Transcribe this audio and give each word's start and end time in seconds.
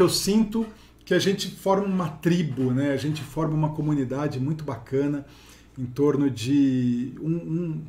Eu 0.00 0.08
sinto 0.08 0.64
que 1.04 1.12
a 1.12 1.18
gente 1.18 1.50
forma 1.50 1.84
uma 1.84 2.08
tribo, 2.08 2.72
né? 2.72 2.92
A 2.92 2.96
gente 2.96 3.20
forma 3.20 3.52
uma 3.54 3.70
comunidade 3.70 4.38
muito 4.38 4.62
bacana 4.62 5.26
em 5.76 5.86
torno 5.86 6.30
de 6.30 7.14
um, 7.20 7.82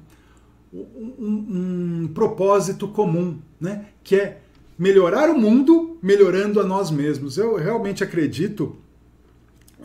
um, 0.74 0.82
um, 1.20 2.02
um 2.02 2.08
propósito 2.12 2.88
comum, 2.88 3.38
né? 3.62 3.90
Que 4.04 4.16
é 4.16 4.42
melhorar 4.76 5.30
o 5.30 5.38
mundo 5.38 6.00
melhorando 6.02 6.60
a 6.60 6.64
nós 6.64 6.90
mesmos. 6.90 7.38
Eu 7.38 7.58
realmente 7.58 8.04
acredito, 8.04 8.76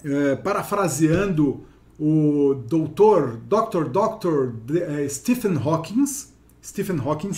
é, 0.03 0.35
parafraseando 0.37 1.61
o 2.01 2.55
doutor, 2.55 3.37
Dr. 3.37 3.85
Dr. 3.91 4.73
É, 4.79 5.07
Stephen 5.11 5.59
Hawking, 5.63 6.07
Stephen 6.65 6.99
Hawking, 6.99 7.31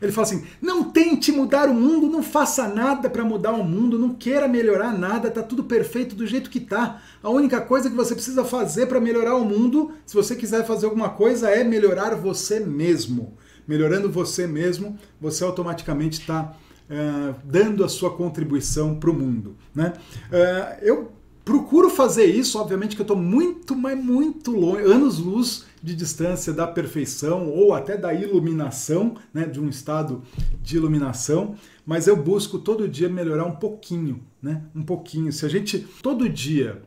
ele 0.00 0.10
fala 0.10 0.26
assim: 0.26 0.44
não 0.60 0.84
tente 0.84 1.30
mudar 1.30 1.68
o 1.68 1.74
mundo, 1.74 2.08
não 2.08 2.22
faça 2.22 2.66
nada 2.66 3.10
para 3.10 3.22
mudar 3.22 3.52
o 3.52 3.62
mundo, 3.62 3.98
não 3.98 4.14
queira 4.14 4.48
melhorar 4.48 4.96
nada, 4.96 5.30
tá 5.30 5.42
tudo 5.42 5.64
perfeito 5.64 6.16
do 6.16 6.26
jeito 6.26 6.48
que 6.48 6.60
tá. 6.60 7.02
A 7.22 7.28
única 7.28 7.60
coisa 7.60 7.90
que 7.90 7.96
você 7.96 8.14
precisa 8.14 8.42
fazer 8.42 8.86
para 8.86 8.98
melhorar 8.98 9.36
o 9.36 9.44
mundo, 9.44 9.92
se 10.06 10.14
você 10.14 10.34
quiser 10.34 10.66
fazer 10.66 10.86
alguma 10.86 11.10
coisa, 11.10 11.50
é 11.50 11.62
melhorar 11.62 12.14
você 12.14 12.58
mesmo. 12.58 13.36
Melhorando 13.68 14.10
você 14.10 14.46
mesmo, 14.46 14.98
você 15.20 15.44
automaticamente 15.44 16.20
está 16.20 16.56
uh, 16.90 17.34
dando 17.44 17.84
a 17.84 17.88
sua 17.88 18.10
contribuição 18.16 18.98
para 18.98 19.10
o 19.10 19.14
mundo. 19.14 19.56
Né? 19.74 19.92
Uh, 20.32 20.84
eu 20.84 21.12
procuro 21.44 21.90
fazer 21.90 22.26
isso, 22.26 22.58
obviamente 22.58 22.94
que 22.94 23.02
eu 23.02 23.04
estou 23.04 23.16
muito, 23.16 23.74
mas 23.74 23.98
muito 23.98 24.52
longe, 24.52 24.84
anos-luz 24.84 25.64
de 25.82 25.94
distância 25.94 26.52
da 26.52 26.66
perfeição 26.66 27.48
ou 27.48 27.72
até 27.72 27.96
da 27.96 28.12
iluminação, 28.12 29.16
né, 29.32 29.46
de 29.46 29.58
um 29.58 29.68
estado 29.68 30.22
de 30.62 30.76
iluminação, 30.76 31.54
mas 31.86 32.06
eu 32.06 32.16
busco 32.16 32.58
todo 32.58 32.88
dia 32.88 33.08
melhorar 33.08 33.46
um 33.46 33.56
pouquinho, 33.56 34.22
né, 34.42 34.62
um 34.74 34.82
pouquinho. 34.82 35.32
Se 35.32 35.46
a 35.46 35.48
gente 35.48 35.78
todo 36.02 36.28
dia 36.28 36.82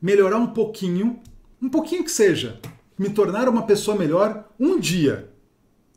melhorar 0.00 0.38
um 0.38 0.48
pouquinho, 0.48 1.20
um 1.60 1.68
pouquinho 1.68 2.04
que 2.04 2.10
seja, 2.10 2.60
me 2.98 3.10
tornar 3.10 3.48
uma 3.48 3.62
pessoa 3.62 3.96
melhor 3.96 4.48
um 4.58 4.78
dia, 4.78 5.30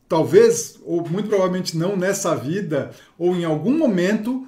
talvez, 0.08 0.80
ou 0.84 1.08
muito 1.08 1.28
provavelmente 1.28 1.76
não 1.76 1.96
nessa 1.96 2.34
vida, 2.34 2.90
ou 3.16 3.36
em 3.36 3.44
algum 3.44 3.78
momento 3.78 4.46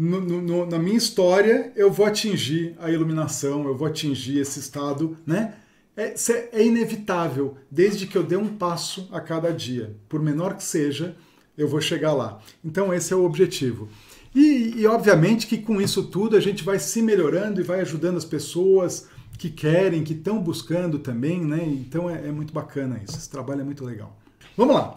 no, 0.00 0.40
no, 0.40 0.66
na 0.66 0.78
minha 0.78 0.96
história, 0.96 1.72
eu 1.76 1.92
vou 1.92 2.06
atingir 2.06 2.74
a 2.78 2.90
iluminação, 2.90 3.66
eu 3.66 3.76
vou 3.76 3.86
atingir 3.86 4.38
esse 4.38 4.58
estado, 4.58 5.14
né? 5.26 5.56
É, 5.94 6.14
é 6.52 6.64
inevitável, 6.64 7.58
desde 7.70 8.06
que 8.06 8.16
eu 8.16 8.22
dê 8.22 8.34
um 8.34 8.48
passo 8.56 9.06
a 9.12 9.20
cada 9.20 9.52
dia, 9.52 9.94
por 10.08 10.22
menor 10.22 10.54
que 10.54 10.64
seja, 10.64 11.14
eu 11.58 11.68
vou 11.68 11.82
chegar 11.82 12.14
lá. 12.14 12.40
Então, 12.64 12.94
esse 12.94 13.12
é 13.12 13.16
o 13.16 13.26
objetivo. 13.26 13.90
E, 14.34 14.72
e, 14.76 14.86
obviamente 14.86 15.46
que 15.46 15.58
com 15.58 15.80
isso 15.80 16.04
tudo 16.04 16.34
a 16.34 16.40
gente 16.40 16.64
vai 16.64 16.78
se 16.78 17.02
melhorando 17.02 17.60
e 17.60 17.64
vai 17.64 17.80
ajudando 17.80 18.16
as 18.16 18.24
pessoas 18.24 19.06
que 19.36 19.50
querem, 19.50 20.02
que 20.02 20.14
estão 20.14 20.40
buscando 20.40 20.98
também, 20.98 21.44
né? 21.44 21.62
Então 21.62 22.08
é, 22.08 22.28
é, 22.28 22.32
muito 22.32 22.54
bacana 22.54 23.00
isso. 23.04 23.18
Esse 23.18 23.28
trabalho 23.28 23.60
é 23.60 23.64
muito 23.64 23.84
legal. 23.84 24.16
Vamos 24.56 24.74
lá. 24.74 24.94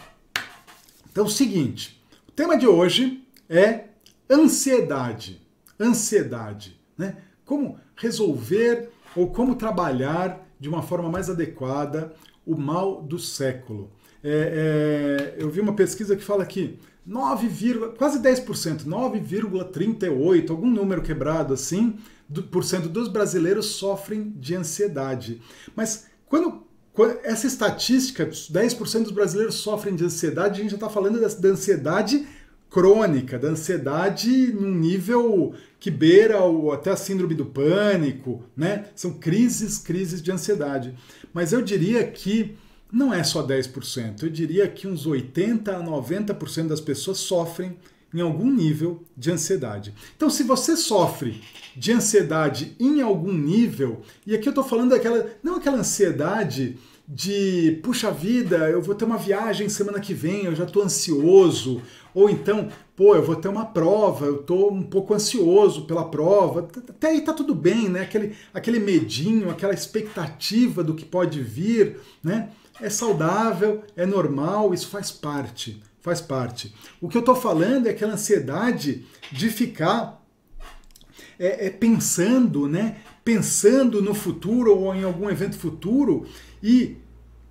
Então, 1.11 1.25
o 1.25 1.29
seguinte: 1.29 2.01
o 2.27 2.31
tema 2.31 2.55
de 2.55 2.67
hoje 2.67 3.23
é 3.49 3.85
ansiedade. 4.29 5.41
Ansiedade, 5.79 6.79
né? 6.97 7.17
Como 7.45 7.77
resolver 7.95 8.89
ou 9.16 9.31
como 9.31 9.55
trabalhar 9.55 10.47
de 10.59 10.69
uma 10.69 10.81
forma 10.81 11.09
mais 11.09 11.29
adequada 11.29 12.13
o 12.45 12.55
mal 12.55 13.01
do 13.01 13.19
século. 13.19 13.91
É, 14.23 15.33
é, 15.38 15.44
eu 15.44 15.49
vi 15.49 15.59
uma 15.59 15.73
pesquisa 15.73 16.16
que 16.16 16.23
fala 16.23 16.45
que 16.45 16.79
9, 17.05 17.94
quase 17.97 18.19
10%, 18.19 18.85
9,38, 18.85 20.49
algum 20.49 20.69
número 20.69 21.01
quebrado 21.01 21.53
assim, 21.53 21.97
do, 22.29 22.44
por 22.44 22.63
cento 22.63 22.88
dos 22.88 23.09
brasileiros 23.09 23.66
sofrem 23.67 24.33
de 24.38 24.55
ansiedade. 24.55 25.41
Mas 25.75 26.07
quando, 26.25 26.63
quando 26.94 27.19
essa 27.23 27.45
estatística, 27.45 28.25
10% 28.25 29.03
dos 29.03 29.11
brasileiros 29.11 29.55
sofrem 29.55 29.95
de 29.95 30.05
ansiedade, 30.05 30.59
a 30.59 30.63
gente 30.63 30.72
já 30.72 30.78
está 30.78 30.90
falando 30.90 31.19
da, 31.19 31.28
da 31.28 31.50
ansiedade 31.50 32.25
crônica, 32.73 33.38
da 33.38 33.50
ansiedade 33.50 34.51
num 34.51 34.73
nível 34.73 35.53
que 35.79 35.91
beira 35.91 36.44
o, 36.44 36.72
até 36.72 36.89
a 36.89 36.95
síndrome 36.95 37.35
do 37.35 37.45
pânico, 37.45 38.44
né? 38.57 38.85
São 38.95 39.13
crises, 39.13 39.78
crises 39.78 40.23
de 40.23 40.31
ansiedade. 40.31 40.95
Mas 41.31 41.53
eu 41.53 41.61
diria 41.61 42.03
que 42.03 42.56
não 42.91 43.13
é 43.13 43.23
só 43.23 43.45
10%, 43.45 44.23
eu 44.23 44.29
diria 44.29 44.67
que 44.67 44.88
uns 44.88 45.06
80 45.06 45.72
a 45.72 45.84
90% 45.84 46.67
das 46.67 46.81
pessoas 46.81 47.19
sofrem 47.19 47.78
em 48.11 48.22
algum 48.22 48.51
nível 48.51 49.03
de 49.16 49.31
ansiedade. 49.31 49.94
Então, 50.16 50.29
se 50.29 50.44
você 50.44 50.75
sofre 50.75 51.41
de 51.75 51.91
ansiedade 51.91 52.75
em 52.79 53.01
algum 53.01 53.34
nível, 53.34 54.01
e 54.25 54.35
aqui 54.35 54.47
eu 54.47 54.51
estou 54.51 54.63
falando 54.63 54.91
daquela, 54.91 55.28
não 55.44 55.57
aquela 55.57 55.78
ansiedade 55.78 56.78
de 57.08 57.80
puxa 57.84 58.09
vida, 58.09 58.69
eu 58.69 58.81
vou 58.81 58.96
ter 58.96 59.06
uma 59.06 59.18
viagem 59.18 59.68
semana 59.68 60.00
que 60.00 60.14
vem, 60.14 60.46
eu 60.46 60.56
já 60.56 60.64
estou 60.64 60.84
ansioso, 60.84 61.81
ou 62.14 62.30
então, 62.30 62.69
pô, 62.96 63.16
eu 63.16 63.24
vou 63.24 63.36
ter 63.36 63.47
uma 63.47 63.66
prova, 63.66 64.25
eu 64.25 64.41
estou 64.41 64.72
um 64.72 64.84
pouco 64.84 65.14
ansioso 65.14 65.86
pela 65.86 66.09
prova. 66.09 66.69
Até 66.90 67.09
aí 67.09 67.22
tá 67.22 67.34
tudo 67.34 67.56
bem, 67.56 67.90
né? 67.90 68.02
Aquele, 68.02 68.36
aquele 68.53 68.80
medinho, 68.80 69.50
aquela 69.50 69.74
expectativa 69.74 70.84
do 70.84 70.94
que 70.94 71.03
pode 71.03 71.41
vir, 71.41 72.00
né? 72.24 72.50
É 72.80 72.90
saudável, 72.90 73.84
é 73.96 74.06
normal, 74.06 74.74
isso 74.74 74.88
faz 74.88 75.12
parte, 75.12 75.81
faz 76.02 76.22
parte. 76.22 76.74
O 77.02 77.09
que 77.09 77.18
eu 77.18 77.22
estou 77.22 77.35
falando 77.35 77.88
é 77.88 77.91
aquela 77.91 78.14
ansiedade 78.14 79.06
de 79.31 79.50
ficar 79.50 80.24
é, 81.40 81.68
é, 81.68 81.70
pensando, 81.70 82.68
né? 82.68 82.97
Pensando 83.24 84.02
no 84.02 84.14
futuro 84.14 84.78
ou 84.78 84.94
em 84.94 85.03
algum 85.03 85.30
evento 85.30 85.58
futuro 85.58 86.25
e 86.63 86.97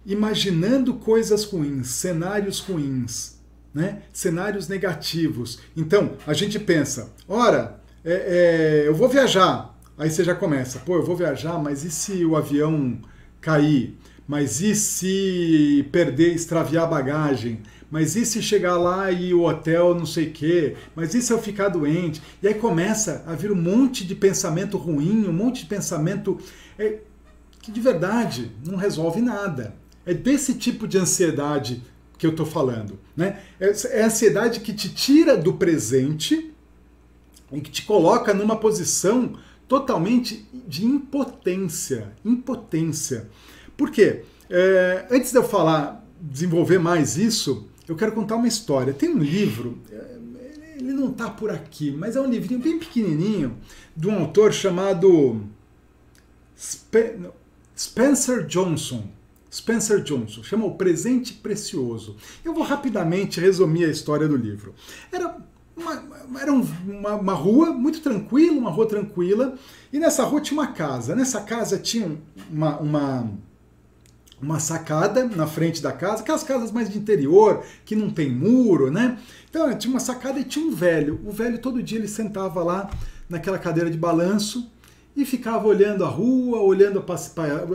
imaginando 0.06 0.94
coisas 0.94 1.44
ruins, 1.44 1.88
cenários 1.88 2.60
ruins, 2.60 3.38
né? 3.74 4.02
cenários 4.12 4.66
negativos. 4.66 5.60
Então, 5.76 6.12
a 6.26 6.32
gente 6.32 6.58
pensa, 6.58 7.12
ora, 7.28 7.80
é, 8.02 8.82
é, 8.84 8.88
eu 8.88 8.94
vou 8.94 9.08
viajar. 9.08 9.78
Aí 9.98 10.10
você 10.10 10.24
já 10.24 10.34
começa, 10.34 10.78
pô, 10.80 10.96
eu 10.96 11.04
vou 11.04 11.14
viajar, 11.14 11.58
mas 11.58 11.84
e 11.84 11.90
se 11.90 12.24
o 12.24 12.34
avião 12.34 12.98
cair? 13.40 13.96
Mas 14.26 14.60
e 14.62 14.74
se 14.74 15.86
perder, 15.92 16.34
extraviar 16.34 16.84
a 16.84 16.86
bagagem? 16.86 17.60
Mas 17.90 18.16
e 18.16 18.24
se 18.24 18.40
chegar 18.40 18.78
lá 18.78 19.12
e 19.12 19.34
o 19.34 19.42
hotel 19.42 19.94
não 19.94 20.06
sei 20.06 20.28
o 20.28 20.30
quê? 20.30 20.76
Mas 20.96 21.14
e 21.14 21.20
se 21.20 21.30
eu 21.30 21.38
ficar 21.40 21.68
doente? 21.68 22.22
E 22.42 22.48
aí 22.48 22.54
começa 22.54 23.22
a 23.26 23.34
vir 23.34 23.52
um 23.52 23.60
monte 23.60 24.06
de 24.06 24.14
pensamento 24.14 24.78
ruim, 24.78 25.26
um 25.28 25.32
monte 25.32 25.60
de 25.60 25.66
pensamento 25.66 26.38
é, 26.78 27.00
que 27.62 27.70
de 27.70 27.80
verdade 27.80 28.50
não 28.66 28.76
resolve 28.76 29.22
nada. 29.22 29.74
É 30.04 30.12
desse 30.12 30.54
tipo 30.54 30.86
de 30.88 30.98
ansiedade 30.98 31.82
que 32.18 32.26
eu 32.26 32.30
estou 32.30 32.44
falando. 32.44 32.98
Né? 33.16 33.40
É, 33.58 33.72
é 33.98 34.02
a 34.02 34.06
ansiedade 34.06 34.60
que 34.60 34.72
te 34.72 34.92
tira 34.92 35.36
do 35.36 35.54
presente 35.54 36.52
e 37.52 37.60
que 37.60 37.70
te 37.70 37.84
coloca 37.84 38.34
numa 38.34 38.56
posição 38.56 39.38
totalmente 39.68 40.46
de 40.66 40.84
impotência. 40.84 42.12
Impotência. 42.24 43.30
Por 43.76 43.90
quê? 43.90 44.24
É, 44.50 45.06
antes 45.10 45.30
de 45.30 45.38
eu 45.38 45.44
falar, 45.44 46.04
desenvolver 46.20 46.78
mais 46.78 47.16
isso, 47.16 47.68
eu 47.88 47.94
quero 47.94 48.12
contar 48.12 48.36
uma 48.36 48.48
história. 48.48 48.92
Tem 48.92 49.08
um 49.08 49.18
livro, 49.18 49.78
é, 49.90 50.18
ele 50.78 50.92
não 50.92 51.10
está 51.10 51.30
por 51.30 51.50
aqui, 51.50 51.90
mas 51.90 52.16
é 52.16 52.20
um 52.20 52.28
livrinho 52.28 52.60
bem 52.60 52.78
pequenininho, 52.78 53.56
de 53.96 54.08
um 54.08 54.18
autor 54.18 54.52
chamado 54.52 55.42
Spencer 57.82 58.46
Johnson. 58.46 59.02
Spencer 59.52 60.02
Johnson, 60.02 60.44
chama 60.44 60.64
O 60.64 60.76
Presente 60.76 61.32
Precioso. 61.32 62.16
Eu 62.44 62.54
vou 62.54 62.62
rapidamente 62.62 63.40
resumir 63.40 63.84
a 63.84 63.88
história 63.88 64.28
do 64.28 64.36
livro. 64.36 64.72
Era 65.10 65.36
uma, 65.76 66.40
era 66.40 66.52
uma, 66.52 67.14
uma, 67.16 67.34
rua 67.34 67.72
muito 67.72 68.00
tranquila, 68.00 68.56
uma 68.56 68.70
rua 68.70 68.86
tranquila, 68.86 69.58
e 69.92 69.98
nessa 69.98 70.22
rua 70.22 70.40
tinha 70.40 70.60
uma 70.60 70.68
casa. 70.68 71.16
Nessa 71.16 71.40
casa 71.40 71.76
tinha 71.76 72.16
uma, 72.48 72.78
uma, 72.78 73.30
uma 74.40 74.60
sacada 74.60 75.24
na 75.24 75.48
frente 75.48 75.82
da 75.82 75.90
casa, 75.90 76.22
aquelas 76.22 76.44
casas 76.44 76.70
mais 76.70 76.88
de 76.88 76.96
interior, 76.96 77.64
que 77.84 77.96
não 77.96 78.10
tem 78.10 78.30
muro, 78.30 78.92
né? 78.92 79.18
Então 79.50 79.76
tinha 79.76 79.92
uma 79.92 80.00
sacada 80.00 80.38
e 80.38 80.44
tinha 80.44 80.64
um 80.64 80.72
velho. 80.72 81.20
O 81.26 81.32
velho 81.32 81.58
todo 81.58 81.82
dia 81.82 81.98
ele 81.98 82.08
sentava 82.08 82.62
lá 82.62 82.88
naquela 83.28 83.58
cadeira 83.58 83.90
de 83.90 83.98
balanço 83.98 84.70
e 85.16 85.24
ficava 85.24 85.66
olhando 85.66 86.04
a 86.04 86.08
rua, 86.08 86.60
olhando 86.60 87.04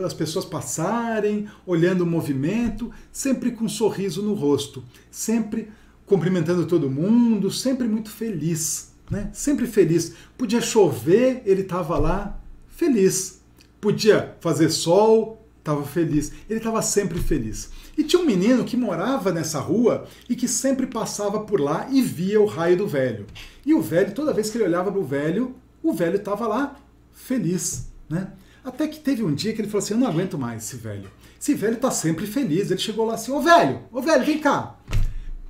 as 0.04 0.14
pessoas 0.14 0.44
passarem, 0.44 1.48
olhando 1.66 2.02
o 2.02 2.06
movimento, 2.06 2.90
sempre 3.12 3.52
com 3.52 3.64
um 3.64 3.68
sorriso 3.68 4.22
no 4.22 4.34
rosto, 4.34 4.82
sempre 5.10 5.68
cumprimentando 6.04 6.66
todo 6.66 6.90
mundo, 6.90 7.50
sempre 7.50 7.86
muito 7.86 8.10
feliz, 8.10 8.92
né? 9.10 9.30
Sempre 9.32 9.66
feliz. 9.66 10.14
Podia 10.36 10.60
chover, 10.60 11.42
ele 11.44 11.62
estava 11.62 11.98
lá 11.98 12.40
feliz. 12.68 13.42
Podia 13.80 14.36
fazer 14.40 14.70
sol, 14.70 15.46
estava 15.58 15.84
feliz. 15.84 16.32
Ele 16.48 16.58
estava 16.58 16.82
sempre 16.82 17.18
feliz. 17.18 17.70
E 17.96 18.04
tinha 18.04 18.20
um 18.20 18.26
menino 18.26 18.64
que 18.64 18.76
morava 18.76 19.30
nessa 19.30 19.60
rua 19.60 20.06
e 20.28 20.34
que 20.34 20.48
sempre 20.48 20.86
passava 20.86 21.40
por 21.40 21.60
lá 21.60 21.88
e 21.90 22.00
via 22.00 22.40
o 22.40 22.46
raio 22.46 22.76
do 22.76 22.86
velho. 22.86 23.26
E 23.66 23.74
o 23.74 23.82
velho, 23.82 24.14
toda 24.14 24.32
vez 24.32 24.50
que 24.50 24.56
ele 24.56 24.64
olhava 24.64 24.90
para 24.90 25.00
o 25.00 25.04
velho, 25.04 25.54
o 25.82 25.92
velho 25.92 26.16
estava 26.16 26.46
lá 26.46 26.76
feliz, 27.18 27.90
né? 28.08 28.32
Até 28.64 28.86
que 28.86 29.00
teve 29.00 29.22
um 29.22 29.34
dia 29.34 29.52
que 29.52 29.60
ele 29.60 29.68
falou 29.68 29.84
assim: 29.84 29.94
Eu 29.94 30.00
não 30.00 30.06
aguento 30.06 30.38
mais 30.38 30.64
esse 30.64 30.76
velho. 30.76 31.10
Esse 31.40 31.54
velho 31.54 31.74
está 31.74 31.90
sempre 31.90 32.26
feliz. 32.26 32.70
Ele 32.70 32.80
chegou 32.80 33.04
lá 33.04 33.14
assim: 33.14 33.32
Ô 33.32 33.40
velho, 33.40 33.82
ô 33.92 34.00
velho, 34.00 34.24
vem 34.24 34.38
cá. 34.38 34.78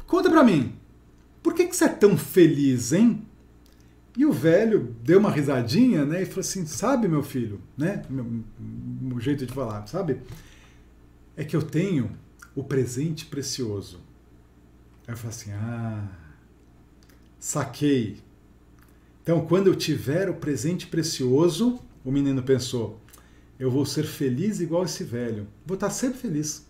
Conta 0.07 0.31
para 0.31 0.45
mim. 0.45 0.75
Por 1.43 1.55
que, 1.55 1.67
que 1.67 1.77
você 1.77 1.85
é 1.85 1.89
tão 1.89 2.17
feliz, 2.17 2.93
hein? 2.93 3.27
E 4.17 4.25
o 4.25 4.33
velho 4.33 4.97
deu 5.03 5.19
uma 5.19 5.31
risadinha, 5.31 6.05
né? 6.05 6.23
E 6.23 6.27
falou 6.27 6.41
assim: 6.41 6.67
Sabe, 6.67 7.09
meu 7.09 7.23
filho, 7.23 7.61
né? 7.77 8.03
Meu 8.09 9.21
jeito 9.21 9.47
de 9.47 9.53
falar, 9.53 9.87
sabe? 9.87 10.21
É 11.37 11.45
que 11.45 11.55
eu 11.55 11.63
tenho 11.63 12.11
o 12.55 12.65
presente 12.65 13.27
precioso. 13.27 14.01
Aí 15.07 15.15
eu 15.15 15.17
falei 15.17 15.37
assim: 15.37 15.53
Ah, 15.53 16.09
saquei. 17.39 18.19
Então, 19.29 19.43
quando 19.43 19.67
eu 19.67 19.75
tiver 19.75 20.31
o 20.31 20.37
presente 20.37 20.87
precioso, 20.87 21.79
o 22.03 22.11
menino 22.11 22.43
pensou, 22.43 22.99
eu 23.61 23.71
vou 23.71 23.85
ser 23.85 24.05
feliz 24.05 24.59
igual 24.59 24.85
esse 24.85 25.05
velho. 25.05 25.47
Vou 25.67 25.75
estar 25.75 25.91
sempre 25.91 26.19
feliz. 26.19 26.67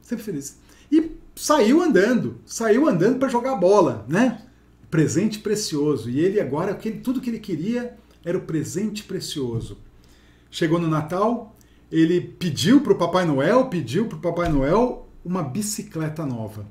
Sempre 0.00 0.24
feliz. 0.24 0.58
E 0.90 1.10
saiu 1.36 1.82
andando, 1.82 2.40
saiu 2.46 2.88
andando 2.88 3.18
para 3.18 3.28
jogar 3.28 3.56
bola, 3.56 4.06
né? 4.08 4.46
Presente 4.90 5.40
precioso. 5.40 6.08
E 6.08 6.20
ele 6.20 6.40
agora, 6.40 6.72
tudo 7.02 7.20
que 7.20 7.28
ele 7.28 7.38
queria 7.38 7.94
era 8.24 8.38
o 8.38 8.46
presente 8.46 9.02
precioso. 9.02 9.76
Chegou 10.50 10.78
no 10.78 10.88
Natal, 10.88 11.54
ele 11.92 12.18
pediu 12.18 12.80
para 12.80 12.94
o 12.94 12.98
Papai 12.98 13.26
Noel, 13.26 13.66
pediu 13.66 14.06
para 14.06 14.16
o 14.16 14.22
Papai 14.22 14.48
Noel 14.48 15.06
uma 15.22 15.42
bicicleta 15.42 16.24
nova. 16.24 16.66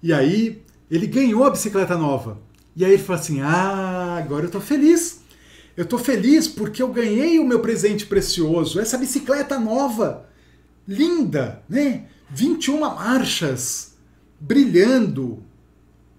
E 0.00 0.12
aí 0.12 0.62
ele 0.88 1.08
ganhou 1.08 1.42
a 1.42 1.50
bicicleta 1.50 1.98
nova. 1.98 2.40
E 2.74 2.84
aí 2.84 2.92
ele 2.92 3.02
falou 3.02 3.20
assim: 3.20 3.40
Ah, 3.42 4.01
agora 4.16 4.44
eu 4.44 4.46
estou 4.46 4.60
feliz. 4.60 5.22
Eu 5.76 5.84
estou 5.84 5.98
feliz 5.98 6.46
porque 6.46 6.82
eu 6.82 6.88
ganhei 6.88 7.38
o 7.38 7.46
meu 7.46 7.60
presente 7.60 8.04
precioso, 8.04 8.78
essa 8.78 8.98
bicicleta 8.98 9.58
nova, 9.58 10.28
linda, 10.86 11.62
né? 11.68 12.04
21 12.30 12.80
marchas, 12.80 13.94
brilhando. 14.38 15.42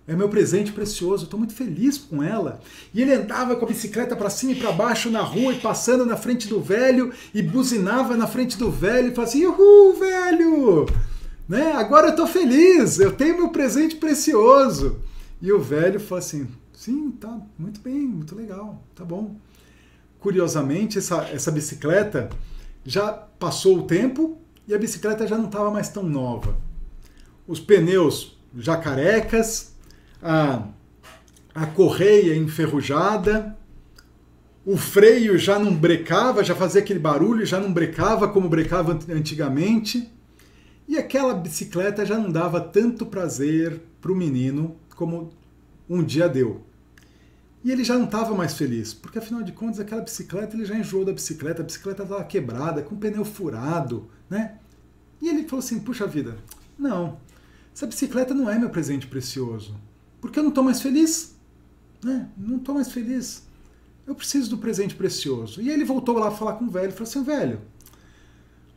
É 0.06 0.16
meu 0.16 0.28
presente 0.28 0.72
precioso, 0.72 1.24
estou 1.24 1.40
muito 1.40 1.54
feliz 1.54 1.98
com 1.98 2.22
ela. 2.22 2.60
E 2.94 3.02
ele 3.02 3.14
andava 3.14 3.56
com 3.56 3.64
a 3.64 3.68
bicicleta 3.68 4.16
para 4.16 4.30
cima 4.30 4.52
e 4.52 4.56
para 4.56 4.72
baixo 4.72 5.10
na 5.10 5.22
rua 5.22 5.54
e 5.54 5.60
passando 5.60 6.06
na 6.06 6.18
frente 6.18 6.48
do 6.48 6.60
velho 6.60 7.14
e 7.34 7.42
buzinava 7.42 8.18
na 8.18 8.28
frente 8.28 8.58
do 8.58 8.70
velho 8.70 9.14
e 9.16 9.22
assim: 9.22 9.46
Uhul, 9.46 9.94
velho! 9.94 10.88
Né? 11.48 11.72
Agora 11.74 12.08
eu 12.08 12.12
estou 12.12 12.28
feliz, 12.28 13.00
eu 13.00 13.14
tenho 13.14 13.38
meu 13.38 13.50
presente 13.50 13.96
precioso. 13.96 15.00
E 15.42 15.52
o 15.54 15.60
velho 15.60 16.00
falou 16.00 16.20
assim: 16.20 16.48
sim, 16.74 17.12
tá, 17.12 17.40
muito 17.58 17.80
bem, 17.82 18.00
muito 18.00 18.36
legal, 18.36 18.84
tá 18.96 19.06
bom. 19.06 19.36
Curiosamente, 20.20 20.98
essa, 20.98 21.24
essa 21.30 21.52
bicicleta 21.52 22.30
já 22.86 23.12
passou 23.12 23.80
o 23.80 23.84
tempo 23.84 24.38
e 24.68 24.74
a 24.74 24.78
bicicleta 24.78 25.28
já 25.28 25.38
não 25.38 25.46
estava 25.46 25.72
mais 25.72 25.90
tão 25.90 26.04
nova. 26.04 26.58
Os 27.48 27.60
pneus 27.60 28.38
já 28.56 28.78
carecas, 28.78 29.74
a, 30.22 30.68
a 31.54 31.66
correia 31.66 32.36
enferrujada, 32.36 33.58
o 34.66 34.78
freio 34.78 35.38
já 35.38 35.60
não 35.60 35.76
brecava, 35.76 36.44
já 36.44 36.56
fazia 36.56 36.82
aquele 36.82 37.00
barulho, 37.00 37.46
já 37.46 37.60
não 37.60 37.74
brecava 37.74 38.30
como 38.30 38.48
brecava 38.48 38.98
antigamente. 39.10 40.10
E 40.88 40.98
aquela 40.98 41.34
bicicleta 41.34 42.06
já 42.06 42.18
não 42.18 42.32
dava 42.32 42.62
tanto 42.62 43.06
prazer 43.06 43.82
para 44.02 44.12
o 44.12 44.16
menino 44.16 44.78
como 44.96 45.34
um 45.90 46.04
dia 46.04 46.28
deu. 46.28 46.64
E 47.64 47.72
ele 47.72 47.84
já 47.84 47.98
não 47.98 48.06
estava 48.06 48.36
mais 48.36 48.56
feliz, 48.56 48.94
porque 48.94 49.20
afinal 49.20 49.42
de 49.42 49.54
contas 49.54 49.80
aquela 49.80 50.02
bicicleta, 50.02 50.56
ele 50.56 50.66
já 50.66 50.78
enjoou 50.78 51.06
da 51.06 51.14
bicicleta, 51.14 51.62
a 51.62 51.66
bicicleta 51.66 52.04
estava 52.04 52.24
quebrada, 52.26 52.82
com 52.82 52.96
o 52.96 52.98
pneu 52.98 53.24
furado, 53.24 54.10
né? 54.30 54.58
E 55.22 55.30
ele 55.30 55.48
falou 55.48 55.64
assim: 55.64 55.80
puxa 55.80 56.06
vida, 56.06 56.38
não, 56.78 57.18
essa 57.74 57.88
bicicleta 57.88 58.34
não 58.34 58.50
é 58.50 58.60
meu 58.60 58.70
presente 58.70 59.08
precioso, 59.08 59.76
porque 60.20 60.40
eu 60.40 60.44
não 60.44 60.50
estou 60.50 60.64
mais 60.64 60.82
feliz, 60.82 61.36
né? 62.04 62.30
Não 62.38 62.58
estou 62.58 62.76
mais 62.76 62.92
feliz. 62.92 63.44
Eu 64.06 64.14
preciso 64.14 64.50
do 64.50 64.58
presente 64.58 64.96
precioso. 64.96 65.62
E 65.62 65.70
ele 65.70 65.86
voltou 65.86 66.18
lá 66.18 66.30
falar 66.30 66.54
com 66.54 66.66
o 66.66 66.70
velho, 66.70 66.92
falou 66.92 67.08
assim: 67.08 67.24
velho, 67.24 67.62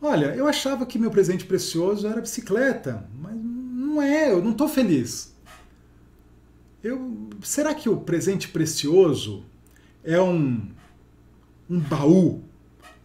olha, 0.00 0.26
eu 0.37 0.47
achava 0.47 0.87
que 0.87 0.99
meu 0.99 1.11
presente 1.11 1.44
precioso 1.44 2.06
era 2.06 2.19
a 2.19 2.23
bicicleta, 2.23 3.08
mas 3.20 3.35
não 3.35 4.00
é, 4.00 4.31
eu 4.31 4.41
não 4.41 4.53
estou 4.53 4.69
feliz. 4.69 5.35
Eu, 6.86 7.28
será 7.42 7.74
que 7.74 7.88
o 7.88 7.96
presente 7.96 8.46
precioso 8.46 9.44
é 10.04 10.20
um, 10.20 10.68
um 11.68 11.80
baú? 11.80 12.44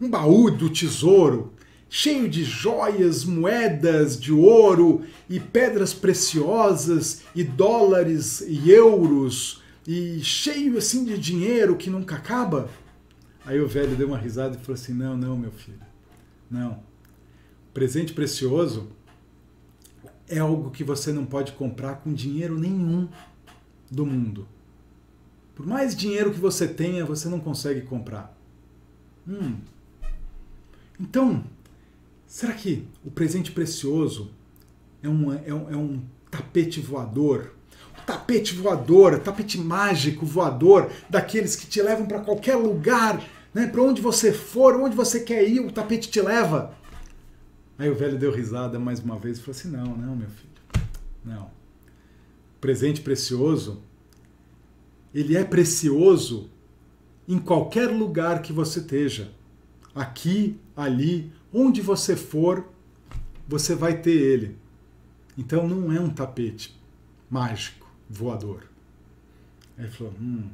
Um 0.00 0.08
baú 0.08 0.52
do 0.52 0.70
tesouro, 0.70 1.52
cheio 1.90 2.28
de 2.28 2.44
joias, 2.44 3.24
moedas 3.24 4.20
de 4.20 4.32
ouro 4.32 5.04
e 5.28 5.40
pedras 5.40 5.92
preciosas 5.92 7.22
e 7.34 7.42
dólares 7.42 8.40
e 8.46 8.70
euros 8.70 9.60
e 9.84 10.20
cheio 10.22 10.78
assim 10.78 11.04
de 11.04 11.18
dinheiro 11.18 11.74
que 11.74 11.90
nunca 11.90 12.14
acaba? 12.14 12.70
Aí 13.44 13.60
o 13.60 13.66
velho 13.66 13.96
deu 13.96 14.06
uma 14.06 14.18
risada 14.18 14.56
e 14.56 14.60
falou 14.60 14.80
assim: 14.80 14.94
Não, 14.94 15.16
não, 15.16 15.36
meu 15.36 15.50
filho, 15.50 15.80
não. 16.48 16.78
Presente 17.74 18.12
precioso 18.12 18.92
é 20.28 20.38
algo 20.38 20.70
que 20.70 20.84
você 20.84 21.12
não 21.12 21.26
pode 21.26 21.50
comprar 21.50 21.96
com 21.96 22.14
dinheiro 22.14 22.56
nenhum 22.56 23.08
do 23.92 24.06
mundo. 24.06 24.48
Por 25.54 25.66
mais 25.66 25.94
dinheiro 25.94 26.32
que 26.32 26.40
você 26.40 26.66
tenha, 26.66 27.04
você 27.04 27.28
não 27.28 27.38
consegue 27.38 27.82
comprar. 27.82 28.34
Hum. 29.28 29.58
Então, 30.98 31.44
será 32.26 32.54
que 32.54 32.88
o 33.04 33.10
presente 33.10 33.52
precioso 33.52 34.30
é 35.02 35.08
um, 35.08 35.32
é 35.32 35.54
um, 35.54 35.70
é 35.70 35.76
um 35.76 36.02
tapete 36.30 36.80
voador? 36.80 37.52
tapete 38.04 38.56
voador, 38.56 39.20
tapete 39.20 39.56
mágico 39.58 40.26
voador, 40.26 40.90
daqueles 41.08 41.54
que 41.54 41.66
te 41.66 41.80
levam 41.80 42.04
para 42.04 42.18
qualquer 42.18 42.56
lugar, 42.56 43.24
né? 43.54 43.68
para 43.68 43.80
onde 43.80 44.02
você 44.02 44.32
for, 44.32 44.74
onde 44.74 44.96
você 44.96 45.20
quer 45.20 45.48
ir, 45.48 45.60
o 45.60 45.70
tapete 45.70 46.10
te 46.10 46.20
leva. 46.20 46.74
Aí 47.78 47.88
o 47.88 47.94
velho 47.94 48.18
deu 48.18 48.32
risada 48.32 48.76
mais 48.76 48.98
uma 48.98 49.16
vez 49.16 49.38
e 49.38 49.40
falou 49.40 49.56
assim: 49.56 49.70
Não, 49.70 49.96
não, 49.96 50.16
meu 50.16 50.28
filho, 50.30 50.50
não 51.24 51.61
presente 52.62 53.00
precioso, 53.00 53.82
ele 55.12 55.36
é 55.36 55.44
precioso 55.44 56.48
em 57.26 57.36
qualquer 57.36 57.88
lugar 57.88 58.40
que 58.40 58.52
você 58.52 58.78
esteja. 58.78 59.32
Aqui, 59.92 60.60
ali, 60.76 61.32
onde 61.52 61.82
você 61.82 62.14
for, 62.14 62.64
você 63.48 63.74
vai 63.74 64.00
ter 64.00 64.12
ele. 64.12 64.56
Então 65.36 65.68
não 65.68 65.92
é 65.92 66.00
um 66.00 66.08
tapete 66.08 66.80
mágico, 67.28 67.90
voador. 68.08 68.70
Aí 69.76 69.84
ele 69.84 69.92
falou: 69.92 70.14
Hum, 70.20 70.48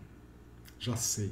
já 0.78 0.97
sei. 0.97 1.30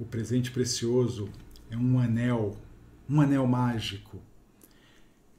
O 0.00 0.04
presente 0.04 0.50
precioso 0.50 1.30
é 1.70 1.76
um 1.76 2.00
anel, 2.00 2.56
um 3.08 3.20
anel 3.20 3.46
mágico 3.46 4.20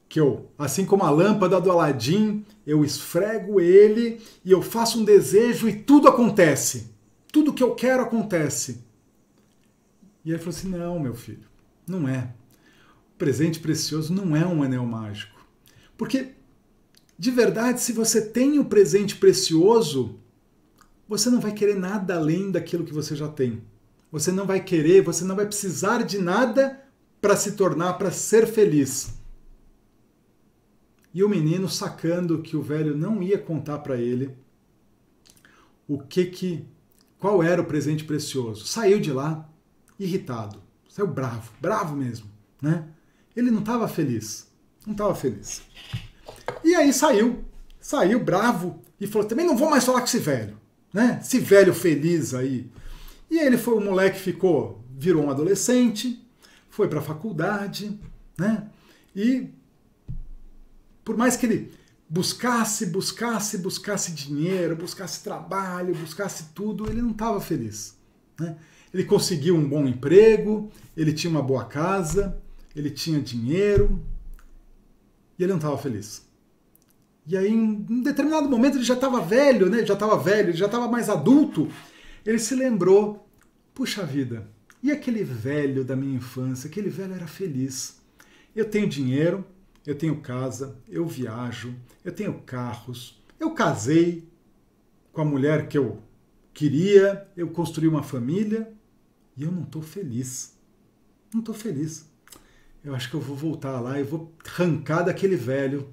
que 0.10 0.20
eu, 0.20 0.50
assim 0.58 0.86
como 0.86 1.04
a 1.04 1.10
lâmpada 1.10 1.60
do 1.60 1.72
Aladim, 1.72 2.46
eu 2.66 2.84
esfrego 2.84 3.60
ele 3.60 4.22
e 4.44 4.52
eu 4.52 4.62
faço 4.62 5.00
um 5.00 5.04
desejo 5.04 5.68
e 5.68 5.74
tudo 5.74 6.08
acontece. 6.08 6.92
Tudo 7.32 7.54
que 7.54 7.64
eu 7.64 7.76
quero 7.76 8.04
acontece. 8.04 8.84
E 10.24 10.30
ele 10.30 10.40
falou 10.40 10.56
assim: 10.56 10.70
Não, 10.70 11.00
meu 11.00 11.14
filho, 11.14 11.48
não 11.86 12.08
é. 12.08 12.34
O 13.14 13.18
presente 13.18 13.60
precioso 13.60 14.14
não 14.14 14.36
é 14.36 14.46
um 14.46 14.64
anel 14.64 14.86
mágico. 14.86 15.36
Porque, 15.98 16.34
de 17.18 17.32
verdade, 17.32 17.82
se 17.82 17.92
você 17.92 18.22
tem 18.22 18.60
um 18.60 18.64
presente 18.64 19.16
precioso, 19.16 20.20
você 21.08 21.30
não 21.30 21.40
vai 21.40 21.52
querer 21.52 21.76
nada 21.76 22.16
além 22.16 22.52
daquilo 22.52 22.86
que 22.86 22.94
você 22.94 23.16
já 23.16 23.28
tem. 23.28 23.62
Você 24.12 24.32
não 24.32 24.46
vai 24.46 24.64
querer, 24.64 25.02
você 25.02 25.26
não 25.26 25.36
vai 25.36 25.46
precisar 25.46 26.04
de 26.04 26.18
nada 26.20 26.82
para 27.20 27.36
se 27.36 27.54
tornar, 27.54 27.94
para 27.94 28.12
ser 28.12 28.48
feliz. 28.48 29.17
E 31.14 31.24
o 31.24 31.30
menino 31.30 31.70
sacando 31.70 32.42
que 32.42 32.56
o 32.56 32.62
velho 32.62 32.96
não 32.96 33.24
ia 33.24 33.38
contar 33.38 33.80
para 33.80 33.98
ele 33.98 34.36
o 35.88 35.98
que 35.98 36.26
que 36.26 36.66
qual 37.20 37.42
era 37.42 37.62
o 37.62 37.66
presente 37.66 38.04
precioso. 38.04 38.66
Saiu 38.66 39.00
de 39.00 39.12
lá 39.12 39.50
irritado, 40.00 40.62
saiu 40.90 41.08
bravo, 41.08 41.52
bravo 41.60 41.96
mesmo, 41.96 42.28
né? 42.62 42.88
Ele 43.36 43.52
não 43.52 43.60
estava 43.60 43.88
feliz, 43.88 44.48
não 44.86 44.94
estava 44.94 45.16
feliz. 45.16 45.62
E 46.64 46.76
aí 46.76 46.92
saiu, 46.92 47.44
saiu 47.80 48.24
bravo 48.24 48.82
e 49.00 49.08
falou: 49.08 49.28
também 49.28 49.46
não 49.46 49.58
vou 49.58 49.70
mais 49.70 49.86
falar 49.86 50.00
com 50.00 50.08
esse 50.08 50.20
velho, 50.20 50.58
né? 50.94 51.20
Esse 51.22 51.40
velho 51.40 51.74
feliz 51.74 52.34
aí. 52.34 52.70
E 53.30 53.40
ele 53.40 53.58
foi, 53.58 53.76
o 53.76 53.82
moleque 53.82 54.20
ficou, 54.20 54.84
virou 54.98 55.26
um 55.26 55.30
adolescente, 55.30 56.26
foi 56.70 56.88
para 56.88 57.00
a 57.00 57.04
faculdade, 57.04 58.00
né? 58.38 58.70
E 59.16 59.50
por 61.08 61.16
mais 61.16 61.38
que 61.38 61.46
ele 61.46 61.72
buscasse, 62.10 62.88
buscasse, 62.88 63.58
buscasse 63.60 64.12
dinheiro, 64.12 64.76
buscasse 64.76 65.24
trabalho, 65.24 65.96
buscasse 65.96 66.50
tudo, 66.54 66.90
ele 66.90 67.02
não 67.02 67.12
estava 67.12 67.40
feliz. 67.40 67.98
Né? 68.38 68.58
Ele 68.94 69.06
conseguiu 69.06 69.56
um 69.56 69.70
bom 69.70 69.88
emprego, 69.88 70.70
ele 70.98 71.14
tinha 71.14 71.32
uma 71.32 71.42
boa 71.42 71.64
casa, 71.64 72.38
ele 72.76 72.90
tinha 72.90 73.22
dinheiro 73.22 74.04
e 75.40 75.44
ele 75.44 75.54
não 75.54 75.60
estava 75.60 75.78
feliz. 75.78 76.28
E 77.26 77.38
aí, 77.38 77.54
em 77.54 77.86
um 77.90 78.02
determinado 78.04 78.50
momento, 78.50 78.76
ele 78.76 78.84
já 78.84 78.96
estava 78.96 79.22
velho, 79.22 79.70
né? 79.70 79.86
Já 79.86 79.94
estava 79.94 80.18
velho, 80.18 80.50
ele 80.50 80.58
já 80.58 80.66
estava 80.66 80.90
mais 80.90 81.10
adulto. 81.10 81.70
Ele 82.26 82.38
se 82.38 82.54
lembrou: 82.54 83.30
puxa 83.74 84.04
vida, 84.04 84.46
e 84.84 84.92
aquele 84.92 85.24
velho 85.24 85.86
da 85.86 85.96
minha 85.96 86.18
infância? 86.18 86.70
Aquele 86.70 86.90
velho 86.90 87.14
era 87.14 87.28
feliz. 87.28 87.98
Eu 88.54 88.66
tenho 88.66 88.90
dinheiro, 88.90 89.46
eu 89.88 89.96
tenho 89.96 90.20
casa, 90.20 90.78
eu 90.90 91.08
viajo, 91.08 91.74
eu 92.04 92.12
tenho 92.12 92.42
carros, 92.42 93.24
eu 93.40 93.52
casei 93.52 94.28
com 95.14 95.22
a 95.22 95.26
mulher 95.26 95.70
que 95.70 95.78
eu 95.78 96.04
queria, 96.54 97.26
eu 97.38 97.48
construí 97.48 97.88
uma 97.88 98.04
família 98.04 98.70
e 99.38 99.44
eu 99.44 99.52
não 99.52 99.64
estou 99.64 99.82
feliz. 99.82 100.58
Não 101.34 101.40
estou 101.40 101.56
feliz. 101.56 102.06
Eu 102.84 102.94
acho 102.94 103.10
que 103.10 103.16
eu 103.16 103.22
vou 103.22 103.38
voltar 103.38 103.80
lá 103.80 103.98
e 103.98 104.04
vou 104.04 104.34
arrancar 104.46 105.04
daquele 105.04 105.38
velho 105.38 105.88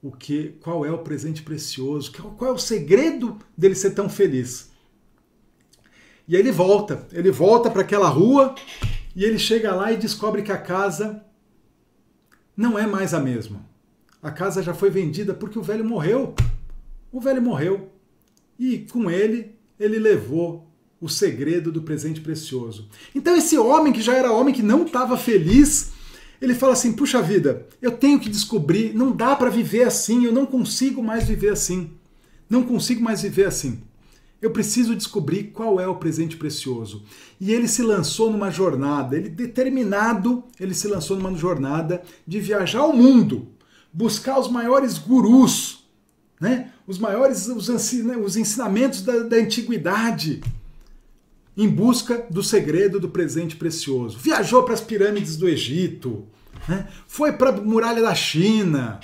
o 0.00 0.12
que, 0.12 0.54
qual 0.60 0.86
é 0.86 0.92
o 0.92 0.98
presente 0.98 1.42
precioso, 1.42 2.12
qual 2.12 2.52
é 2.52 2.54
o 2.54 2.58
segredo 2.58 3.38
dele 3.58 3.74
ser 3.74 3.90
tão 3.90 4.08
feliz. 4.08 4.70
E 6.28 6.36
aí 6.36 6.42
ele 6.42 6.52
volta, 6.52 7.08
ele 7.10 7.32
volta 7.32 7.70
para 7.72 7.82
aquela 7.82 8.08
rua 8.08 8.54
e 9.16 9.24
ele 9.24 9.38
chega 9.38 9.74
lá 9.74 9.90
e 9.90 9.96
descobre 9.96 10.42
que 10.42 10.52
a 10.52 10.58
casa 10.58 11.25
não 12.56 12.78
é 12.78 12.86
mais 12.86 13.12
a 13.12 13.20
mesma. 13.20 13.64
A 14.22 14.30
casa 14.30 14.62
já 14.62 14.72
foi 14.72 14.90
vendida 14.90 15.34
porque 15.34 15.58
o 15.58 15.62
velho 15.62 15.84
morreu. 15.84 16.34
O 17.12 17.20
velho 17.20 17.42
morreu. 17.42 17.92
E 18.58 18.78
com 18.90 19.10
ele, 19.10 19.54
ele 19.78 19.98
levou 19.98 20.66
o 21.00 21.08
segredo 21.08 21.70
do 21.70 21.82
presente 21.82 22.20
precioso. 22.20 22.88
Então, 23.14 23.36
esse 23.36 23.58
homem, 23.58 23.92
que 23.92 24.00
já 24.00 24.14
era 24.14 24.32
homem 24.32 24.54
que 24.54 24.62
não 24.62 24.84
estava 24.84 25.16
feliz, 25.16 25.92
ele 26.40 26.54
fala 26.54 26.72
assim: 26.72 26.92
puxa 26.92 27.20
vida, 27.22 27.66
eu 27.80 27.92
tenho 27.92 28.18
que 28.18 28.30
descobrir, 28.30 28.94
não 28.94 29.12
dá 29.12 29.36
para 29.36 29.50
viver 29.50 29.82
assim, 29.82 30.24
eu 30.24 30.32
não 30.32 30.46
consigo 30.46 31.02
mais 31.02 31.24
viver 31.24 31.50
assim. 31.50 31.90
Não 32.48 32.62
consigo 32.62 33.02
mais 33.02 33.22
viver 33.22 33.46
assim. 33.46 33.82
Eu 34.40 34.50
preciso 34.50 34.94
descobrir 34.94 35.44
qual 35.44 35.80
é 35.80 35.88
o 35.88 35.96
presente 35.96 36.36
precioso. 36.36 37.04
E 37.40 37.52
ele 37.52 37.66
se 37.66 37.82
lançou 37.82 38.30
numa 38.30 38.50
jornada, 38.50 39.16
ele 39.16 39.28
determinado, 39.28 40.44
ele 40.60 40.74
se 40.74 40.86
lançou 40.86 41.16
numa 41.16 41.34
jornada 41.36 42.02
de 42.26 42.38
viajar 42.38 42.80
ao 42.80 42.92
mundo, 42.92 43.48
buscar 43.92 44.38
os 44.38 44.50
maiores 44.50 44.98
gurus, 44.98 45.86
né? 46.40 46.72
os 46.86 46.98
maiores 46.98 47.48
os, 47.48 47.68
os 47.68 48.36
ensinamentos 48.36 49.02
da, 49.02 49.20
da 49.20 49.36
antiguidade, 49.36 50.42
em 51.56 51.68
busca 51.68 52.26
do 52.30 52.42
segredo 52.42 53.00
do 53.00 53.08
presente 53.08 53.56
precioso. 53.56 54.18
Viajou 54.18 54.62
para 54.62 54.74
as 54.74 54.80
pirâmides 54.82 55.36
do 55.36 55.48
Egito, 55.48 56.26
né? 56.68 56.86
foi 57.06 57.32
para 57.32 57.48
a 57.48 57.52
muralha 57.52 58.02
da 58.02 58.14
China, 58.14 59.00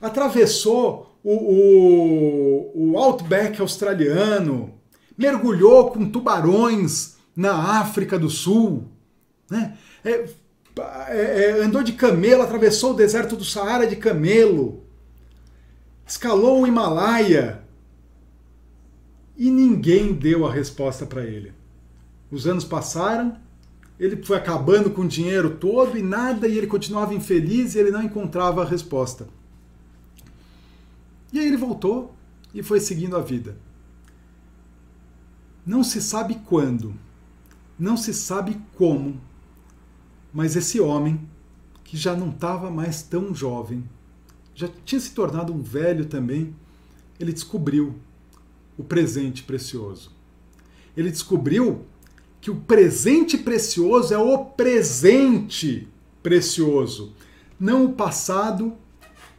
atravessou 0.00 1.09
o, 1.22 1.32
o, 1.32 2.92
o 2.92 2.98
Outback 2.98 3.60
australiano, 3.60 4.74
mergulhou 5.16 5.90
com 5.90 6.10
tubarões 6.10 7.16
na 7.36 7.80
África 7.80 8.18
do 8.18 8.30
Sul, 8.30 8.88
né? 9.50 9.76
É, 10.04 10.28
é, 10.78 11.58
é, 11.58 11.62
andou 11.62 11.82
de 11.82 11.92
camelo, 11.92 12.42
atravessou 12.42 12.92
o 12.92 12.96
deserto 12.96 13.36
do 13.36 13.44
Saara 13.44 13.86
de 13.86 13.96
camelo, 13.96 14.82
escalou 16.06 16.62
o 16.62 16.66
Himalaia 16.66 17.62
e 19.36 19.50
ninguém 19.50 20.12
deu 20.12 20.46
a 20.46 20.52
resposta 20.52 21.04
para 21.04 21.24
ele. 21.24 21.52
Os 22.30 22.46
anos 22.46 22.64
passaram, 22.64 23.36
ele 23.98 24.22
foi 24.24 24.36
acabando 24.36 24.90
com 24.90 25.02
o 25.02 25.08
dinheiro 25.08 25.56
todo 25.56 25.98
e 25.98 26.02
nada, 26.02 26.48
e 26.48 26.56
ele 26.56 26.66
continuava 26.66 27.12
infeliz 27.12 27.74
e 27.74 27.78
ele 27.78 27.90
não 27.90 28.02
encontrava 28.02 28.62
a 28.62 28.66
resposta. 28.66 29.26
E 31.32 31.38
aí 31.38 31.46
ele 31.46 31.56
voltou 31.56 32.14
e 32.52 32.62
foi 32.62 32.80
seguindo 32.80 33.16
a 33.16 33.20
vida. 33.20 33.56
Não 35.64 35.84
se 35.84 36.02
sabe 36.02 36.40
quando, 36.46 36.94
não 37.78 37.96
se 37.96 38.12
sabe 38.12 38.60
como, 38.76 39.20
mas 40.32 40.56
esse 40.56 40.80
homem, 40.80 41.28
que 41.84 41.96
já 41.96 42.16
não 42.16 42.30
estava 42.30 42.70
mais 42.70 43.02
tão 43.02 43.34
jovem, 43.34 43.84
já 44.54 44.68
tinha 44.84 45.00
se 45.00 45.12
tornado 45.12 45.52
um 45.52 45.62
velho 45.62 46.06
também, 46.06 46.54
ele 47.18 47.32
descobriu 47.32 47.94
o 48.76 48.82
presente 48.82 49.42
precioso. 49.42 50.12
Ele 50.96 51.10
descobriu 51.10 51.84
que 52.40 52.50
o 52.50 52.56
presente 52.56 53.38
precioso 53.38 54.12
é 54.14 54.18
o 54.18 54.44
presente 54.44 55.86
precioso, 56.22 57.14
não 57.58 57.84
o 57.84 57.92
passado, 57.92 58.74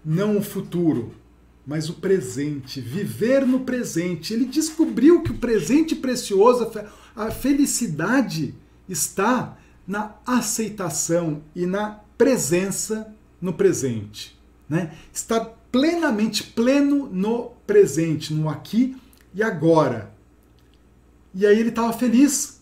não 0.05 0.37
o 0.37 0.41
futuro 0.41 1.20
mas 1.65 1.89
o 1.89 1.93
presente, 1.93 2.81
viver 2.81 3.45
no 3.45 3.61
presente. 3.61 4.33
Ele 4.33 4.45
descobriu 4.45 5.21
que 5.21 5.31
o 5.31 5.37
presente 5.37 5.95
precioso, 5.95 6.71
a 7.15 7.31
felicidade 7.31 8.55
está 8.89 9.57
na 9.87 10.15
aceitação 10.25 11.43
e 11.55 11.65
na 11.65 12.01
presença 12.17 13.13
no 13.39 13.53
presente. 13.53 14.39
Né? 14.67 14.95
Está 15.13 15.39
plenamente 15.71 16.43
pleno 16.43 17.07
no 17.07 17.51
presente, 17.65 18.33
no 18.33 18.49
aqui 18.49 18.95
e 19.33 19.43
agora. 19.43 20.13
E 21.33 21.45
aí 21.45 21.59
ele 21.59 21.69
estava 21.69 21.93
feliz. 21.93 22.61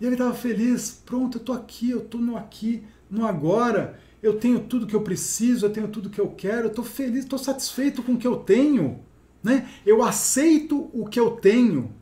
E 0.00 0.04
ele 0.04 0.14
estava 0.14 0.34
feliz. 0.34 1.02
Pronto, 1.04 1.38
eu 1.38 1.40
estou 1.40 1.54
aqui, 1.54 1.90
eu 1.90 2.00
estou 2.00 2.20
no 2.20 2.36
aqui, 2.36 2.82
no 3.10 3.26
agora 3.26 3.98
eu 4.26 4.38
tenho 4.38 4.60
tudo 4.60 4.86
que 4.86 4.94
eu 4.94 5.02
preciso, 5.02 5.66
eu 5.66 5.70
tenho 5.70 5.88
tudo 5.88 6.10
que 6.10 6.20
eu 6.20 6.28
quero, 6.28 6.66
eu 6.66 6.70
estou 6.70 6.84
feliz, 6.84 7.24
estou 7.24 7.38
satisfeito 7.38 8.02
com 8.02 8.12
o 8.12 8.18
que 8.18 8.26
eu 8.26 8.36
tenho. 8.36 9.00
Né? 9.42 9.68
Eu 9.84 10.02
aceito 10.02 10.90
o 10.92 11.06
que 11.06 11.20
eu 11.20 11.32
tenho. 11.32 11.92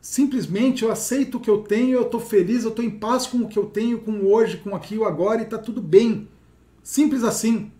Simplesmente 0.00 0.84
eu 0.84 0.90
aceito 0.90 1.36
o 1.36 1.40
que 1.40 1.50
eu 1.50 1.58
tenho, 1.58 1.96
eu 1.96 2.02
estou 2.02 2.20
feliz, 2.20 2.62
eu 2.62 2.70
estou 2.70 2.84
em 2.84 2.90
paz 2.90 3.26
com 3.26 3.38
o 3.38 3.48
que 3.48 3.58
eu 3.58 3.66
tenho, 3.66 3.98
com 3.98 4.24
hoje, 4.24 4.56
com 4.56 4.74
aqui, 4.74 4.96
o 4.96 5.04
agora, 5.04 5.40
e 5.40 5.44
está 5.44 5.58
tudo 5.58 5.82
bem. 5.82 6.28
Simples 6.82 7.24
assim. 7.24 7.70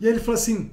E 0.00 0.06
aí 0.06 0.12
ele 0.12 0.20
falou 0.20 0.34
assim: 0.34 0.70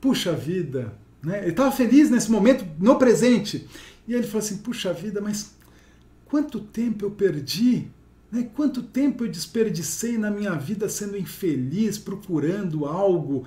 puxa 0.00 0.32
vida, 0.32 0.96
né? 1.22 1.40
ele 1.40 1.50
estava 1.50 1.72
feliz 1.72 2.10
nesse 2.10 2.30
momento, 2.30 2.64
no 2.78 2.98
presente. 2.98 3.66
E 4.06 4.12
aí 4.12 4.20
ele 4.20 4.26
falou 4.26 4.44
assim: 4.44 4.58
puxa 4.58 4.92
vida, 4.92 5.20
mas 5.20 5.56
quanto 6.26 6.60
tempo 6.60 7.04
eu 7.04 7.10
perdi? 7.10 7.90
Quanto 8.54 8.82
tempo 8.82 9.24
eu 9.24 9.28
desperdicei 9.28 10.18
na 10.18 10.30
minha 10.30 10.52
vida 10.54 10.88
sendo 10.88 11.16
infeliz, 11.16 11.96
procurando 11.96 12.84
algo, 12.84 13.44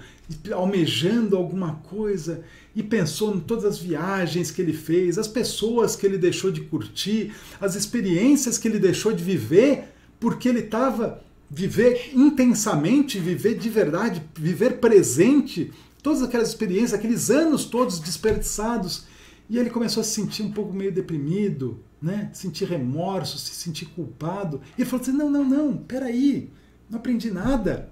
almejando 0.53 1.35
alguma 1.35 1.75
coisa, 1.75 2.43
e 2.73 2.81
pensou 2.81 3.35
em 3.35 3.39
todas 3.41 3.65
as 3.65 3.77
viagens 3.77 4.51
que 4.51 4.61
ele 4.61 4.71
fez, 4.71 5.17
as 5.17 5.27
pessoas 5.27 5.95
que 5.95 6.05
ele 6.05 6.17
deixou 6.17 6.49
de 6.49 6.61
curtir, 6.61 7.33
as 7.59 7.75
experiências 7.75 8.57
que 8.57 8.67
ele 8.67 8.79
deixou 8.79 9.11
de 9.11 9.23
viver, 9.23 9.89
porque 10.19 10.47
ele 10.47 10.59
estava 10.59 11.21
viver 11.49 12.11
intensamente, 12.13 13.19
viver 13.19 13.57
de 13.57 13.69
verdade, 13.69 14.21
viver 14.37 14.79
presente, 14.79 15.71
todas 16.01 16.21
aquelas 16.21 16.49
experiências, 16.49 16.93
aqueles 16.93 17.29
anos 17.29 17.65
todos 17.65 17.99
desperdiçados. 17.99 19.05
E 19.49 19.57
ele 19.57 19.69
começou 19.69 20.01
a 20.01 20.03
se 20.03 20.11
sentir 20.11 20.43
um 20.43 20.51
pouco 20.51 20.71
meio 20.71 20.91
deprimido, 20.91 21.79
né? 21.99 22.29
sentir 22.33 22.65
remorso, 22.65 23.37
se 23.37 23.51
sentir 23.55 23.87
culpado. 23.87 24.61
E 24.77 24.81
ele 24.81 24.89
falou 24.89 25.01
assim: 25.01 25.11
não, 25.11 25.29
não, 25.29 25.43
não, 25.43 25.75
peraí, 25.75 26.51
não 26.89 26.99
aprendi 26.99 27.31
nada. 27.31 27.89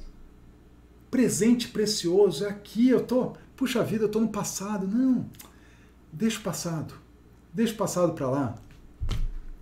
Presente 1.09 1.69
precioso, 1.69 2.45
é 2.45 2.49
aqui, 2.49 2.89
eu 2.89 3.01
tô, 3.01 3.33
puxa 3.55 3.83
vida, 3.83 4.03
eu 4.03 4.09
tô 4.09 4.19
no 4.19 4.29
passado. 4.29 4.87
Não, 4.87 5.25
deixa 6.11 6.39
o 6.39 6.43
passado, 6.43 6.93
deixa 7.51 7.73
o 7.73 7.77
passado 7.77 8.13
para 8.13 8.29
lá. 8.29 8.55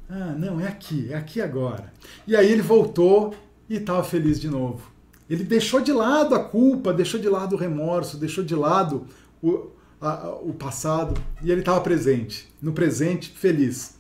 Ah, 0.10 0.36
não, 0.38 0.60
é 0.60 0.68
aqui, 0.68 1.12
é 1.12 1.16
aqui 1.16 1.40
agora. 1.40 1.94
E 2.28 2.36
aí 2.36 2.52
ele 2.52 2.62
voltou 2.62 3.34
e 3.70 3.76
estava 3.76 4.04
feliz 4.04 4.40
de 4.40 4.50
novo. 4.50 4.92
Ele 5.30 5.44
deixou 5.44 5.82
de 5.82 5.92
lado 5.92 6.36
a 6.36 6.44
culpa, 6.44 6.94
deixou 6.94 7.20
de 7.20 7.28
lado 7.28 7.56
o 7.56 7.58
remorso, 7.58 8.18
deixou 8.18 8.44
de 8.44 8.54
lado 8.54 9.08
o, 9.42 9.70
a, 10.00 10.30
o 10.30 10.54
passado 10.54 11.20
e 11.42 11.52
ele 11.52 11.62
estava 11.62 11.82
presente, 11.82 12.52
no 12.62 12.74
presente, 12.74 13.30
feliz. 13.32 13.98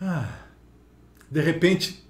Ah, 0.00 0.28
de 1.30 1.40
repente, 1.40 2.04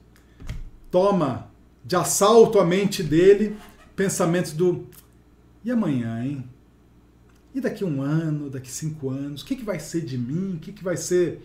toma 0.90 1.50
de 1.84 1.96
assalto 1.96 2.58
a 2.58 2.64
mente 2.64 3.02
dele 3.02 3.56
pensamentos 3.96 4.52
do 4.52 4.86
e 5.64 5.70
amanhã, 5.70 6.24
hein? 6.24 6.44
E 7.54 7.60
daqui 7.60 7.84
um 7.84 8.00
ano, 8.00 8.48
daqui 8.48 8.70
cinco 8.70 9.10
anos, 9.10 9.42
o 9.42 9.44
que, 9.44 9.56
que 9.56 9.64
vai 9.64 9.78
ser 9.78 10.02
de 10.02 10.16
mim? 10.16 10.54
O 10.54 10.58
que, 10.58 10.72
que 10.72 10.82
vai 10.82 10.96
ser? 10.96 11.44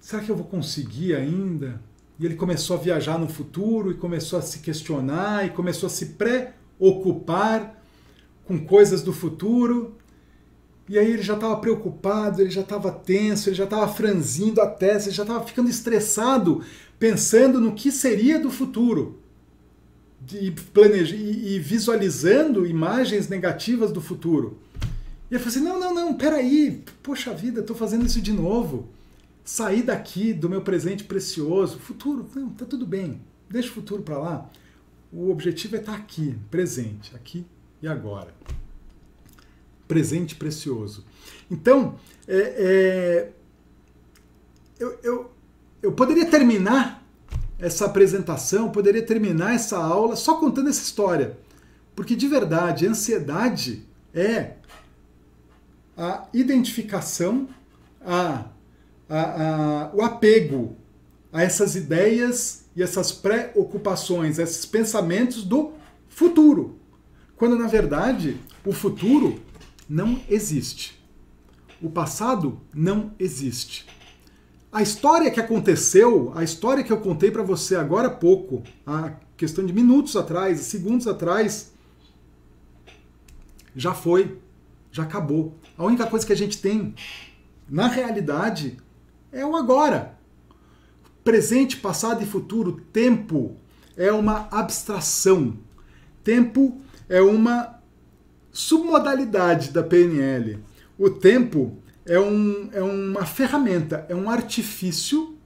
Será 0.00 0.22
que 0.22 0.30
eu 0.30 0.36
vou 0.36 0.44
conseguir 0.44 1.14
ainda? 1.14 1.80
E 2.18 2.26
ele 2.26 2.34
começou 2.34 2.76
a 2.76 2.80
viajar 2.80 3.16
no 3.18 3.28
futuro 3.28 3.92
e 3.92 3.94
começou 3.94 4.38
a 4.38 4.42
se 4.42 4.58
questionar 4.58 5.46
e 5.46 5.50
começou 5.50 5.86
a 5.86 5.90
se 5.90 6.06
preocupar 6.06 7.82
com 8.44 8.58
coisas 8.58 9.02
do 9.02 9.12
futuro. 9.12 9.96
E 10.88 10.98
aí 10.98 11.12
ele 11.12 11.22
já 11.22 11.34
estava 11.34 11.56
preocupado, 11.56 12.40
ele 12.40 12.50
já 12.50 12.62
estava 12.62 12.90
tenso, 12.90 13.48
ele 13.48 13.56
já 13.56 13.64
estava 13.64 13.86
franzindo 13.86 14.60
a 14.60 14.66
testa, 14.66 15.08
ele 15.08 15.16
já 15.16 15.22
estava 15.22 15.44
ficando 15.44 15.68
estressado, 15.68 16.62
pensando 16.98 17.60
no 17.60 17.74
que 17.74 17.92
seria 17.92 18.38
do 18.38 18.50
futuro. 18.50 19.18
E, 20.32 20.50
planeja, 20.50 21.14
e 21.14 21.58
visualizando 21.58 22.66
imagens 22.66 23.28
negativas 23.28 23.92
do 23.92 24.00
futuro. 24.00 24.58
E 25.30 25.34
eu 25.34 25.40
falei 25.40 25.56
assim: 25.56 25.64
não, 25.64 25.78
não, 25.78 25.94
não, 25.94 26.14
peraí, 26.14 26.82
poxa 27.02 27.34
vida, 27.34 27.60
estou 27.60 27.76
fazendo 27.76 28.06
isso 28.06 28.20
de 28.20 28.32
novo. 28.32 28.88
Sair 29.44 29.82
daqui 29.82 30.32
do 30.32 30.48
meu 30.48 30.60
presente 30.60 31.04
precioso, 31.04 31.78
futuro, 31.78 32.26
não, 32.34 32.50
tá 32.50 32.66
tudo 32.66 32.86
bem, 32.86 33.20
deixa 33.48 33.70
o 33.70 33.72
futuro 33.72 34.02
para 34.02 34.18
lá. 34.18 34.50
O 35.10 35.30
objetivo 35.30 35.76
é 35.76 35.78
estar 35.78 35.92
tá 35.92 35.98
aqui, 35.98 36.36
presente, 36.50 37.14
aqui 37.14 37.46
e 37.80 37.88
agora. 37.88 38.34
Presente 39.88 40.36
precioso. 40.36 41.04
Então, 41.50 41.96
é, 42.28 42.36
é, 42.36 43.32
eu, 44.78 44.98
eu, 45.02 45.30
eu 45.82 45.92
poderia 45.92 46.26
terminar 46.26 47.04
essa 47.58 47.86
apresentação, 47.86 48.70
poderia 48.70 49.02
terminar 49.02 49.54
essa 49.54 49.78
aula 49.78 50.14
só 50.14 50.34
contando 50.34 50.68
essa 50.68 50.82
história. 50.82 51.38
Porque 51.96 52.14
de 52.14 52.28
verdade, 52.28 52.86
ansiedade 52.86 53.84
é 54.14 54.52
a 55.96 56.28
identificação, 56.32 57.48
a, 58.00 58.44
a, 59.08 59.18
a, 59.18 59.90
o 59.92 60.02
apego 60.02 60.76
a 61.32 61.42
essas 61.42 61.74
ideias 61.74 62.66
e 62.76 62.82
essas 62.82 63.10
preocupações, 63.10 64.38
esses 64.38 64.64
pensamentos 64.64 65.42
do 65.42 65.72
futuro. 66.08 66.78
Quando 67.36 67.58
na 67.58 67.66
verdade 67.66 68.38
o 68.64 68.72
futuro 68.72 69.40
não 69.88 70.20
existe. 70.28 70.98
O 71.80 71.88
passado 71.88 72.60
não 72.74 73.12
existe. 73.18 73.86
A 74.70 74.82
história 74.82 75.30
que 75.30 75.40
aconteceu, 75.40 76.32
a 76.34 76.44
história 76.44 76.84
que 76.84 76.92
eu 76.92 77.00
contei 77.00 77.30
para 77.30 77.42
você 77.42 77.74
agora 77.74 78.08
há 78.08 78.10
pouco, 78.10 78.62
a 78.86 79.12
questão 79.36 79.64
de 79.64 79.72
minutos 79.72 80.14
atrás, 80.14 80.60
segundos 80.60 81.06
atrás, 81.06 81.72
já 83.74 83.94
foi, 83.94 84.38
já 84.92 85.04
acabou. 85.04 85.56
A 85.76 85.84
única 85.84 86.06
coisa 86.06 86.26
que 86.26 86.32
a 86.32 86.36
gente 86.36 86.60
tem 86.60 86.94
na 87.68 87.86
realidade 87.86 88.76
é 89.32 89.46
o 89.46 89.56
agora. 89.56 90.18
Presente, 91.24 91.76
passado 91.76 92.22
e 92.22 92.26
futuro, 92.26 92.80
tempo 92.92 93.56
é 93.96 94.12
uma 94.12 94.48
abstração. 94.50 95.56
Tempo 96.22 96.80
é 97.08 97.20
uma 97.22 97.77
submodalidade 98.52 99.70
da 99.70 99.82
PNL. 99.82 100.58
O 100.98 101.10
tempo 101.10 101.78
é, 102.06 102.18
um, 102.18 102.70
é 102.72 102.82
uma 102.82 103.24
ferramenta, 103.24 104.06
é 104.08 104.14
um 104.14 104.30
artifício 104.30 105.36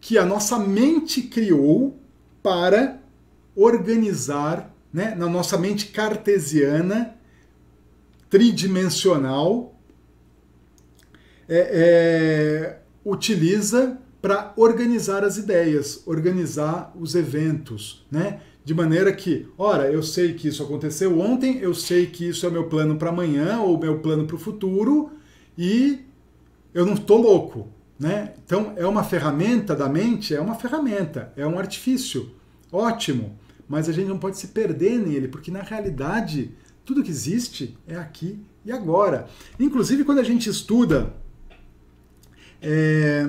que 0.00 0.18
a 0.18 0.24
nossa 0.24 0.58
mente 0.58 1.22
criou 1.22 1.98
para 2.42 3.00
organizar, 3.54 4.74
né, 4.92 5.14
na 5.14 5.28
nossa 5.28 5.56
mente 5.56 5.86
cartesiana, 5.86 7.16
tridimensional 8.28 9.72
é, 11.48 11.58
é, 11.58 12.78
utiliza 13.04 13.98
para 14.22 14.52
organizar 14.56 15.24
as 15.24 15.36
ideias, 15.36 16.02
organizar 16.06 16.92
os 16.98 17.14
eventos, 17.14 18.06
né? 18.10 18.40
De 18.64 18.74
maneira 18.74 19.12
que, 19.12 19.48
ora, 19.58 19.90
eu 19.90 20.02
sei 20.02 20.34
que 20.34 20.48
isso 20.48 20.62
aconteceu 20.62 21.18
ontem, 21.18 21.58
eu 21.58 21.74
sei 21.74 22.06
que 22.06 22.28
isso 22.28 22.46
é 22.46 22.50
meu 22.50 22.68
plano 22.68 22.96
para 22.96 23.10
amanhã 23.10 23.60
ou 23.60 23.78
meu 23.78 23.98
plano 23.98 24.24
para 24.24 24.36
o 24.36 24.38
futuro 24.38 25.10
e 25.58 26.00
eu 26.72 26.86
não 26.86 26.94
estou 26.94 27.20
louco, 27.20 27.68
né? 27.98 28.34
Então 28.44 28.72
é 28.76 28.86
uma 28.86 29.02
ferramenta 29.02 29.74
da 29.74 29.88
mente, 29.88 30.34
é 30.34 30.40
uma 30.40 30.54
ferramenta, 30.54 31.32
é 31.36 31.44
um 31.44 31.58
artifício, 31.58 32.30
ótimo, 32.70 33.36
mas 33.68 33.88
a 33.88 33.92
gente 33.92 34.08
não 34.08 34.18
pode 34.18 34.38
se 34.38 34.48
perder 34.48 34.98
nele, 34.98 35.26
porque 35.26 35.50
na 35.50 35.62
realidade 35.62 36.52
tudo 36.84 37.02
que 37.02 37.10
existe 37.10 37.76
é 37.86 37.96
aqui 37.96 38.38
e 38.64 38.70
agora. 38.70 39.28
Inclusive, 39.58 40.04
quando 40.04 40.18
a 40.18 40.24
gente 40.24 40.48
estuda 40.48 41.14
é, 42.60 43.28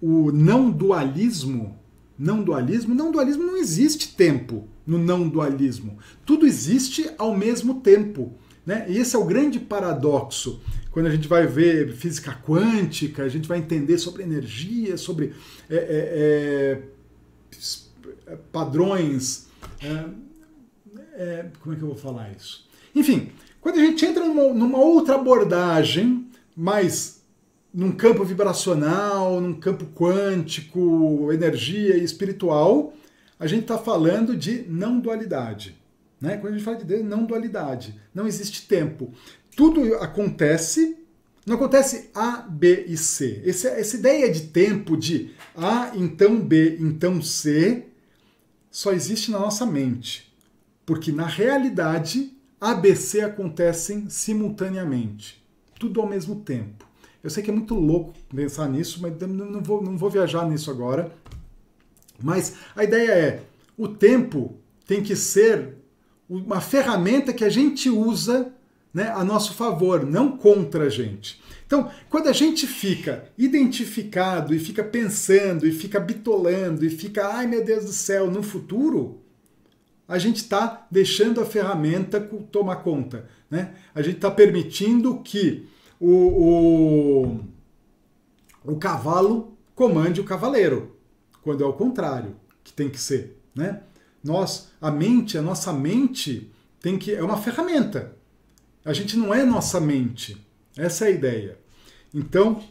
o 0.00 0.30
não 0.30 0.70
dualismo, 0.70 1.76
não 2.18 2.42
dualismo, 2.42 2.94
não 2.94 3.12
dualismo 3.12 3.44
não 3.44 3.56
existe 3.56 4.14
tempo 4.16 4.66
no 4.86 4.98
não 4.98 5.28
dualismo. 5.28 5.98
Tudo 6.26 6.46
existe 6.46 7.08
ao 7.16 7.36
mesmo 7.36 7.80
tempo. 7.80 8.32
Né? 8.66 8.86
E 8.88 8.98
esse 8.98 9.14
é 9.14 9.18
o 9.18 9.24
grande 9.24 9.60
paradoxo. 9.60 10.60
Quando 10.90 11.06
a 11.06 11.10
gente 11.10 11.28
vai 11.28 11.46
ver 11.46 11.92
física 11.92 12.32
quântica, 12.44 13.22
a 13.22 13.28
gente 13.28 13.46
vai 13.46 13.58
entender 13.58 13.98
sobre 13.98 14.22
energia, 14.22 14.96
sobre 14.96 15.32
é, 15.70 15.76
é, 15.76 16.82
é 18.32 18.36
padrões. 18.50 19.46
É, 19.80 20.04
é, 21.14 21.46
como 21.60 21.74
é 21.74 21.78
que 21.78 21.82
eu 21.82 21.88
vou 21.88 21.96
falar 21.96 22.30
isso? 22.32 22.66
Enfim, 22.94 23.30
quando 23.60 23.76
a 23.76 23.84
gente 23.84 24.04
entra 24.04 24.24
numa, 24.26 24.52
numa 24.52 24.78
outra 24.78 25.14
abordagem, 25.14 26.26
mais 26.56 27.17
num 27.78 27.92
campo 27.92 28.24
vibracional, 28.24 29.40
num 29.40 29.54
campo 29.54 29.86
quântico, 29.94 31.30
energia 31.32 31.96
e 31.96 32.02
espiritual, 32.02 32.92
a 33.38 33.46
gente 33.46 33.62
está 33.62 33.78
falando 33.78 34.36
de 34.36 34.64
não 34.68 34.98
dualidade. 34.98 35.76
Né? 36.20 36.36
Quando 36.38 36.54
a 36.54 36.56
gente 36.56 36.64
fala 36.64 36.78
de 36.78 36.84
Deus, 36.84 37.04
não 37.04 37.24
dualidade. 37.24 37.94
Não 38.12 38.26
existe 38.26 38.66
tempo. 38.66 39.12
Tudo 39.54 39.94
acontece, 39.98 40.96
não 41.46 41.54
acontece 41.54 42.10
A, 42.12 42.38
B 42.38 42.84
e 42.88 42.96
C. 42.96 43.44
Essa, 43.46 43.68
essa 43.68 43.96
ideia 43.96 44.28
de 44.28 44.48
tempo 44.48 44.96
de 44.96 45.30
A, 45.54 45.92
então 45.94 46.40
B, 46.40 46.78
então 46.80 47.22
C, 47.22 47.84
só 48.72 48.92
existe 48.92 49.30
na 49.30 49.38
nossa 49.38 49.64
mente. 49.64 50.34
Porque 50.84 51.12
na 51.12 51.26
realidade 51.26 52.36
ABC 52.60 53.20
acontecem 53.20 54.10
simultaneamente, 54.10 55.40
tudo 55.78 56.00
ao 56.00 56.08
mesmo 56.08 56.40
tempo. 56.40 56.87
Eu 57.22 57.30
sei 57.30 57.42
que 57.42 57.50
é 57.50 57.52
muito 57.52 57.74
louco 57.74 58.14
pensar 58.34 58.68
nisso, 58.68 59.00
mas 59.02 59.12
não 59.20 59.62
vou, 59.62 59.82
não 59.82 59.96
vou 59.96 60.08
viajar 60.08 60.48
nisso 60.48 60.70
agora. 60.70 61.12
Mas 62.22 62.54
a 62.74 62.84
ideia 62.84 63.10
é: 63.12 63.42
o 63.76 63.88
tempo 63.88 64.56
tem 64.86 65.02
que 65.02 65.16
ser 65.16 65.74
uma 66.28 66.60
ferramenta 66.60 67.32
que 67.32 67.44
a 67.44 67.48
gente 67.48 67.88
usa 67.88 68.52
né, 68.92 69.08
a 69.10 69.24
nosso 69.24 69.54
favor, 69.54 70.04
não 70.04 70.36
contra 70.36 70.84
a 70.84 70.88
gente. 70.88 71.40
Então, 71.66 71.90
quando 72.08 72.28
a 72.28 72.32
gente 72.32 72.66
fica 72.66 73.24
identificado 73.36 74.54
e 74.54 74.58
fica 74.58 74.82
pensando 74.82 75.66
e 75.66 75.72
fica 75.72 76.00
bitolando 76.00 76.84
e 76.84 76.90
fica, 76.90 77.28
ai 77.28 77.46
meu 77.46 77.62
Deus 77.62 77.84
do 77.84 77.92
céu, 77.92 78.30
no 78.30 78.42
futuro, 78.42 79.20
a 80.06 80.18
gente 80.18 80.36
está 80.36 80.86
deixando 80.90 81.40
a 81.40 81.44
ferramenta 81.44 82.18
tomar 82.50 82.76
conta. 82.76 83.28
Né? 83.50 83.74
A 83.94 84.00
gente 84.00 84.16
está 84.16 84.30
permitindo 84.30 85.20
que 85.22 85.68
o, 86.00 87.40
o, 88.64 88.72
o 88.72 88.76
cavalo 88.76 89.56
comande 89.74 90.20
o 90.20 90.24
cavaleiro, 90.24 90.96
quando 91.42 91.62
é 91.62 91.66
o 91.66 91.72
contrário 91.72 92.36
que 92.62 92.72
tem 92.72 92.88
que 92.88 93.00
ser. 93.00 93.40
Né? 93.54 93.80
Nós, 94.22 94.70
a 94.80 94.90
mente, 94.90 95.38
a 95.38 95.42
nossa 95.42 95.72
mente 95.72 96.50
tem 96.80 96.98
que 96.98 97.14
é 97.14 97.22
uma 97.22 97.36
ferramenta. 97.36 98.16
A 98.84 98.92
gente 98.92 99.16
não 99.16 99.34
é 99.34 99.44
nossa 99.44 99.80
mente. 99.80 100.44
Essa 100.76 101.04
é 101.04 101.08
a 101.08 101.10
ideia. 101.10 101.58
Então, 102.14 102.62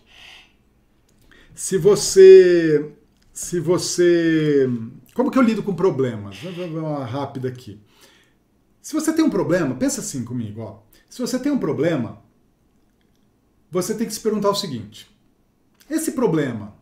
se 1.54 1.78
você 1.78 2.92
se 3.34 3.60
você 3.60 4.70
como 5.14 5.32
que 5.32 5.38
eu 5.38 5.44
lido 5.44 5.64
com 5.64 5.74
problemas? 5.74 6.40
Vou 6.42 6.52
dar 6.54 6.66
uma 6.66 7.06
rápida 7.06 7.48
aqui. 7.48 7.80
Se 8.82 8.94
você 8.94 9.12
tem 9.12 9.26
um 9.26 9.30
problema, 9.30 9.76
pensa 9.76 10.00
assim 10.00 10.24
comigo, 10.24 10.62
ó. 10.62 10.80
Se 11.10 11.20
você 11.20 11.38
tem 11.40 11.52
um 11.52 11.58
problema, 11.58 12.22
você 13.72 13.94
tem 13.94 14.08
que 14.08 14.14
se 14.14 14.20
perguntar 14.20 14.50
o 14.50 14.56
seguinte: 14.56 15.08
esse 15.90 16.12
problema 16.12 16.74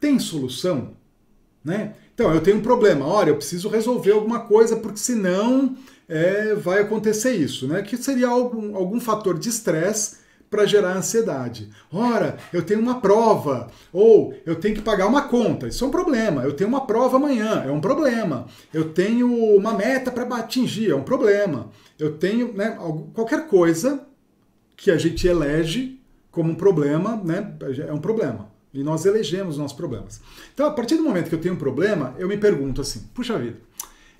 tem 0.00 0.18
solução? 0.18 0.96
Né? 1.64 1.94
Então, 2.14 2.32
eu 2.34 2.40
tenho 2.40 2.58
um 2.58 2.62
problema, 2.62 3.06
olha, 3.06 3.30
eu 3.30 3.36
preciso 3.36 3.68
resolver 3.68 4.12
alguma 4.12 4.40
coisa, 4.40 4.76
porque 4.76 4.98
senão 4.98 5.76
é, 6.08 6.54
vai 6.54 6.80
acontecer 6.80 7.32
isso, 7.32 7.66
né? 7.66 7.82
Que 7.82 7.96
seria 7.96 8.28
algum, 8.28 8.76
algum 8.76 9.00
fator 9.00 9.38
de 9.38 9.48
estresse 9.48 10.22
para 10.50 10.66
gerar 10.66 10.94
ansiedade. 10.94 11.70
Ora, 11.90 12.36
eu 12.52 12.62
tenho 12.62 12.80
uma 12.80 13.00
prova, 13.00 13.70
ou 13.90 14.34
eu 14.44 14.54
tenho 14.56 14.74
que 14.74 14.82
pagar 14.82 15.06
uma 15.06 15.22
conta, 15.22 15.66
isso 15.66 15.82
é 15.82 15.88
um 15.88 15.90
problema. 15.90 16.42
Eu 16.42 16.52
tenho 16.52 16.68
uma 16.68 16.86
prova 16.86 17.16
amanhã, 17.16 17.64
é 17.66 17.70
um 17.70 17.80
problema. 17.80 18.46
Eu 18.74 18.90
tenho 18.90 19.34
uma 19.56 19.72
meta 19.72 20.10
para 20.10 20.26
atingir, 20.36 20.90
é 20.90 20.94
um 20.94 21.02
problema. 21.02 21.70
Eu 21.98 22.18
tenho 22.18 22.52
né, 22.52 22.76
qualquer 23.14 23.46
coisa 23.46 24.06
que 24.76 24.90
a 24.90 24.98
gente 24.98 25.26
elege 25.26 26.01
como 26.32 26.50
um 26.50 26.54
problema, 26.54 27.14
né, 27.16 27.54
é 27.86 27.92
um 27.92 28.00
problema. 28.00 28.50
E 28.74 28.82
nós 28.82 29.04
elegemos 29.04 29.58
nossos 29.58 29.76
problemas. 29.76 30.20
Então, 30.52 30.66
a 30.66 30.70
partir 30.70 30.96
do 30.96 31.02
momento 31.02 31.28
que 31.28 31.34
eu 31.34 31.40
tenho 31.40 31.54
um 31.54 31.58
problema, 31.58 32.14
eu 32.18 32.26
me 32.26 32.38
pergunto 32.38 32.80
assim: 32.80 33.00
puxa 33.14 33.38
vida, 33.38 33.60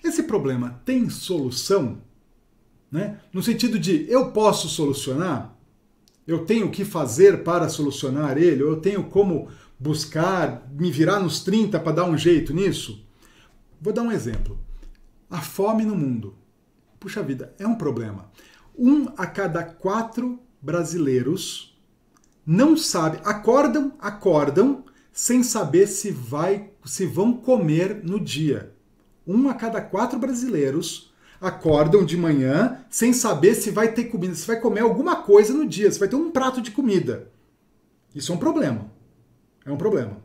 esse 0.05 0.25
problema 0.25 0.81
tem 0.85 1.09
solução? 1.09 1.99
Né? 2.91 3.19
No 3.33 3.43
sentido 3.43 3.79
de 3.79 4.05
eu 4.11 4.31
posso 4.31 4.69
solucionar? 4.69 5.57
Eu 6.27 6.45
tenho 6.45 6.67
o 6.67 6.71
que 6.71 6.85
fazer 6.85 7.43
para 7.43 7.69
solucionar 7.69 8.37
ele? 8.37 8.63
Eu 8.63 8.77
tenho 8.77 9.05
como 9.05 9.49
buscar, 9.79 10.71
me 10.71 10.91
virar 10.91 11.19
nos 11.19 11.43
30 11.43 11.81
para 11.81 11.93
dar 11.93 12.05
um 12.05 12.17
jeito 12.17 12.53
nisso? 12.53 13.05
Vou 13.81 13.93
dar 13.93 14.03
um 14.03 14.13
exemplo. 14.13 14.59
A 15.31 15.41
fome 15.41 15.85
no 15.85 15.97
mundo. 15.97 16.37
Puxa 17.01 17.23
vida, 17.23 17.53
é 17.59 17.67
um 17.67 17.75
problema. 17.75 18.31
Um 18.79 19.09
a 19.17 19.27
cada 19.27 19.65
quatro 19.65 20.39
brasileiros 20.61 21.72
não 22.47 22.77
sabe, 22.77 23.19
acordam, 23.25 23.93
acordam 24.01 24.85
sem 25.13 25.43
saber 25.43 25.87
se 25.87 26.11
vai, 26.11 26.71
se 26.85 27.07
vão 27.07 27.33
comer 27.35 28.01
no 28.03 28.19
dia. 28.19 28.73
Um 29.27 29.49
a 29.49 29.55
cada 29.55 29.81
quatro 29.81 30.19
brasileiros 30.19 31.13
acordam 31.41 32.05
de 32.05 32.17
manhã 32.17 32.85
sem 32.89 33.13
saber 33.13 33.55
se 33.55 33.71
vai 33.71 33.93
ter 33.93 34.05
comida, 34.05 34.35
se 34.35 34.47
vai 34.47 34.61
comer 34.61 34.81
alguma 34.81 35.17
coisa 35.17 35.53
no 35.53 35.67
dia, 35.67 35.91
se 35.91 35.99
vai 35.99 36.09
ter 36.09 36.17
um 36.17 36.31
prato 36.31 36.61
de 36.61 36.71
comida. 36.71 37.31
Isso 38.15 38.33
é 38.33 38.35
um 38.35 38.39
problema. 38.39 38.91
É 39.65 39.71
um 39.71 39.77
problema. 39.77 40.19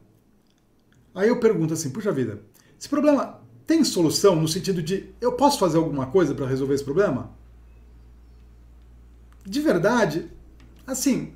Aí 1.13 1.27
eu 1.29 1.39
pergunto 1.39 1.73
assim, 1.73 1.89
puxa 1.89 2.11
vida, 2.11 2.41
esse 2.79 2.87
problema 2.87 3.41
tem 3.65 3.83
solução 3.83 4.35
no 4.35 4.47
sentido 4.47 4.81
de 4.81 5.09
eu 5.19 5.33
posso 5.33 5.59
fazer 5.59 5.77
alguma 5.77 6.07
coisa 6.07 6.33
para 6.33 6.47
resolver 6.47 6.75
esse 6.75 6.83
problema? 6.83 7.31
De 9.45 9.61
verdade, 9.61 10.31
assim, 10.85 11.33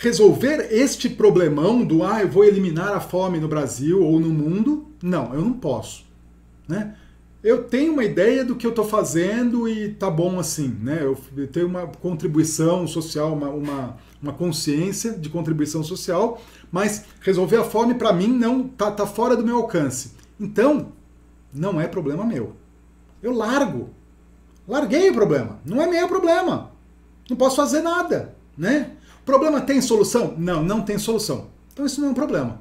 resolver 0.00 0.68
este 0.70 1.10
problemão 1.10 1.84
do 1.84 2.02
ah, 2.02 2.22
eu 2.22 2.28
vou 2.28 2.42
eliminar 2.42 2.88
a 2.94 3.00
fome 3.00 3.38
no 3.38 3.46
Brasil 3.46 4.02
ou 4.02 4.18
no 4.18 4.30
mundo, 4.30 4.86
não, 5.02 5.34
eu 5.34 5.42
não 5.42 5.52
posso. 5.52 6.06
Né? 6.66 6.96
Eu 7.44 7.64
tenho 7.64 7.92
uma 7.92 8.02
ideia 8.02 8.42
do 8.42 8.56
que 8.56 8.66
eu 8.66 8.70
estou 8.70 8.86
fazendo 8.86 9.68
e 9.68 9.90
tá 9.92 10.10
bom 10.10 10.38
assim, 10.38 10.68
né? 10.82 11.00
Eu 11.02 11.46
tenho 11.48 11.66
uma 11.66 11.86
contribuição 11.86 12.86
social, 12.86 13.32
uma, 13.34 13.48
uma, 13.48 13.96
uma 14.22 14.32
consciência 14.32 15.12
de 15.12 15.28
contribuição 15.28 15.82
social, 15.82 16.40
mas 16.72 17.04
resolver 17.20 17.56
a 17.56 17.64
fome 17.64 17.94
para 17.94 18.12
mim 18.12 18.28
não 18.28 18.66
tá, 18.68 18.90
tá 18.90 19.06
fora 19.06 19.36
do 19.36 19.44
meu 19.44 19.56
alcance. 19.56 20.12
Então, 20.38 20.92
não 21.52 21.80
é 21.80 21.86
problema 21.86 22.24
meu. 22.24 22.54
Eu 23.22 23.34
largo. 23.34 23.90
Larguei 24.66 25.10
o 25.10 25.14
problema. 25.14 25.60
Não 25.64 25.80
é 25.80 25.86
meu 25.86 26.08
problema. 26.08 26.72
Não 27.28 27.36
posso 27.36 27.56
fazer 27.56 27.82
nada, 27.82 28.34
né? 28.56 28.92
Problema 29.24 29.60
tem 29.60 29.80
solução? 29.80 30.34
Não, 30.36 30.62
não 30.62 30.82
tem 30.82 30.98
solução. 30.98 31.48
Então 31.72 31.86
isso 31.86 32.00
não 32.00 32.08
é 32.08 32.10
um 32.10 32.14
problema. 32.14 32.60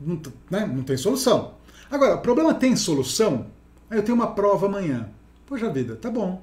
Não, 0.00 0.20
né? 0.50 0.66
não 0.66 0.82
tem 0.82 0.96
solução. 0.96 1.54
Agora, 1.90 2.16
problema 2.18 2.54
tem 2.54 2.76
solução? 2.76 3.46
Eu 3.90 4.02
tenho 4.02 4.16
uma 4.16 4.28
prova 4.28 4.66
amanhã. 4.66 5.10
Poxa 5.46 5.70
vida, 5.70 5.96
tá 5.96 6.10
bom. 6.10 6.42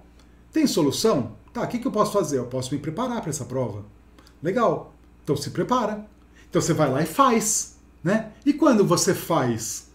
Tem 0.51 0.67
solução? 0.67 1.33
Tá, 1.53 1.63
o 1.63 1.67
que, 1.67 1.79
que 1.79 1.87
eu 1.87 1.91
posso 1.91 2.11
fazer? 2.11 2.37
Eu 2.37 2.47
posso 2.47 2.73
me 2.73 2.79
preparar 2.79 3.21
para 3.21 3.29
essa 3.29 3.45
prova. 3.45 3.85
Legal. 4.43 4.93
Então 5.23 5.35
se 5.35 5.49
prepara. 5.49 6.05
Então 6.49 6.61
você 6.61 6.73
vai 6.73 6.91
lá 6.91 7.01
e 7.01 7.05
faz. 7.05 7.77
Né? 8.03 8.31
E 8.45 8.53
quando 8.53 8.85
você 8.85 9.13
faz? 9.13 9.89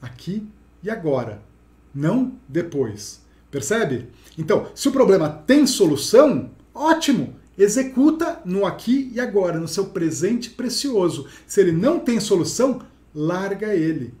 Aqui 0.00 0.46
e 0.82 0.90
agora. 0.90 1.42
Não 1.94 2.34
depois. 2.48 3.22
Percebe? 3.50 4.08
Então, 4.38 4.68
se 4.74 4.88
o 4.88 4.92
problema 4.92 5.28
tem 5.28 5.66
solução, 5.66 6.50
ótimo 6.74 7.39
executa 7.56 8.40
no 8.44 8.64
aqui 8.64 9.10
e 9.14 9.20
agora, 9.20 9.58
no 9.58 9.68
seu 9.68 9.86
presente 9.86 10.50
precioso. 10.50 11.26
Se 11.46 11.60
ele 11.60 11.72
não 11.72 11.98
tem 11.98 12.18
solução, 12.20 12.82
larga 13.14 13.74
ele. 13.74 14.14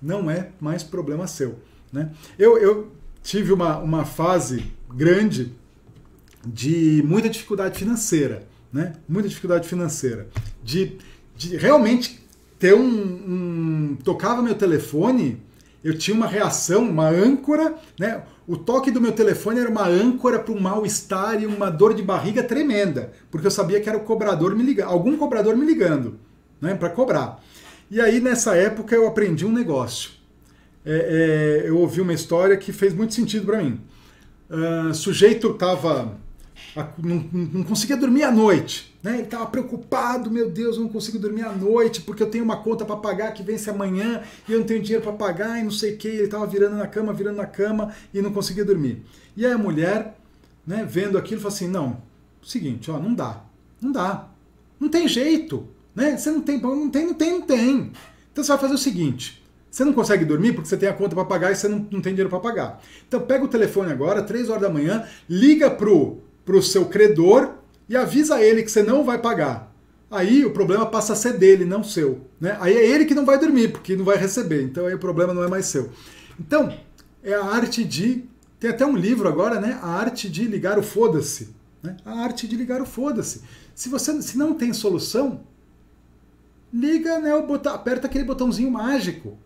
Não 0.00 0.30
é 0.30 0.50
mais 0.60 0.82
problema 0.82 1.26
seu. 1.26 1.58
Né? 1.92 2.10
Eu, 2.38 2.58
eu 2.58 2.92
tive 3.22 3.52
uma, 3.52 3.78
uma 3.78 4.04
fase 4.04 4.64
grande 4.94 5.52
de 6.44 7.02
muita 7.04 7.28
dificuldade 7.28 7.78
financeira. 7.78 8.46
Né? 8.72 8.94
Muita 9.08 9.28
dificuldade 9.28 9.68
financeira. 9.68 10.28
De, 10.62 10.98
de 11.36 11.56
realmente 11.56 12.24
ter 12.58 12.74
um, 12.74 12.86
um. 12.86 13.98
Tocava 14.02 14.42
meu 14.42 14.54
telefone, 14.54 15.42
eu 15.86 15.96
tinha 15.96 16.16
uma 16.16 16.26
reação, 16.26 16.82
uma 16.82 17.08
âncora, 17.08 17.76
né? 17.98 18.22
O 18.44 18.56
toque 18.56 18.90
do 18.90 19.00
meu 19.00 19.12
telefone 19.12 19.60
era 19.60 19.70
uma 19.70 19.86
âncora 19.86 20.36
para 20.36 20.52
um 20.52 20.58
mal-estar 20.58 21.40
e 21.40 21.46
uma 21.46 21.70
dor 21.70 21.94
de 21.94 22.02
barriga 22.02 22.42
tremenda, 22.42 23.12
porque 23.30 23.46
eu 23.46 23.50
sabia 23.52 23.80
que 23.80 23.88
era 23.88 23.96
o 23.96 24.02
cobrador 24.02 24.56
me 24.56 24.64
ligando, 24.64 24.88
algum 24.88 25.16
cobrador 25.16 25.56
me 25.56 25.64
ligando, 25.64 26.18
né, 26.60 26.74
para 26.74 26.90
cobrar. 26.90 27.40
E 27.88 28.00
aí 28.00 28.20
nessa 28.20 28.56
época 28.56 28.96
eu 28.96 29.06
aprendi 29.06 29.46
um 29.46 29.52
negócio. 29.52 30.10
É, 30.84 31.62
é, 31.64 31.68
eu 31.68 31.78
ouvi 31.78 32.00
uma 32.00 32.12
história 32.12 32.56
que 32.56 32.72
fez 32.72 32.92
muito 32.92 33.14
sentido 33.14 33.46
para 33.46 33.62
mim. 33.62 33.80
Uh, 34.50 34.92
sujeito 34.92 35.52
estava 35.52 36.16
não, 36.98 37.28
não, 37.32 37.62
conseguia 37.62 37.96
dormir 37.96 38.22
à 38.22 38.30
noite. 38.30 38.94
Né? 39.02 39.14
Ele 39.14 39.22
estava 39.22 39.46
preocupado, 39.46 40.30
meu 40.30 40.50
Deus, 40.50 40.76
eu 40.76 40.82
não 40.82 40.88
consigo 40.88 41.18
dormir 41.18 41.42
à 41.42 41.52
noite 41.52 42.00
porque 42.00 42.22
eu 42.22 42.30
tenho 42.30 42.44
uma 42.44 42.56
conta 42.56 42.84
para 42.84 42.96
pagar 42.96 43.32
que 43.32 43.42
vence 43.42 43.70
amanhã 43.70 44.22
e 44.48 44.52
eu 44.52 44.58
não 44.58 44.66
tenho 44.66 44.82
dinheiro 44.82 45.02
para 45.02 45.12
pagar 45.12 45.58
e 45.60 45.62
não 45.62 45.70
sei 45.70 45.94
o 45.94 45.96
que. 45.96 46.08
Ele 46.08 46.24
estava 46.24 46.46
virando 46.46 46.76
na 46.76 46.86
cama, 46.86 47.12
virando 47.12 47.36
na 47.36 47.46
cama 47.46 47.94
e 48.12 48.20
não 48.20 48.32
conseguia 48.32 48.64
dormir. 48.64 49.02
E 49.36 49.44
aí 49.44 49.52
a 49.52 49.58
mulher, 49.58 50.16
né, 50.66 50.86
vendo 50.88 51.16
aquilo, 51.18 51.40
falou 51.40 51.54
assim: 51.54 51.68
não, 51.68 52.02
seguinte, 52.42 52.90
ó, 52.90 52.98
não 52.98 53.14
dá, 53.14 53.42
não 53.80 53.92
dá, 53.92 54.28
não 54.78 54.88
tem 54.88 55.08
jeito, 55.08 55.66
né? 55.94 56.16
Você 56.16 56.30
não 56.30 56.40
tem, 56.40 56.60
não 56.60 56.90
tem, 56.90 57.06
não 57.06 57.14
tem, 57.14 57.30
não 57.32 57.42
tem. 57.42 57.92
Então 58.32 58.44
você 58.44 58.48
vai 58.48 58.58
fazer 58.58 58.74
o 58.74 58.78
seguinte: 58.78 59.42
você 59.70 59.84
não 59.84 59.92
consegue 59.92 60.24
dormir 60.24 60.52
porque 60.52 60.68
você 60.68 60.76
tem 60.76 60.88
a 60.88 60.92
conta 60.92 61.14
para 61.14 61.24
pagar 61.24 61.52
e 61.52 61.56
você 61.56 61.68
não, 61.68 61.78
não 61.90 62.00
tem 62.00 62.12
dinheiro 62.12 62.30
para 62.30 62.40
pagar. 62.40 62.82
Então 63.06 63.20
pega 63.20 63.44
o 63.44 63.48
telefone 63.48 63.92
agora, 63.92 64.22
3 64.22 64.48
horas 64.48 64.62
da 64.62 64.70
manhã, 64.70 65.06
liga 65.28 65.70
pro 65.70 66.22
para 66.46 66.56
o 66.56 66.62
seu 66.62 66.86
credor 66.86 67.54
e 67.88 67.96
avisa 67.96 68.40
ele 68.40 68.62
que 68.62 68.70
você 68.70 68.82
não 68.82 69.04
vai 69.04 69.18
pagar. 69.18 69.74
Aí 70.08 70.44
o 70.44 70.52
problema 70.52 70.86
passa 70.86 71.12
a 71.12 71.16
ser 71.16 71.36
dele, 71.36 71.64
não 71.64 71.82
seu. 71.82 72.20
Né? 72.40 72.56
Aí 72.60 72.74
é 72.74 72.88
ele 72.88 73.04
que 73.04 73.14
não 73.14 73.26
vai 73.26 73.38
dormir, 73.38 73.72
porque 73.72 73.96
não 73.96 74.04
vai 74.04 74.16
receber. 74.16 74.62
Então 74.62 74.86
aí 74.86 74.94
o 74.94 74.98
problema 74.98 75.34
não 75.34 75.42
é 75.42 75.48
mais 75.48 75.66
seu. 75.66 75.90
Então, 76.38 76.72
é 77.22 77.34
a 77.34 77.44
arte 77.44 77.84
de. 77.84 78.24
Tem 78.60 78.70
até 78.70 78.86
um 78.86 78.96
livro 78.96 79.28
agora, 79.28 79.60
né? 79.60 79.78
A 79.82 79.88
arte 79.88 80.30
de 80.30 80.44
ligar 80.44 80.78
o 80.78 80.82
foda-se. 80.82 81.54
Né? 81.82 81.96
A 82.04 82.20
arte 82.20 82.46
de 82.46 82.56
ligar 82.56 82.80
o 82.80 82.86
foda-se. 82.86 83.42
Se 83.74 83.88
você 83.88 84.22
se 84.22 84.38
não 84.38 84.54
tem 84.54 84.72
solução, 84.72 85.40
liga, 86.72 87.18
né? 87.18 87.34
O 87.34 87.46
botão, 87.46 87.74
aperta 87.74 88.06
aquele 88.06 88.24
botãozinho 88.24 88.70
mágico. 88.70 89.36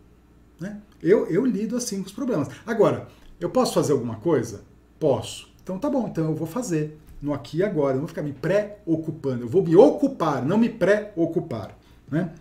Né? 0.61 0.79
Eu, 1.03 1.27
eu 1.27 1.45
lido 1.47 1.77
assim 1.77 2.01
com 2.01 2.07
os 2.07 2.13
problemas. 2.13 2.49
Agora, 2.67 3.09
eu 3.41 3.49
posso 3.49 3.73
fazer 3.73 3.93
alguma 3.93 4.17
coisa? 4.17 4.63
Posso. 4.99 5.50
Então 5.71 5.79
tá 5.79 5.89
bom, 5.89 6.09
então 6.09 6.25
eu 6.25 6.35
vou 6.35 6.49
fazer 6.49 6.99
no 7.23 7.33
aqui 7.33 7.59
e 7.59 7.63
agora, 7.63 7.93
eu 7.93 7.95
não 7.95 8.01
vou 8.01 8.09
ficar 8.09 8.23
me 8.23 8.33
preocupando, 8.33 9.45
eu 9.45 9.49
vou 9.49 9.63
me 9.63 9.77
ocupar, 9.77 10.45
não 10.45 10.59
me 10.59 10.69
preocupar. 10.69 11.79
Né? 12.11 12.33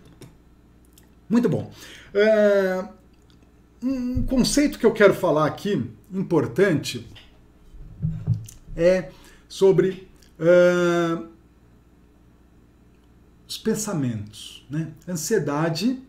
Muito 1.28 1.48
bom. 1.48 1.70
É, 2.12 2.84
um 3.80 4.24
conceito 4.24 4.80
que 4.80 4.84
eu 4.84 4.92
quero 4.92 5.14
falar 5.14 5.46
aqui, 5.46 5.88
importante, 6.12 7.08
é 8.76 9.10
sobre 9.48 10.08
uh, 10.40 11.28
os 13.46 13.58
pensamentos. 13.58 14.66
Né? 14.68 14.88
Ansiedade 15.06 16.02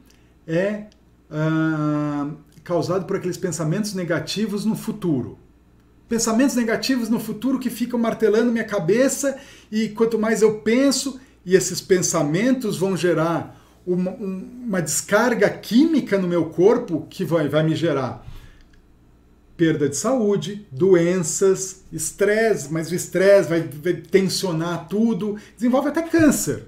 é 0.48 0.88
uh, 1.30 2.36
causado 2.64 3.06
por 3.06 3.18
aqueles 3.18 3.38
pensamentos 3.38 3.94
negativos 3.94 4.66
no 4.66 4.76
futuro 4.76 5.38
pensamentos 6.12 6.58
negativos 6.58 7.08
no 7.08 7.22
futuro 7.22 7.58
que 7.58 7.70
ficam 7.70 7.98
martelando 7.98 8.52
minha 8.52 8.66
cabeça 8.66 9.38
e 9.72 9.88
quanto 9.88 10.20
mais 10.20 10.42
eu 10.42 10.60
penso, 10.60 11.22
e 11.46 11.56
esses 11.56 11.80
pensamentos 11.80 12.78
vão 12.78 12.98
gerar 12.98 13.58
uma, 13.88 14.12
uma 14.12 14.82
descarga 14.82 15.50
química 15.50 16.18
no 16.18 16.28
meu 16.28 16.50
corpo 16.50 17.08
que 17.10 17.24
vai, 17.24 17.48
vai 17.48 17.64
me 17.64 17.78
gerar 17.78 18.28
perda 19.56 19.88
de 19.88 19.96
saúde, 19.96 20.68
doenças, 20.70 21.86
estresse, 21.94 22.70
mas 22.70 22.92
o 22.92 22.96
estresse 22.96 23.48
vai, 23.48 23.62
vai, 23.62 23.94
tensionar 23.94 24.90
tudo, 24.90 25.38
desenvolve 25.56 25.88
até 25.88 26.02
câncer. 26.02 26.66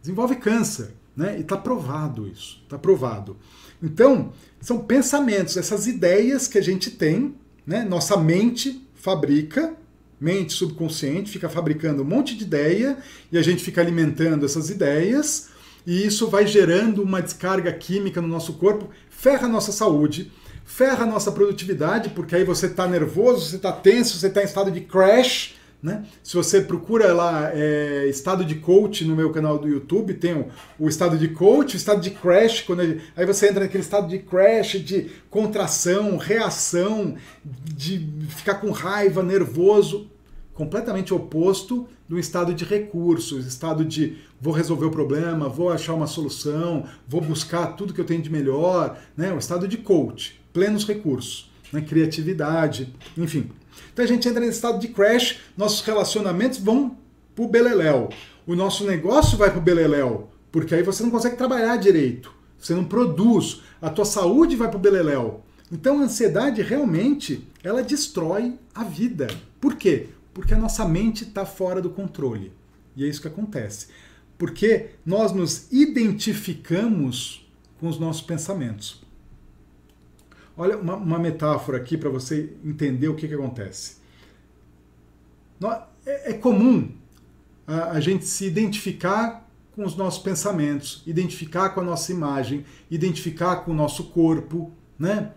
Desenvolve 0.00 0.36
câncer, 0.36 0.90
né? 1.16 1.36
E 1.36 1.40
está 1.40 1.56
provado 1.56 2.28
isso, 2.28 2.60
está 2.62 2.78
provado. 2.78 3.36
Então, 3.82 4.32
são 4.60 4.78
pensamentos, 4.78 5.56
essas 5.56 5.88
ideias 5.88 6.46
que 6.46 6.58
a 6.58 6.62
gente 6.62 6.92
tem 6.92 7.34
né? 7.68 7.84
Nossa 7.84 8.16
mente 8.16 8.82
fabrica, 8.94 9.74
mente 10.18 10.54
subconsciente 10.54 11.30
fica 11.30 11.50
fabricando 11.50 12.02
um 12.02 12.06
monte 12.06 12.34
de 12.34 12.42
ideia 12.42 12.96
e 13.30 13.36
a 13.36 13.42
gente 13.42 13.62
fica 13.62 13.82
alimentando 13.82 14.46
essas 14.46 14.70
ideias 14.70 15.50
e 15.86 16.04
isso 16.06 16.28
vai 16.28 16.46
gerando 16.46 17.02
uma 17.02 17.20
descarga 17.20 17.70
química 17.70 18.22
no 18.22 18.26
nosso 18.26 18.54
corpo, 18.54 18.88
ferra 19.10 19.46
a 19.46 19.50
nossa 19.50 19.70
saúde, 19.70 20.32
ferra 20.64 21.04
a 21.04 21.06
nossa 21.06 21.30
produtividade, 21.30 22.08
porque 22.08 22.34
aí 22.34 22.42
você 22.42 22.66
está 22.66 22.88
nervoso, 22.88 23.50
você 23.50 23.56
está 23.56 23.70
tenso, 23.70 24.16
você 24.16 24.28
está 24.28 24.40
em 24.40 24.46
estado 24.46 24.70
de 24.70 24.80
crash, 24.80 25.54
Né? 25.80 26.04
Se 26.24 26.34
você 26.34 26.60
procura 26.60 27.12
lá 27.14 27.50
é, 27.54 28.06
estado 28.08 28.44
de 28.44 28.56
coach 28.56 29.04
no 29.04 29.14
meu 29.14 29.30
canal 29.30 29.58
do 29.58 29.68
YouTube, 29.68 30.14
tem 30.14 30.34
o, 30.34 30.48
o 30.76 30.88
estado 30.88 31.16
de 31.16 31.28
coach, 31.28 31.74
o 31.74 31.76
estado 31.76 32.00
de 32.00 32.10
crash, 32.10 32.62
quando 32.62 32.82
ele, 32.82 33.00
aí 33.16 33.24
você 33.24 33.48
entra 33.48 33.60
naquele 33.60 33.84
estado 33.84 34.08
de 34.08 34.18
crash, 34.18 34.80
de 34.80 35.08
contração, 35.30 36.16
reação, 36.16 37.14
de 37.44 38.08
ficar 38.28 38.56
com 38.56 38.72
raiva, 38.72 39.22
nervoso, 39.22 40.10
completamente 40.52 41.14
oposto 41.14 41.86
do 42.08 42.18
estado 42.18 42.52
de 42.52 42.64
recursos, 42.64 43.46
estado 43.46 43.84
de 43.84 44.16
vou 44.40 44.52
resolver 44.52 44.86
o 44.86 44.90
problema, 44.90 45.48
vou 45.48 45.70
achar 45.70 45.94
uma 45.94 46.08
solução, 46.08 46.84
vou 47.06 47.20
buscar 47.20 47.68
tudo 47.76 47.94
que 47.94 48.00
eu 48.00 48.04
tenho 48.04 48.20
de 48.20 48.30
melhor, 48.30 48.98
né? 49.16 49.32
o 49.32 49.38
estado 49.38 49.68
de 49.68 49.76
coach, 49.76 50.40
plenos 50.52 50.84
recursos, 50.84 51.48
né? 51.72 51.80
criatividade, 51.80 52.92
enfim. 53.16 53.50
Então 53.98 54.04
a 54.04 54.08
gente 54.08 54.28
entra 54.28 54.38
nesse 54.38 54.58
estado 54.58 54.78
de 54.78 54.86
crash, 54.86 55.40
nossos 55.56 55.80
relacionamentos 55.80 56.60
vão 56.60 56.96
pro 57.34 57.48
beleléu. 57.48 58.10
O 58.46 58.54
nosso 58.54 58.86
negócio 58.86 59.36
vai 59.36 59.50
pro 59.50 59.60
beleléu, 59.60 60.30
porque 60.52 60.72
aí 60.72 60.84
você 60.84 61.02
não 61.02 61.10
consegue 61.10 61.36
trabalhar 61.36 61.74
direito, 61.78 62.32
você 62.56 62.76
não 62.76 62.84
produz, 62.84 63.60
a 63.82 63.90
tua 63.90 64.04
saúde 64.04 64.54
vai 64.54 64.70
pro 64.70 64.78
beleléu. 64.78 65.42
Então 65.72 65.98
a 65.98 66.04
ansiedade 66.04 66.62
realmente, 66.62 67.44
ela 67.60 67.82
destrói 67.82 68.54
a 68.72 68.84
vida. 68.84 69.26
Por 69.60 69.74
quê? 69.74 70.10
Porque 70.32 70.54
a 70.54 70.58
nossa 70.58 70.84
mente 70.84 71.24
está 71.24 71.44
fora 71.44 71.82
do 71.82 71.90
controle. 71.90 72.52
E 72.94 73.04
é 73.04 73.08
isso 73.08 73.20
que 73.20 73.26
acontece. 73.26 73.88
Porque 74.38 74.90
nós 75.04 75.32
nos 75.32 75.66
identificamos 75.72 77.44
com 77.80 77.88
os 77.88 77.98
nossos 77.98 78.22
pensamentos. 78.22 79.02
Olha 80.58 80.76
uma, 80.76 80.96
uma 80.96 81.18
metáfora 81.20 81.78
aqui 81.78 81.96
para 81.96 82.10
você 82.10 82.52
entender 82.64 83.06
o 83.06 83.14
que, 83.14 83.28
que 83.28 83.34
acontece. 83.34 83.98
É, 86.04 86.30
é 86.30 86.32
comum 86.32 86.90
a, 87.64 87.92
a 87.92 88.00
gente 88.00 88.26
se 88.26 88.44
identificar 88.44 89.48
com 89.76 89.84
os 89.84 89.94
nossos 89.94 90.20
pensamentos, 90.20 91.04
identificar 91.06 91.70
com 91.70 91.80
a 91.80 91.84
nossa 91.84 92.10
imagem, 92.10 92.64
identificar 92.90 93.56
com 93.58 93.70
o 93.70 93.74
nosso 93.74 94.04
corpo, 94.04 94.72
né? 94.98 95.30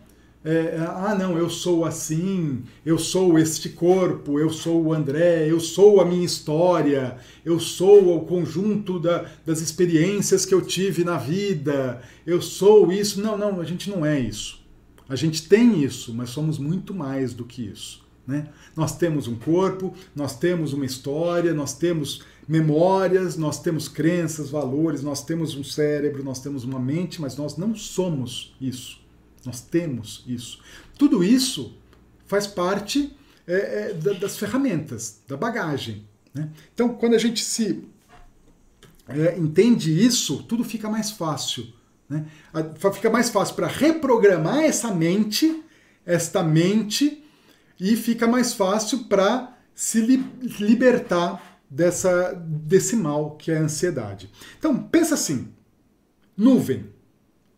É, 0.43 0.75
ah, 0.79 1.13
não, 1.13 1.37
eu 1.37 1.51
sou 1.51 1.85
assim, 1.85 2.63
eu 2.83 2.97
sou 2.97 3.37
este 3.37 3.69
corpo, 3.69 4.39
eu 4.39 4.49
sou 4.49 4.83
o 4.83 4.91
André, 4.91 5.47
eu 5.47 5.59
sou 5.59 6.01
a 6.01 6.05
minha 6.05 6.25
história, 6.25 7.17
eu 7.45 7.59
sou 7.59 8.17
o 8.17 8.25
conjunto 8.25 8.99
da, 8.99 9.27
das 9.45 9.61
experiências 9.61 10.43
que 10.43 10.53
eu 10.55 10.63
tive 10.63 11.03
na 11.03 11.17
vida, 11.17 12.01
eu 12.25 12.41
sou 12.41 12.91
isso. 12.91 13.21
Não, 13.21 13.37
não, 13.37 13.61
a 13.61 13.63
gente 13.63 13.87
não 13.87 14.03
é 14.03 14.19
isso. 14.19 14.60
A 15.11 15.15
gente 15.17 15.49
tem 15.49 15.83
isso, 15.83 16.13
mas 16.13 16.29
somos 16.29 16.57
muito 16.57 16.93
mais 16.93 17.33
do 17.33 17.43
que 17.43 17.63
isso. 17.63 18.01
Né? 18.25 18.47
Nós 18.77 18.95
temos 18.97 19.27
um 19.27 19.35
corpo, 19.35 19.93
nós 20.15 20.39
temos 20.39 20.71
uma 20.71 20.85
história, 20.85 21.53
nós 21.53 21.73
temos 21.73 22.23
memórias, 22.47 23.35
nós 23.35 23.61
temos 23.61 23.89
crenças, 23.89 24.49
valores, 24.49 25.03
nós 25.03 25.21
temos 25.21 25.53
um 25.53 25.65
cérebro, 25.65 26.23
nós 26.23 26.39
temos 26.39 26.63
uma 26.63 26.79
mente, 26.79 27.19
mas 27.19 27.35
nós 27.35 27.57
não 27.57 27.75
somos 27.75 28.55
isso. 28.61 29.01
Nós 29.45 29.59
temos 29.59 30.23
isso. 30.25 30.61
Tudo 30.97 31.21
isso 31.21 31.75
faz 32.25 32.47
parte 32.47 33.13
é, 33.45 33.89
é, 33.89 34.13
das 34.13 34.37
ferramentas, 34.37 35.19
da 35.27 35.35
bagagem. 35.35 36.05
Né? 36.33 36.49
Então, 36.73 36.87
quando 36.87 37.15
a 37.15 37.19
gente 37.19 37.43
se 37.43 37.83
é, 39.09 39.37
entende 39.37 39.91
isso, 39.91 40.41
tudo 40.43 40.63
fica 40.63 40.89
mais 40.89 41.11
fácil. 41.11 41.67
Né? 42.11 42.25
Fica 42.93 43.09
mais 43.09 43.29
fácil 43.29 43.55
para 43.55 43.67
reprogramar 43.67 44.65
essa 44.65 44.93
mente, 44.93 45.63
esta 46.05 46.43
mente, 46.43 47.23
e 47.79 47.95
fica 47.95 48.27
mais 48.27 48.53
fácil 48.53 49.05
para 49.05 49.57
se 49.73 50.01
li 50.01 50.17
libertar 50.59 51.61
dessa, 51.69 52.33
desse 52.33 52.97
mal 52.97 53.37
que 53.37 53.49
é 53.49 53.57
a 53.57 53.61
ansiedade. 53.61 54.29
Então, 54.59 54.77
pensa 54.77 55.13
assim: 55.13 55.53
nuvem 56.35 56.91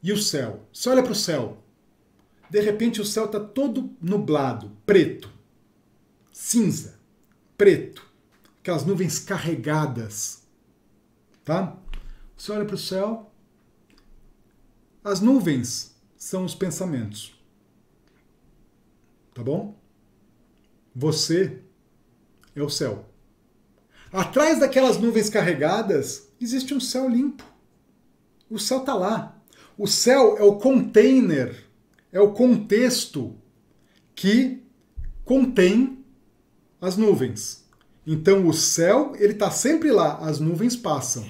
e 0.04 0.14
o 0.14 0.18
céu. 0.18 0.68
Você 0.72 0.88
olha 0.88 1.02
para 1.02 1.14
o 1.14 1.16
céu, 1.16 1.64
de 2.48 2.62
repente 2.62 3.02
o 3.02 3.06
céu 3.06 3.26
está 3.26 3.40
todo 3.40 3.90
nublado, 4.00 4.72
preto, 4.86 5.32
cinza, 6.32 7.00
preto, 7.58 8.06
aquelas 8.60 8.86
nuvens 8.86 9.18
carregadas, 9.18 10.44
tá? 11.44 11.76
Você 12.38 12.52
olha 12.52 12.66
para 12.66 12.76
o 12.76 12.78
céu, 12.78 13.33
as 15.04 15.20
nuvens 15.20 15.96
são 16.16 16.46
os 16.46 16.56
pensamentos. 16.56 17.36
Tá 19.34 19.44
bom? 19.44 19.78
Você 20.96 21.60
é 22.56 22.62
o 22.62 22.70
céu. 22.70 23.06
Atrás 24.12 24.60
daquelas 24.60 24.98
nuvens 24.98 25.30
carregadas 25.30 26.30
existe 26.40 26.74
um 26.74 26.80
céu 26.80 27.10
limpo. 27.10 27.44
O 28.50 28.60
céu 28.60 28.80
está 28.80 28.94
lá. 28.94 29.42
O 29.78 29.88
céu 29.88 30.38
é 30.38 30.44
o 30.44 30.58
container, 30.58 31.66
é 32.12 32.22
o 32.22 32.32
contexto 32.32 33.36
que 34.14 34.64
contém 35.26 36.06
as 36.80 36.96
nuvens. 36.96 37.68
Então 38.06 38.48
o 38.48 38.54
céu 38.54 39.14
ele 39.16 39.34
está 39.34 39.50
sempre 39.50 39.92
lá, 39.92 40.18
as 40.20 40.40
nuvens 40.40 40.76
passam, 40.76 41.28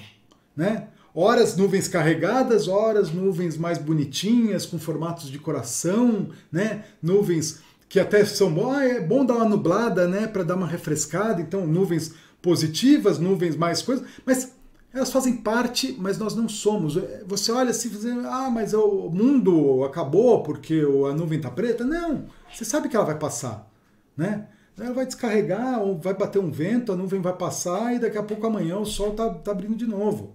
né? 0.54 0.88
Horas 1.14 1.56
nuvens 1.56 1.86
carregadas, 1.86 2.66
horas 2.66 3.12
nuvens 3.12 3.56
mais 3.56 3.78
bonitinhas, 3.78 4.66
com 4.66 4.78
formatos 4.78 5.30
de 5.30 5.38
coração, 5.38 6.30
né? 6.50 6.84
Nuvens 7.00 7.60
que 7.88 8.00
até 8.00 8.24
são 8.24 8.68
ah, 8.68 8.84
é 8.84 9.00
bom 9.00 9.24
dar 9.24 9.34
uma 9.34 9.44
nublada, 9.44 10.08
né, 10.08 10.26
para 10.26 10.42
dar 10.42 10.56
uma 10.56 10.66
refrescada. 10.66 11.40
Então, 11.40 11.64
nuvens 11.64 12.12
positivas, 12.42 13.20
nuvens 13.20 13.54
mais 13.54 13.82
coisas, 13.82 14.04
mas 14.26 14.52
elas 14.92 15.12
fazem 15.12 15.36
parte, 15.36 15.96
mas 16.00 16.18
nós 16.18 16.34
não 16.34 16.48
somos. 16.48 16.98
Você 17.26 17.52
olha 17.52 17.70
assim, 17.70 17.88
dizendo, 17.88 18.26
ah, 18.26 18.50
mas 18.50 18.74
o 18.74 19.08
mundo 19.10 19.84
acabou 19.84 20.42
porque 20.42 20.82
a 21.08 21.14
nuvem 21.14 21.38
está 21.38 21.50
preta. 21.50 21.84
Não, 21.84 22.24
você 22.52 22.64
sabe 22.64 22.88
que 22.88 22.96
ela 22.96 23.04
vai 23.04 23.18
passar, 23.18 23.70
né? 24.16 24.48
Ela 24.76 24.92
vai 24.92 25.06
descarregar, 25.06 25.80
ou 25.80 25.96
vai 25.96 26.14
bater 26.14 26.40
um 26.40 26.50
vento, 26.50 26.90
a 26.90 26.96
nuvem 26.96 27.20
vai 27.20 27.36
passar 27.36 27.94
e 27.94 28.00
daqui 28.00 28.18
a 28.18 28.22
pouco 28.24 28.44
amanhã 28.44 28.78
o 28.78 28.84
sol 28.84 29.12
está 29.12 29.30
tá 29.30 29.52
abrindo 29.52 29.76
de 29.76 29.86
novo. 29.86 30.34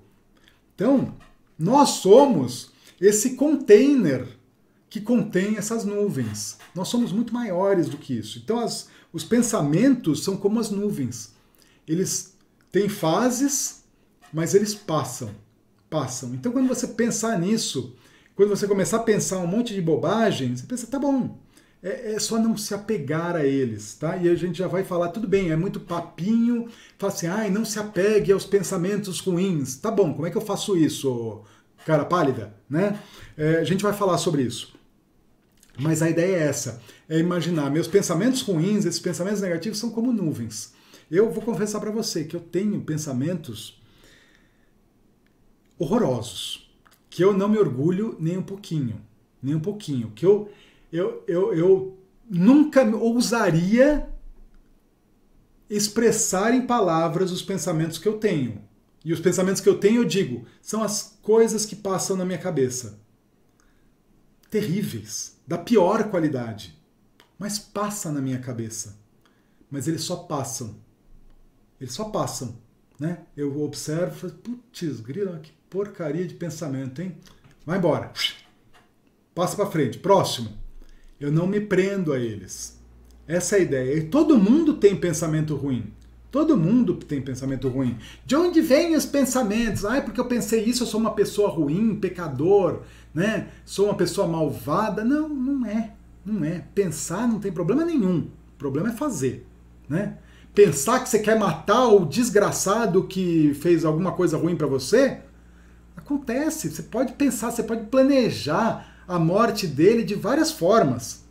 Então, 0.79 1.13
nós 1.57 1.89
somos 1.89 2.71
esse 3.01 3.31
container 3.31 4.25
que 4.89 5.01
contém 5.01 5.57
essas 5.57 5.83
nuvens. 5.83 6.57
Nós 6.73 6.87
somos 6.87 7.11
muito 7.11 7.33
maiores 7.33 7.89
do 7.89 7.97
que 7.97 8.13
isso. 8.17 8.39
Então, 8.41 8.61
as, 8.61 8.87
os 9.11 9.25
pensamentos 9.25 10.23
são 10.23 10.37
como 10.37 10.57
as 10.57 10.69
nuvens. 10.69 11.33
Eles 11.85 12.33
têm 12.71 12.87
fases, 12.87 13.83
mas 14.31 14.55
eles 14.55 14.73
passam. 14.73 15.31
Passam. 15.89 16.33
Então, 16.33 16.53
quando 16.53 16.69
você 16.69 16.87
pensar 16.87 17.37
nisso, 17.37 17.93
quando 18.33 18.47
você 18.47 18.65
começar 18.65 18.97
a 18.97 19.03
pensar 19.03 19.39
um 19.39 19.47
monte 19.47 19.73
de 19.73 19.81
bobagem, 19.81 20.55
você 20.55 20.65
pensa, 20.65 20.87
tá 20.87 20.97
bom, 20.97 21.37
é, 21.81 22.13
é, 22.13 22.19
só 22.19 22.37
não 22.37 22.57
se 22.57 22.73
apegar 22.73 23.35
a 23.35 23.45
eles, 23.45 23.95
tá? 23.95 24.17
E 24.17 24.27
a 24.27 24.35
gente 24.35 24.57
já 24.57 24.67
vai 24.67 24.83
falar, 24.83 25.09
tudo 25.09 25.27
bem, 25.27 25.51
é 25.51 25.55
muito 25.55 25.79
papinho, 25.79 26.67
fala 26.97 27.13
assim, 27.13 27.27
ai, 27.27 27.49
não 27.49 27.63
se 27.63 27.79
apegue 27.79 28.31
aos 28.31 28.45
pensamentos 28.45 29.19
ruins. 29.19 29.77
Tá 29.77 29.89
bom, 29.89 30.13
como 30.13 30.27
é 30.27 30.31
que 30.31 30.37
eu 30.37 30.41
faço 30.41 30.75
isso, 30.75 31.41
cara 31.85 32.03
pálida, 32.03 32.53
né? 32.69 32.99
É, 33.37 33.57
a 33.57 33.63
gente 33.63 33.81
vai 33.81 33.93
falar 33.93 34.17
sobre 34.17 34.41
isso. 34.41 34.77
Mas 35.79 36.01
a 36.01 36.09
ideia 36.09 36.35
é 36.35 36.47
essa, 36.47 36.81
é 37.07 37.17
imaginar, 37.17 37.71
meus 37.71 37.87
pensamentos 37.87 38.41
ruins, 38.41 38.83
esses 38.83 38.99
pensamentos 38.99 39.41
negativos 39.41 39.79
são 39.79 39.89
como 39.89 40.11
nuvens. 40.11 40.73
Eu 41.09 41.31
vou 41.31 41.41
confessar 41.41 41.79
para 41.79 41.89
você 41.89 42.25
que 42.25 42.35
eu 42.35 42.41
tenho 42.41 42.81
pensamentos 42.81 43.81
horrorosos, 45.77 46.69
que 47.09 47.23
eu 47.23 47.33
não 47.33 47.47
me 47.47 47.57
orgulho 47.57 48.17
nem 48.19 48.37
um 48.37 48.43
pouquinho, 48.43 49.01
nem 49.41 49.55
um 49.55 49.59
pouquinho, 49.59 50.11
que 50.13 50.25
eu 50.25 50.51
eu, 50.91 51.23
eu, 51.27 51.53
eu 51.53 51.99
nunca 52.29 52.83
ousaria 52.95 54.09
expressar 55.69 56.53
em 56.53 56.65
palavras 56.65 57.31
os 57.31 57.41
pensamentos 57.41 57.97
que 57.97 58.07
eu 58.07 58.17
tenho. 58.17 58.67
E 59.03 59.13
os 59.13 59.19
pensamentos 59.19 59.61
que 59.61 59.69
eu 59.69 59.79
tenho, 59.79 60.01
eu 60.01 60.05
digo, 60.05 60.45
são 60.61 60.83
as 60.83 61.17
coisas 61.21 61.65
que 61.65 61.75
passam 61.75 62.17
na 62.17 62.25
minha 62.25 62.37
cabeça. 62.37 62.99
Terríveis, 64.49 65.37
da 65.47 65.57
pior 65.57 66.09
qualidade. 66.09 66.77
Mas 67.37 67.57
passa 67.57 68.11
na 68.11 68.19
minha 68.19 68.39
cabeça. 68.39 68.99
Mas 69.71 69.87
eles 69.87 70.01
só 70.01 70.15
passam. 70.17 70.75
Eles 71.79 71.93
só 71.93 72.05
passam. 72.05 72.57
Né? 72.99 73.19
Eu 73.37 73.61
observo 73.61 74.27
e 74.27 74.31
putz, 74.31 74.99
grila, 74.99 75.39
que 75.39 75.53
porcaria 75.69 76.27
de 76.27 76.33
pensamento, 76.33 77.01
hein? 77.01 77.17
Vai 77.65 77.77
embora. 77.77 78.11
Passa 79.33 79.55
para 79.55 79.71
frente. 79.71 79.99
Próximo. 79.99 80.58
Eu 81.19 81.31
não 81.31 81.47
me 81.47 81.59
prendo 81.59 82.13
a 82.13 82.19
eles. 82.19 82.79
Essa 83.27 83.55
é 83.55 83.59
a 83.59 83.61
ideia. 83.61 83.97
E 83.97 84.03
todo 84.05 84.37
mundo 84.37 84.75
tem 84.75 84.95
pensamento 84.95 85.55
ruim. 85.55 85.91
Todo 86.31 86.57
mundo 86.57 86.95
tem 86.95 87.21
pensamento 87.21 87.67
ruim. 87.67 87.97
De 88.25 88.35
onde 88.35 88.61
vêm 88.61 88.95
os 88.95 89.05
pensamentos? 89.05 89.83
Ah, 89.83 89.97
é 89.97 90.01
porque 90.01 90.19
eu 90.19 90.25
pensei 90.25 90.63
isso, 90.63 90.83
eu 90.83 90.87
sou 90.87 90.99
uma 90.99 91.13
pessoa 91.13 91.49
ruim, 91.49 91.95
pecador, 91.95 92.81
né? 93.13 93.47
Sou 93.65 93.85
uma 93.85 93.95
pessoa 93.95 94.27
malvada. 94.27 95.03
Não, 95.03 95.27
não 95.27 95.65
é. 95.65 95.93
Não 96.25 96.45
é. 96.45 96.63
Pensar 96.73 97.27
não 97.27 97.39
tem 97.39 97.51
problema 97.51 97.83
nenhum. 97.83 98.27
O 98.55 98.57
problema 98.57 98.89
é 98.89 98.93
fazer, 98.93 99.47
né? 99.87 100.17
pensar 100.53 100.99
que 100.99 101.09
você 101.09 101.19
quer 101.19 101.37
matar 101.37 101.87
o 101.87 102.05
desgraçado 102.05 103.05
que 103.05 103.53
fez 103.53 103.85
alguma 103.85 104.11
coisa 104.11 104.37
ruim 104.37 104.57
para 104.57 104.67
você? 104.67 105.19
Acontece, 105.95 106.69
você 106.69 106.83
pode 106.83 107.13
pensar, 107.13 107.51
você 107.51 107.63
pode 107.63 107.85
planejar 107.85 108.88
a 109.09 109.17
morte 109.17 109.65
dele 109.65 110.03
de 110.03 110.13
várias 110.13 110.51
formas. 110.51 111.25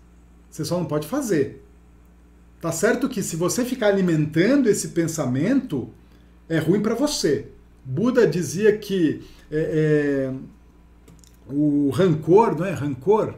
Você 0.50 0.64
só 0.64 0.76
não 0.76 0.84
pode 0.84 1.06
fazer. 1.06 1.64
Tá 2.60 2.72
certo 2.72 3.08
que 3.08 3.22
se 3.22 3.36
você 3.36 3.64
ficar 3.64 3.86
alimentando 3.86 4.68
esse 4.68 4.88
pensamento, 4.88 5.88
é 6.48 6.58
ruim 6.58 6.80
para 6.82 6.96
você. 6.96 7.46
Buda 7.84 8.26
dizia 8.26 8.76
que 8.76 9.22
é, 9.48 10.28
é, 10.28 10.34
o 11.48 11.90
rancor, 11.90 12.58
não 12.58 12.66
é? 12.66 12.72
Rancor, 12.72 13.36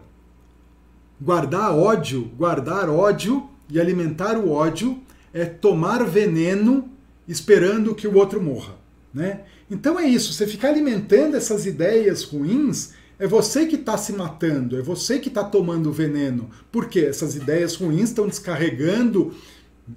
guardar 1.21 1.77
ódio, 1.77 2.31
guardar 2.35 2.89
ódio 2.89 3.47
e 3.69 3.79
alimentar 3.79 4.39
o 4.39 4.51
ódio 4.51 5.03
é 5.35 5.45
tomar 5.45 6.03
veneno 6.05 6.89
esperando 7.29 7.95
que 7.95 8.09
o 8.09 8.17
outro 8.17 8.43
morra, 8.43 8.75
né? 9.13 9.43
Então 9.71 10.01
é 10.01 10.09
isso, 10.09 10.33
você 10.33 10.47
ficar 10.47 10.69
alimentando 10.69 11.37
essas 11.37 11.67
ideias 11.67 12.25
ruins 12.25 12.95
é 13.21 13.27
você 13.27 13.67
que 13.67 13.77
está 13.77 13.99
se 13.99 14.15
matando, 14.15 14.79
é 14.79 14.83
você 14.83 15.19
que 15.19 15.29
está 15.29 15.45
tomando 15.45 15.93
veneno. 15.93 16.49
Porque 16.73 17.01
essas 17.01 17.37
ideias 17.37 17.77
ruins 17.77 18.09
estão 18.09 18.27
descarregando 18.27 19.35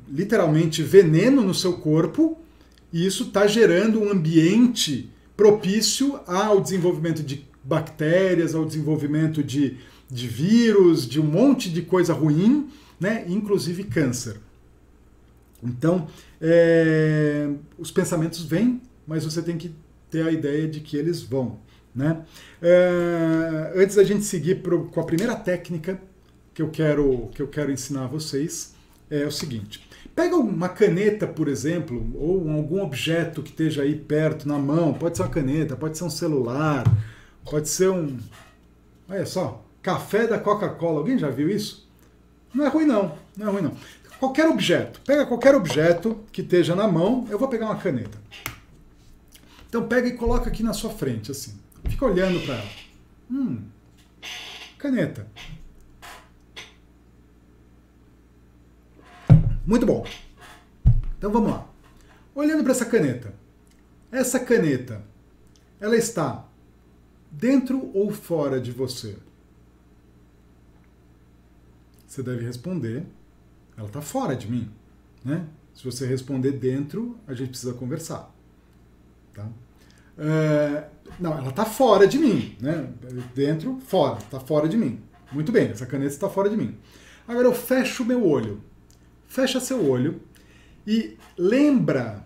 literalmente 0.10 0.84
veneno 0.84 1.42
no 1.42 1.54
seu 1.54 1.78
corpo 1.78 2.38
e 2.92 3.06
isso 3.06 3.24
está 3.24 3.48
gerando 3.48 4.02
um 4.02 4.12
ambiente 4.12 5.10
propício 5.38 6.20
ao 6.28 6.60
desenvolvimento 6.60 7.24
de 7.24 7.48
bactérias, 7.64 8.54
ao 8.54 8.66
desenvolvimento 8.66 9.42
de, 9.42 9.78
de 10.12 10.28
vírus, 10.28 11.08
de 11.08 11.22
um 11.22 11.26
monte 11.26 11.70
de 11.70 11.82
coisa 11.82 12.14
ruim, 12.14 12.68
né? 13.00 13.24
inclusive 13.30 13.86
câncer. 13.86 14.36
Então, 15.64 16.08
é, 16.42 17.50
os 17.80 17.90
pensamentos 17.90 18.44
vêm, 18.44 18.82
mas 19.08 19.24
você 19.24 19.42
tem 19.42 19.58
que 19.58 19.72
ter 20.12 20.28
a 20.28 20.32
ideia 20.32 20.68
de 20.68 20.82
que 20.82 20.98
eles 20.98 21.22
vão. 21.22 21.58
Né? 21.96 22.24
É, 22.62 23.74
antes 23.76 23.96
da 23.96 24.04
gente 24.04 24.26
seguir 24.26 24.56
pro, 24.56 24.86
com 24.86 25.00
a 25.00 25.04
primeira 25.04 25.36
técnica 25.36 26.00
que 26.54 26.62
eu 26.62 26.70
quero, 26.70 27.30
que 27.34 27.42
eu 27.42 27.48
quero 27.48 27.72
ensinar 27.72 28.06
a 28.06 28.08
vocês, 28.08 28.74
é 29.10 29.26
o 29.26 29.32
seguinte. 29.32 29.88
Pega 30.16 30.36
uma 30.36 30.70
caneta, 30.70 31.26
por 31.26 31.48
exemplo, 31.48 32.12
ou 32.16 32.50
algum 32.52 32.82
objeto 32.82 33.42
que 33.42 33.50
esteja 33.50 33.82
aí 33.82 33.96
perto, 33.96 34.48
na 34.48 34.60
mão. 34.60 34.94
Pode 34.94 35.18
ser 35.18 35.24
uma 35.24 35.30
caneta, 35.30 35.76
pode 35.76 35.98
ser 35.98 36.04
um 36.04 36.10
celular, 36.10 36.84
pode 37.50 37.68
ser 37.68 37.90
um. 37.90 38.18
Olha 39.10 39.26
só, 39.26 39.66
café 39.82 40.28
da 40.28 40.38
Coca-Cola. 40.38 41.00
Alguém 41.00 41.18
já 41.18 41.30
viu 41.30 41.50
isso? 41.50 41.90
Não 42.54 42.66
é 42.66 42.68
ruim, 42.68 42.86
não. 42.86 43.18
Não 43.36 43.48
é 43.48 43.52
ruim, 43.52 43.62
não. 43.64 43.76
Qualquer 44.20 44.48
objeto. 44.48 45.02
Pega 45.02 45.26
qualquer 45.26 45.56
objeto 45.56 46.20
que 46.32 46.42
esteja 46.42 46.76
na 46.76 46.88
mão. 46.88 47.26
Eu 47.30 47.40
vou 47.40 47.48
pegar 47.48 47.66
uma 47.66 47.78
caneta. 47.78 48.18
Então 49.68 49.88
pega 49.88 50.08
e 50.08 50.14
coloca 50.14 50.48
aqui 50.48 50.62
na 50.62 50.74
sua 50.74 50.92
frente, 50.92 51.32
assim. 51.32 51.63
Fica 51.90 52.06
olhando 52.06 52.44
para 52.46 52.56
ela. 52.56 52.70
Hum, 53.32 53.64
caneta. 54.78 55.28
Muito 59.66 59.86
bom. 59.86 60.06
Então 61.18 61.32
vamos 61.32 61.52
lá. 61.52 61.68
Olhando 62.36 62.64
para 62.64 62.72
essa 62.72 62.86
caneta. 62.86 63.34
Essa 64.12 64.40
caneta, 64.40 65.02
ela 65.80 65.96
está 65.96 66.48
dentro 67.32 67.90
ou 67.94 68.12
fora 68.12 68.60
de 68.60 68.72
você? 68.72 69.18
Você 72.06 72.22
deve 72.22 72.46
responder, 72.46 73.06
ela 73.76 73.88
está 73.88 74.02
fora 74.02 74.36
de 74.36 74.50
mim. 74.50 74.72
Né? 75.26 75.48
Se 75.74 75.84
você 75.84 76.06
responder 76.06 76.52
dentro, 76.52 77.18
a 77.26 77.34
gente 77.34 77.50
precisa 77.50 77.74
conversar. 77.74 78.32
Tá? 79.34 79.50
É, 80.18 80.90
não, 81.20 81.38
ela 81.38 81.50
está 81.50 81.66
fora 81.66 82.08
de 82.08 82.18
mim, 82.18 82.56
né? 82.60 82.88
Dentro, 83.34 83.80
fora, 83.88 84.20
está 84.20 84.40
fora 84.40 84.68
de 84.68 84.78
mim. 84.78 85.00
Muito 85.32 85.52
bem, 85.52 85.70
essa 85.70 85.86
caneta 85.86 86.12
está 86.12 86.30
fora 86.30 86.50
de 86.50 86.58
mim. 86.58 86.76
Agora 87.28 87.48
eu 87.48 87.54
fecho 87.54 88.06
meu 88.06 88.28
olho. 88.28 88.62
Fecha 89.28 89.60
seu 89.60 89.90
olho 89.90 90.22
e 90.86 91.18
lembra, 91.38 92.24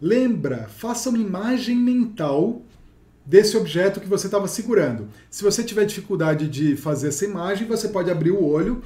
lembra, 0.00 0.68
faça 0.68 1.08
uma 1.08 1.18
imagem 1.18 1.76
mental 1.76 2.62
desse 3.24 3.56
objeto 3.56 4.00
que 4.00 4.06
você 4.06 4.26
estava 4.26 4.46
segurando. 4.46 5.08
Se 5.28 5.42
você 5.42 5.64
tiver 5.64 5.84
dificuldade 5.84 6.48
de 6.48 6.76
fazer 6.76 7.08
essa 7.08 7.24
imagem, 7.24 7.66
você 7.66 7.88
pode 7.88 8.10
abrir 8.10 8.30
o 8.30 8.44
olho, 8.44 8.82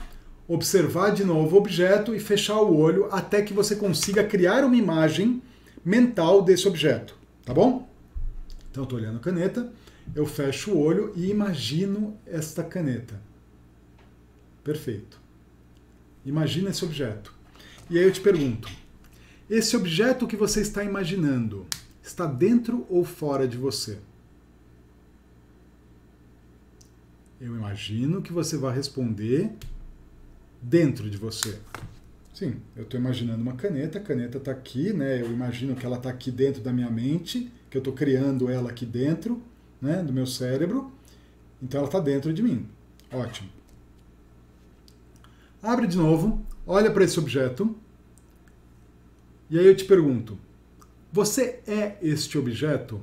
observar 0.48 1.10
de 1.10 1.24
novo 1.24 1.54
o 1.54 1.58
objeto 1.58 2.14
e 2.14 2.18
fechar 2.18 2.60
o 2.60 2.76
olho 2.76 3.08
até 3.12 3.42
que 3.42 3.52
você 3.52 3.76
consiga 3.76 4.24
criar 4.24 4.64
uma 4.64 4.76
imagem 4.76 5.42
mental 5.84 6.42
desse 6.42 6.66
objeto, 6.66 7.14
tá 7.44 7.52
bom? 7.52 7.89
Então 8.70 8.82
eu 8.82 8.84
estou 8.84 8.98
olhando 8.98 9.16
a 9.16 9.20
caneta, 9.20 9.72
eu 10.14 10.26
fecho 10.26 10.72
o 10.72 10.78
olho 10.78 11.12
e 11.16 11.30
imagino 11.30 12.16
esta 12.26 12.62
caneta. 12.62 13.20
Perfeito. 14.62 15.20
Imagina 16.24 16.70
esse 16.70 16.84
objeto. 16.84 17.34
E 17.88 17.98
aí 17.98 18.04
eu 18.04 18.12
te 18.12 18.20
pergunto: 18.20 18.68
esse 19.48 19.76
objeto 19.76 20.26
que 20.26 20.36
você 20.36 20.60
está 20.60 20.84
imaginando 20.84 21.66
está 22.02 22.26
dentro 22.26 22.86
ou 22.88 23.04
fora 23.04 23.48
de 23.48 23.56
você? 23.56 23.98
Eu 27.40 27.56
imagino 27.56 28.20
que 28.20 28.32
você 28.32 28.56
vai 28.56 28.74
responder 28.74 29.50
dentro 30.60 31.08
de 31.08 31.16
você. 31.16 31.58
Sim, 32.40 32.56
eu 32.74 32.84
estou 32.84 32.98
imaginando 32.98 33.42
uma 33.42 33.52
caneta, 33.52 33.98
a 33.98 34.00
caneta 34.00 34.38
está 34.38 34.50
aqui, 34.50 34.94
né? 34.94 35.20
Eu 35.20 35.30
imagino 35.30 35.76
que 35.76 35.84
ela 35.84 35.98
está 35.98 36.08
aqui 36.08 36.30
dentro 36.30 36.62
da 36.62 36.72
minha 36.72 36.88
mente 36.88 37.52
que 37.68 37.76
eu 37.76 37.80
estou 37.80 37.92
criando 37.92 38.48
ela 38.48 38.70
aqui 38.70 38.86
dentro 38.86 39.42
né, 39.78 40.02
do 40.02 40.10
meu 40.10 40.26
cérebro, 40.26 40.90
então 41.62 41.80
ela 41.80 41.88
está 41.88 42.00
dentro 42.00 42.32
de 42.32 42.42
mim. 42.42 42.66
Ótimo. 43.12 43.50
Abre 45.62 45.86
de 45.86 45.98
novo, 45.98 46.42
olha 46.66 46.90
para 46.90 47.04
esse 47.04 47.18
objeto, 47.18 47.76
e 49.50 49.58
aí 49.58 49.66
eu 49.66 49.76
te 49.76 49.84
pergunto: 49.84 50.38
você 51.12 51.60
é 51.66 51.98
este 52.00 52.38
objeto? 52.38 53.02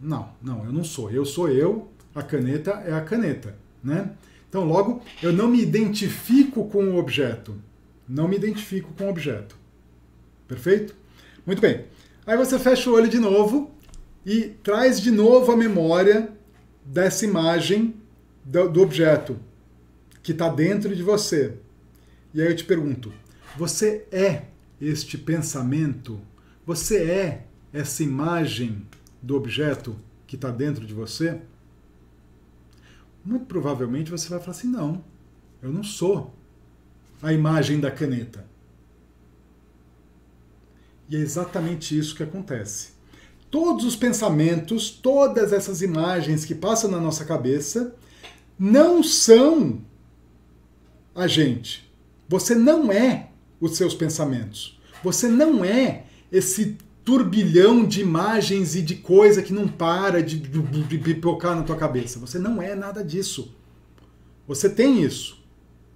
Não, 0.00 0.32
não, 0.40 0.64
eu 0.64 0.72
não 0.72 0.84
sou. 0.84 1.10
Eu 1.10 1.26
sou 1.26 1.50
eu, 1.50 1.92
a 2.14 2.22
caneta 2.22 2.70
é 2.86 2.94
a 2.94 3.02
caneta, 3.02 3.54
né? 3.84 4.10
Então, 4.52 4.64
logo, 4.64 5.00
eu 5.22 5.32
não 5.32 5.48
me 5.48 5.62
identifico 5.62 6.68
com 6.68 6.84
o 6.84 6.98
objeto. 6.98 7.56
Não 8.06 8.28
me 8.28 8.36
identifico 8.36 8.92
com 8.92 9.06
o 9.06 9.08
objeto. 9.08 9.56
Perfeito? 10.46 10.94
Muito 11.46 11.62
bem. 11.62 11.86
Aí 12.26 12.36
você 12.36 12.58
fecha 12.58 12.90
o 12.90 12.92
olho 12.92 13.08
de 13.08 13.18
novo 13.18 13.70
e 14.26 14.54
traz 14.62 15.00
de 15.00 15.10
novo 15.10 15.50
a 15.52 15.56
memória 15.56 16.30
dessa 16.84 17.24
imagem 17.24 17.94
do, 18.44 18.68
do 18.68 18.82
objeto 18.82 19.38
que 20.22 20.32
está 20.32 20.50
dentro 20.50 20.94
de 20.94 21.02
você. 21.02 21.54
E 22.34 22.42
aí 22.42 22.48
eu 22.48 22.54
te 22.54 22.64
pergunto: 22.64 23.10
você 23.56 24.04
é 24.12 24.42
este 24.78 25.16
pensamento? 25.16 26.20
Você 26.66 26.98
é 27.04 27.46
essa 27.72 28.02
imagem 28.02 28.86
do 29.22 29.34
objeto 29.34 29.96
que 30.26 30.36
está 30.36 30.50
dentro 30.50 30.84
de 30.84 30.92
você? 30.92 31.40
Muito 33.24 33.46
provavelmente 33.46 34.10
você 34.10 34.28
vai 34.28 34.40
falar 34.40 34.52
assim: 34.52 34.68
não, 34.68 35.04
eu 35.62 35.72
não 35.72 35.84
sou 35.84 36.34
a 37.22 37.32
imagem 37.32 37.78
da 37.78 37.90
caneta. 37.90 38.44
E 41.08 41.16
é 41.16 41.18
exatamente 41.18 41.96
isso 41.96 42.16
que 42.16 42.22
acontece. 42.22 42.92
Todos 43.50 43.84
os 43.84 43.94
pensamentos, 43.94 44.90
todas 44.90 45.52
essas 45.52 45.82
imagens 45.82 46.44
que 46.44 46.54
passam 46.54 46.90
na 46.90 46.98
nossa 46.98 47.24
cabeça, 47.24 47.94
não 48.58 49.02
são 49.02 49.82
a 51.14 51.26
gente. 51.26 51.92
Você 52.28 52.54
não 52.54 52.90
é 52.90 53.28
os 53.60 53.76
seus 53.76 53.94
pensamentos. 53.94 54.80
Você 55.04 55.28
não 55.28 55.64
é 55.64 56.06
esse 56.30 56.78
turbilhão 57.04 57.84
de 57.84 58.00
imagens 58.00 58.76
e 58.76 58.82
de 58.82 58.96
coisa 58.96 59.42
que 59.42 59.52
não 59.52 59.66
para 59.66 60.22
de 60.22 60.36
pipocar 60.98 61.56
na 61.56 61.62
tua 61.62 61.76
cabeça. 61.76 62.18
Você 62.18 62.38
não 62.38 62.62
é 62.62 62.74
nada 62.74 63.04
disso. 63.04 63.54
Você 64.46 64.68
tem 64.68 65.02
isso, 65.02 65.42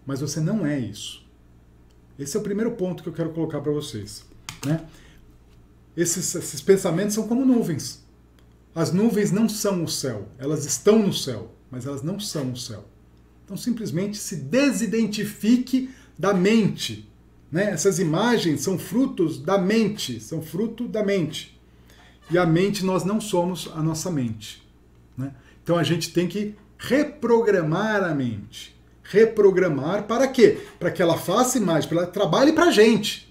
mas 0.05 0.21
você 0.21 0.41
não 0.41 0.67
é 0.67 0.79
isso. 0.79 1.25
Esse 2.19 2.37
é 2.37 2.41
o 2.41 2.43
primeiro 2.43 2.73
ponto 2.73 3.03
que 3.03 3.09
eu 3.09 3.13
quero 3.13 3.31
colocar 3.31 3.61
para 3.61 3.73
vocês. 3.73 4.25
Né? 4.65 4.85
Esses, 5.97 6.35
esses 6.35 6.61
pensamentos 6.61 7.15
são 7.15 7.27
como 7.29 7.45
nuvens. 7.45 8.05
As 8.75 8.93
nuvens 8.93 9.33
não 9.33 9.49
são 9.49 9.85
o 9.85 9.89
céu, 9.89 10.29
elas 10.39 10.67
estão 10.67 10.99
no 10.99 11.13
céu, 11.13 11.55
mas 11.71 11.87
elas 11.87 12.03
não 12.03 12.21
são 12.21 12.53
o 12.53 12.57
céu. 12.57 12.85
Então 13.45 13.57
simplesmente 13.57 14.19
se 14.19 14.37
desidentifique 14.37 15.91
da 16.19 16.35
mente. 16.35 17.09
Né? 17.51 17.71
Essas 17.71 17.99
imagens 17.99 18.61
são 18.61 18.79
frutos 18.79 19.39
da 19.39 19.59
mente, 19.59 20.21
são 20.21 20.43
fruto 20.43 20.89
da 20.89 21.03
mente. 21.03 21.59
E 22.31 22.37
a 22.37 22.45
mente, 22.45 22.85
nós 22.85 23.05
não 23.05 23.21
somos 23.21 23.71
a 23.75 23.83
nossa 23.83 24.11
mente. 24.11 24.63
Né? 25.17 25.33
Então 25.63 25.77
a 25.77 25.83
gente 25.83 26.13
tem 26.13 26.27
que 26.27 26.55
reprogramar 26.79 28.03
a 28.03 28.15
mente. 28.15 28.75
Reprogramar 29.03 30.05
para 30.05 30.27
quê? 30.27 30.59
Para 30.79 30.91
que 30.91 31.01
ela 31.01 31.17
faça 31.17 31.59
imagem, 31.59 31.89
para 31.89 31.99
que 31.99 32.05
ela 32.05 32.13
trabalhe 32.13 32.53
para 32.53 32.67
a 32.67 32.73
gente 32.73 33.27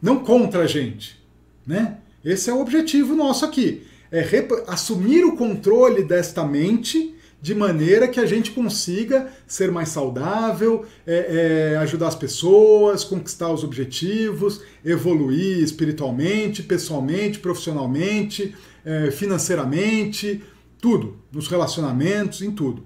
não 0.00 0.20
contra 0.20 0.62
a 0.62 0.66
gente, 0.66 1.20
né? 1.66 1.98
Esse 2.24 2.50
é 2.50 2.54
o 2.54 2.60
objetivo 2.60 3.14
nosso 3.14 3.44
aqui, 3.44 3.86
é 4.10 4.24
assumir 4.66 5.24
o 5.24 5.36
controle 5.36 6.02
desta 6.02 6.44
mente 6.44 7.14
de 7.42 7.54
maneira 7.54 8.06
que 8.06 8.20
a 8.20 8.26
gente 8.26 8.50
consiga 8.50 9.28
ser 9.46 9.70
mais 9.72 9.88
saudável, 9.88 10.84
é, 11.06 11.72
é, 11.72 11.76
ajudar 11.78 12.08
as 12.08 12.14
pessoas, 12.14 13.02
conquistar 13.02 13.50
os 13.50 13.64
objetivos, 13.64 14.62
evoluir 14.84 15.62
espiritualmente, 15.62 16.62
pessoalmente, 16.62 17.38
profissionalmente, 17.38 18.54
é, 18.84 19.10
financeiramente, 19.10 20.42
tudo, 20.80 21.18
nos 21.32 21.48
relacionamentos, 21.48 22.42
em 22.42 22.50
tudo. 22.50 22.84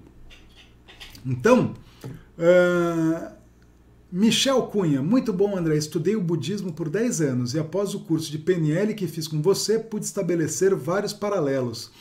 Então, 1.25 1.73
uh, 2.37 3.35
Michel 4.11 4.61
Cunha, 4.63 5.01
muito 5.01 5.33
bom, 5.33 5.57
André. 5.57 5.75
Estudei 5.75 6.15
o 6.15 6.21
budismo 6.21 6.71
por 6.71 6.87
10 6.87 7.21
anos 7.21 7.53
e 7.53 7.59
após 7.59 7.95
o 7.95 8.01
curso 8.01 8.31
de 8.31 8.37
PNL 8.37 8.93
que 8.93 9.07
fiz 9.07 9.27
com 9.27 9.41
você, 9.41 9.79
pude 9.79 10.05
estabelecer 10.05 10.75
vários 10.75 11.13
paralelos. 11.13 11.91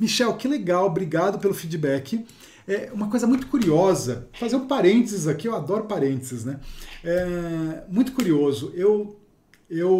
Michel, 0.00 0.34
que 0.34 0.46
legal, 0.46 0.86
obrigado 0.86 1.38
pelo 1.38 1.54
feedback. 1.54 2.24
É 2.68 2.90
uma 2.92 3.08
coisa 3.08 3.26
muito 3.26 3.46
curiosa, 3.46 4.28
fazer 4.32 4.56
um 4.56 4.66
parênteses 4.66 5.28
aqui, 5.28 5.46
eu 5.46 5.54
adoro 5.54 5.84
parênteses, 5.84 6.44
né? 6.44 6.58
É 7.04 7.84
muito 7.88 8.12
curioso. 8.12 8.72
Eu, 8.74 9.16
eu 9.70 9.96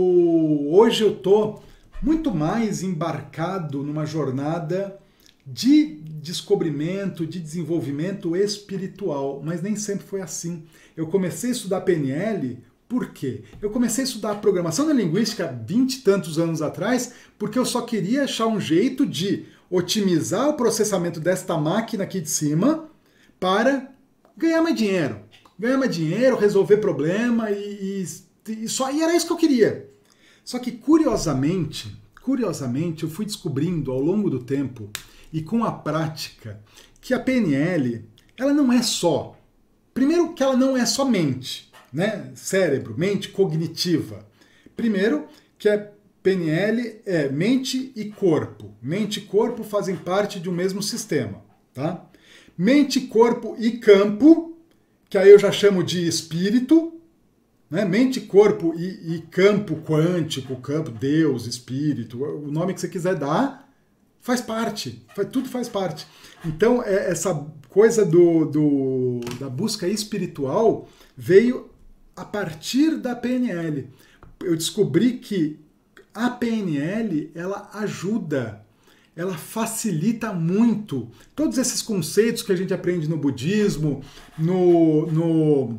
hoje 0.71 1.05
eu 1.05 1.15
tô 1.15 1.61
muito 2.03 2.35
mais 2.35 2.83
embarcado 2.83 3.83
numa 3.83 4.05
jornada 4.05 4.99
de 5.47 6.01
descobrimento, 6.21 7.25
de 7.25 7.39
desenvolvimento 7.39 8.35
espiritual, 8.35 9.41
mas 9.45 9.63
nem 9.63 9.77
sempre 9.77 10.05
foi 10.05 10.21
assim. 10.21 10.65
Eu 10.97 11.07
comecei 11.07 11.51
a 11.51 11.53
estudar 11.53 11.83
PNL 11.83 12.59
por 12.89 13.11
quê? 13.11 13.43
Eu 13.61 13.71
comecei 13.71 14.05
a 14.05 14.07
estudar 14.07 14.37
programação 14.37 14.87
da 14.87 14.93
linguística 14.93 15.47
20 15.67 15.95
e 15.95 16.01
tantos 16.03 16.39
anos 16.39 16.63
atrás 16.63 17.13
porque 17.37 17.59
eu 17.59 17.65
só 17.65 17.83
queria 17.83 18.25
achar 18.25 18.47
um 18.47 18.61
jeito 18.61 19.05
de 19.05 19.47
otimizar 19.71 20.49
o 20.49 20.55
processamento 20.55 21.21
desta 21.21 21.57
máquina 21.57 22.05
aqui 22.05 22.21
de 22.21 22.31
cima 22.31 22.89
para 23.39 23.93
ganhar 24.37 24.63
mais 24.63 24.77
dinheiro. 24.77 25.21
Ganhar 25.59 25.79
mais 25.79 25.95
dinheiro, 25.95 26.37
resolver 26.37 26.79
problema 26.79 27.51
e, 27.51 28.05
e, 28.49 28.65
e 28.65 28.69
só 28.69 28.91
e 28.91 29.03
era 29.03 29.15
isso 29.15 29.27
que 29.27 29.33
eu 29.33 29.37
queria. 29.37 29.91
Só 30.45 30.59
que 30.59 30.73
curiosamente, 30.73 31.97
curiosamente, 32.23 33.05
eu 33.05 33.11
fui 33.11 33.25
descobrindo 33.25 33.91
ao 33.91 34.01
longo 34.01 34.31
do 34.31 34.43
tempo 34.43 34.91
e 35.33 35.43
com 35.43 35.65
a 35.65 35.73
prática 35.73 36.61
que 37.01 37.15
a 37.15 37.21
PNL, 37.21 38.05
ela 38.37 38.53
não 38.53 38.73
é 38.73 38.83
só 38.83 39.37
Primeiro 39.97 40.35
que 40.35 40.43
ela 40.43 40.55
não 40.55 40.77
é 40.77 40.85
só 40.85 41.07
mente, 41.07 41.73
né? 41.91 42.31
Cérebro, 42.35 42.95
mente 42.99 43.31
cognitiva. 43.31 44.27
Primeiro 44.77 45.27
que 45.59 45.71
a 45.71 45.91
PNL 46.27 47.03
é 47.07 47.29
mente 47.29 47.93
e 47.95 48.07
corpo. 48.07 48.75
Mente 48.83 49.21
e 49.21 49.23
corpo 49.23 49.63
fazem 49.63 49.95
parte 49.95 50.41
de 50.41 50.51
um 50.51 50.53
mesmo 50.53 50.83
sistema, 50.83 51.41
tá? 51.73 52.05
Mente, 52.59 53.03
corpo 53.03 53.55
e 53.61 53.79
campo, 53.79 54.59
que 55.09 55.17
aí 55.17 55.31
eu 55.31 55.39
já 55.39 55.53
chamo 55.53 55.85
de 55.85 56.05
espírito, 56.05 57.01
né? 57.71 57.85
Mente, 57.85 58.21
corpo 58.21 58.75
e, 58.77 59.15
e 59.15 59.23
campo 59.31 59.77
quântico, 59.77 60.57
campo 60.57 60.91
Deus, 60.91 61.47
espírito, 61.47 62.21
o 62.21 62.51
nome 62.51 62.75
que 62.75 62.81
você 62.81 62.89
quiser 62.89 63.15
dar, 63.15 63.73
faz 64.21 64.41
parte, 64.41 65.07
tudo 65.31 65.49
faz 65.49 65.69
parte. 65.69 66.09
Então, 66.45 66.83
é, 66.83 67.09
essa 67.09 67.47
coisa 67.69 68.05
do, 68.05 68.47
do, 68.47 69.21
da 69.39 69.49
busca 69.49 69.87
espiritual 69.87 70.89
veio 71.17 71.71
a 72.17 72.25
partir 72.25 72.97
da 72.97 73.15
PNL. 73.15 73.89
Eu 74.43 74.57
descobri 74.57 75.19
que 75.19 75.65
a 76.17 76.31
PNL 76.31 77.31
ela 77.35 77.69
ajuda, 77.75 78.65
ela 79.15 79.37
facilita 79.37 80.33
muito 80.33 81.09
todos 81.35 81.59
esses 81.59 81.83
conceitos 81.83 82.43
que 82.43 82.53
a 82.53 82.57
gente 82.57 82.73
aprende 82.73 83.07
no 83.07 83.19
budismo, 83.19 84.03
no, 84.39 85.07
no 85.07 85.79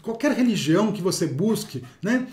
qualquer 0.00 0.32
religião 0.32 0.92
que 0.92 1.02
você 1.02 1.26
busque, 1.26 1.82
né? 2.00 2.28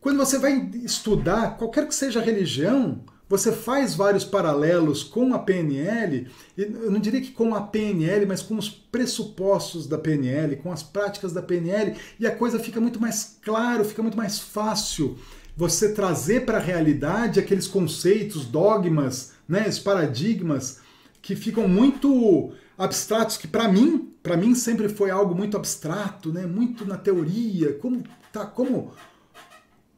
Quando 0.00 0.18
você 0.18 0.38
vai 0.38 0.70
estudar 0.84 1.56
qualquer 1.56 1.88
que 1.88 1.94
seja 1.94 2.20
a 2.20 2.22
religião, 2.22 3.00
você 3.28 3.52
faz 3.52 3.94
vários 3.94 4.24
paralelos 4.24 5.02
com 5.02 5.34
a 5.34 5.38
PNL, 5.38 6.28
eu 6.56 6.90
não 6.90 7.00
diria 7.00 7.20
que 7.20 7.32
com 7.32 7.54
a 7.54 7.62
PNL, 7.62 8.26
mas 8.26 8.42
com 8.42 8.56
os 8.56 8.68
pressupostos 8.68 9.86
da 9.86 9.96
PNL, 9.96 10.56
com 10.56 10.70
as 10.70 10.82
práticas 10.82 11.32
da 11.32 11.42
PNL, 11.42 11.96
e 12.20 12.26
a 12.26 12.34
coisa 12.34 12.58
fica 12.58 12.80
muito 12.80 13.00
mais 13.00 13.38
claro, 13.42 13.84
fica 13.84 14.02
muito 14.02 14.16
mais 14.16 14.38
fácil 14.38 15.16
você 15.56 15.92
trazer 15.92 16.44
para 16.44 16.58
a 16.58 16.60
realidade 16.60 17.40
aqueles 17.40 17.66
conceitos, 17.66 18.44
dogmas, 18.44 19.32
né, 19.48 19.66
os 19.68 19.78
paradigmas 19.78 20.80
que 21.22 21.34
ficam 21.34 21.66
muito 21.68 22.52
abstratos, 22.76 23.36
que 23.36 23.46
para 23.46 23.68
mim, 23.68 24.12
para 24.22 24.36
mim 24.36 24.54
sempre 24.54 24.88
foi 24.88 25.10
algo 25.10 25.34
muito 25.34 25.56
abstrato, 25.56 26.32
né, 26.32 26.44
muito 26.44 26.84
na 26.84 26.98
teoria, 26.98 27.72
como 27.74 28.02
tá, 28.32 28.44
como 28.44 28.92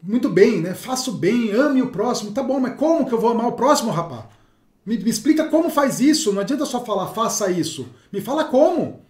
muito 0.03 0.29
bem, 0.29 0.61
né? 0.61 0.75
Faço 0.75 1.13
bem, 1.13 1.53
ame 1.53 1.83
o 1.83 1.91
próximo. 1.91 2.33
Tá 2.33 2.43
bom, 2.43 2.61
mas 2.61 2.77
como 2.77 3.07
que 3.07 3.13
eu 3.13 3.21
vou 3.21 3.31
amar 3.31 3.47
o 3.47 3.53
próximo, 3.53 3.91
rapaz? 3.91 4.25
Me, 4.85 4.97
me 4.99 5.11
explica 5.11 5.49
como 5.49 5.71
faz 5.71 6.01
isso. 6.01 6.33
Não 6.33 6.41
adianta 6.41 6.65
só 6.65 6.85
falar 6.85 7.09
faça 7.09 7.51
isso. 7.51 7.89
Me 8.13 8.21
fala 8.21 8.45
como. 8.45 9.05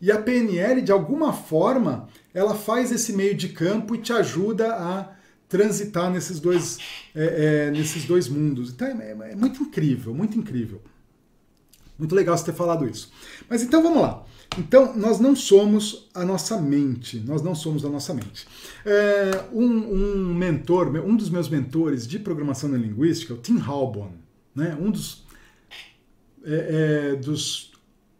E 0.00 0.12
a 0.12 0.18
PNL, 0.20 0.80
de 0.80 0.92
alguma 0.92 1.32
forma, 1.32 2.08
ela 2.32 2.54
faz 2.54 2.92
esse 2.92 3.12
meio 3.12 3.34
de 3.34 3.48
campo 3.48 3.94
e 3.94 3.98
te 3.98 4.12
ajuda 4.12 4.74
a 4.74 5.10
transitar 5.48 6.10
nesses 6.10 6.38
dois, 6.38 6.78
é, 7.14 7.66
é, 7.66 7.70
nesses 7.70 8.04
dois 8.04 8.28
mundos. 8.28 8.70
Então 8.70 8.86
é, 8.86 9.10
é, 9.30 9.34
muito 9.34 9.62
incrível, 9.62 10.14
muito 10.14 10.38
incrível. 10.38 10.80
Muito 11.98 12.14
legal 12.14 12.38
você 12.38 12.44
ter 12.44 12.54
falado 12.54 12.88
isso. 12.88 13.10
Mas 13.48 13.62
então 13.62 13.82
vamos 13.82 14.00
lá. 14.00 14.24
Então, 14.56 14.96
nós 14.96 15.20
não 15.20 15.36
somos 15.36 16.08
a 16.14 16.24
nossa 16.24 16.60
mente, 16.60 17.20
nós 17.20 17.42
não 17.42 17.54
somos 17.54 17.84
a 17.84 17.88
nossa 17.88 18.14
mente. 18.14 18.46
É, 18.84 19.44
um, 19.52 19.64
um, 19.64 20.34
mentor, 20.34 20.88
um 21.04 21.16
dos 21.16 21.28
meus 21.28 21.48
mentores 21.48 22.06
de 22.06 22.18
programação 22.18 22.68
na 22.68 22.78
linguística, 22.78 23.34
o 23.34 23.36
Tim 23.36 23.58
Halbon, 23.58 24.12
né, 24.54 24.76
um 24.80 24.90
dos, 24.90 25.24
é, 26.44 27.12
é, 27.12 27.16
dos 27.16 27.72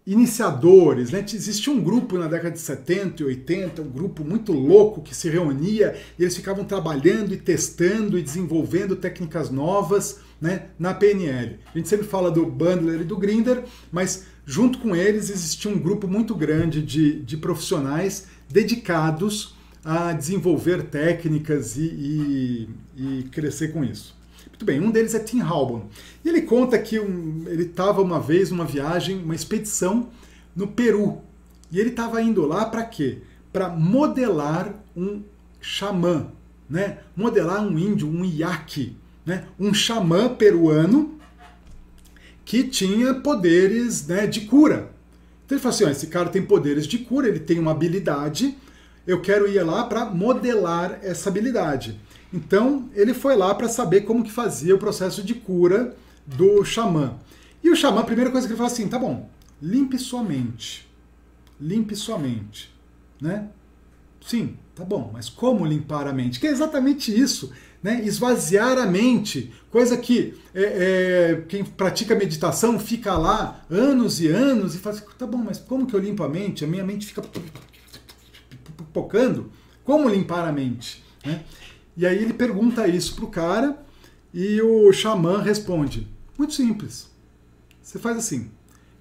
iniciadores. 0.09 1.11
Né? 1.11 1.25
Existia 1.33 1.71
um 1.71 1.83
grupo 1.83 2.17
na 2.17 2.27
década 2.29 2.53
de 2.53 2.61
70 2.61 3.23
e 3.23 3.27
80, 3.27 3.83
um 3.83 3.91
grupo 3.91 4.25
muito 4.25 4.53
louco 4.53 5.03
que 5.03 5.15
se 5.15 5.29
reunia 5.29 5.95
e 6.19 6.23
eles 6.23 6.35
ficavam 6.35 6.65
trabalhando 6.65 7.35
e 7.35 7.37
testando 7.37 8.19
e 8.19 8.23
desenvolvendo 8.23 8.97
técnicas 8.97 9.51
novas 9.51 10.21
né, 10.41 10.69
na 10.79 10.95
PNL. 10.95 11.59
A 11.75 11.77
gente 11.77 11.89
sempre 11.89 12.07
fala 12.07 12.31
do 12.31 12.47
Bundler 12.47 13.03
e 13.03 13.05
do 13.05 13.19
Grinder, 13.19 13.65
mas 13.93 14.25
junto 14.49 14.79
com 14.79 14.97
eles 14.97 15.29
existia 15.29 15.71
um 15.71 15.79
grupo 15.79 16.09
muito 16.09 16.35
grande 16.35 16.81
de, 16.81 17.21
de 17.21 17.37
profissionais 17.37 18.29
dedicados 18.49 19.55
a 19.85 20.15
desenvolver 20.15 20.85
técnicas 20.85 21.77
e, 21.77 21.83
e, 21.83 22.69
e, 22.97 23.23
crescer 23.25 23.75
com 23.75 23.85
isso. 23.85 24.17
Muito 24.49 24.65
bem, 24.65 24.81
um 24.81 24.91
deles 24.91 25.15
é 25.15 25.19
Tim 25.19 25.43
Halbon. 25.43 25.89
E 26.25 26.31
ele 26.31 26.41
conta 26.41 26.79
que 26.79 26.99
um, 26.99 27.45
ele 27.47 27.65
estava 27.65 28.01
uma 28.01 28.19
vez 28.19 28.51
numa 28.51 28.65
viagem, 28.65 29.23
uma 29.23 29.35
expedição 29.35 30.09
no 30.57 30.67
Peru. 30.67 31.21
E 31.71 31.79
ele 31.79 31.91
estava 31.91 32.23
indo 32.23 32.47
lá 32.47 32.65
para 32.65 32.85
quê? 32.85 33.19
Para 33.53 33.69
modelar 33.69 34.83
um 34.97 35.23
xamã, 35.61 36.29
né? 36.71 37.01
modelar 37.15 37.63
um 37.63 37.79
índio, 37.79 38.09
um 38.09 38.25
iaque, 38.25 38.97
né? 39.27 39.45
um 39.61 39.75
xamã 39.75 40.35
peruano 40.35 41.18
que 42.49 42.65
tinha 42.65 43.13
poderes 43.13 44.07
né, 44.07 44.27
de 44.27 44.41
cura. 44.47 44.91
Então 45.45 45.55
ele 45.55 45.63
falou 45.63 45.75
assim: 45.75 45.91
esse 45.91 46.07
cara 46.07 46.31
tem 46.31 46.41
poderes 46.41 46.87
de 46.87 46.97
cura, 46.97 47.29
ele 47.29 47.41
tem 47.41 47.59
uma 47.59 47.73
habilidade, 47.73 48.57
eu 49.07 49.21
quero 49.21 49.47
ir 49.47 49.63
lá 49.63 49.85
para 49.85 50.07
modelar 50.07 50.99
essa 51.03 51.29
habilidade. 51.29 52.01
Então 52.33 52.89
ele 52.95 53.13
foi 53.13 53.37
lá 53.37 53.55
para 53.55 53.69
saber 53.69 54.01
como 54.01 54.25
que 54.25 54.33
fazia 54.33 54.75
o 54.75 54.79
processo 54.79 55.23
de 55.23 55.35
cura 55.35 55.95
do 56.25 56.65
xamã. 56.65 57.19
E 57.63 57.69
o 57.69 57.77
xamã, 57.77 58.01
a 58.01 58.05
primeira 58.05 58.31
coisa 58.31 58.47
que 58.47 58.55
ele 58.55 58.57
falou 58.57 58.73
assim: 58.73 58.89
tá 58.89 58.99
bom, 58.99 59.29
limpe 59.61 59.99
sua 59.99 60.23
mente. 60.23 60.89
Limpe 61.61 61.95
sua 61.95 62.19
mente. 62.19 62.75
Né? 63.21 63.47
Sim, 64.27 64.57
tá 64.79 64.85
bom, 64.85 65.11
mas 65.13 65.29
como 65.29 65.67
limpar 65.67 66.07
a 66.07 66.13
mente? 66.13 66.39
Que 66.39 66.47
é 66.47 66.51
exatamente 66.51 67.17
isso 67.17 67.53
né? 67.83 68.03
esvaziar 68.05 68.79
a 68.79 68.87
mente, 68.87 69.53
coisa 69.71 69.97
que 69.97 70.35
é, 70.55 70.63
é, 70.63 71.45
quem 71.49 71.65
pratica 71.65 72.15
meditação 72.15 72.79
fica 72.79 73.17
lá 73.17 73.65
anos 73.71 74.21
e 74.21 74.29
anos 74.29 74.75
e 74.75 74.79
fala 74.79 74.97
assim, 74.97 75.05
tá 75.17 75.27
bom, 75.27 75.39
mas 75.39 75.59
como 75.59 75.87
que 75.87 75.95
eu 75.95 76.01
limpo 76.01 76.23
a 76.23 76.29
mente? 76.29 76.65
A 76.65 76.69
minha 76.69 76.85
mente 76.85 77.07
fica 77.07 77.23
pipocando. 78.77 79.51
Como 79.85 80.09
limpar 80.09 80.47
a 80.47 80.53
mente? 80.53 81.05
Né? 81.25 81.43
E 81.97 82.07
aí 82.07 82.23
ele 82.23 82.33
pergunta 82.33 82.87
isso 82.87 83.15
pro 83.15 83.29
cara 83.29 83.79
e 84.33 84.61
o 84.61 84.93
xamã 84.93 85.41
responde, 85.41 86.07
muito 86.37 86.55
simples. 86.55 87.09
Você 87.83 87.99
faz 87.99 88.19
assim, 88.19 88.51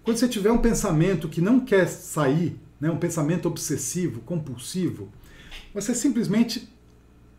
quando 0.04 0.18
você 0.18 0.28
tiver 0.28 0.52
um 0.52 0.60
pensamento 0.60 1.28
que 1.28 1.42
não 1.42 1.60
quer 1.60 1.88
sair, 1.88 2.58
né, 2.80 2.90
um 2.90 2.98
pensamento 2.98 3.48
obsessivo, 3.48 4.22
compulsivo, 4.22 5.10
você 5.82 5.94
simplesmente 5.94 6.68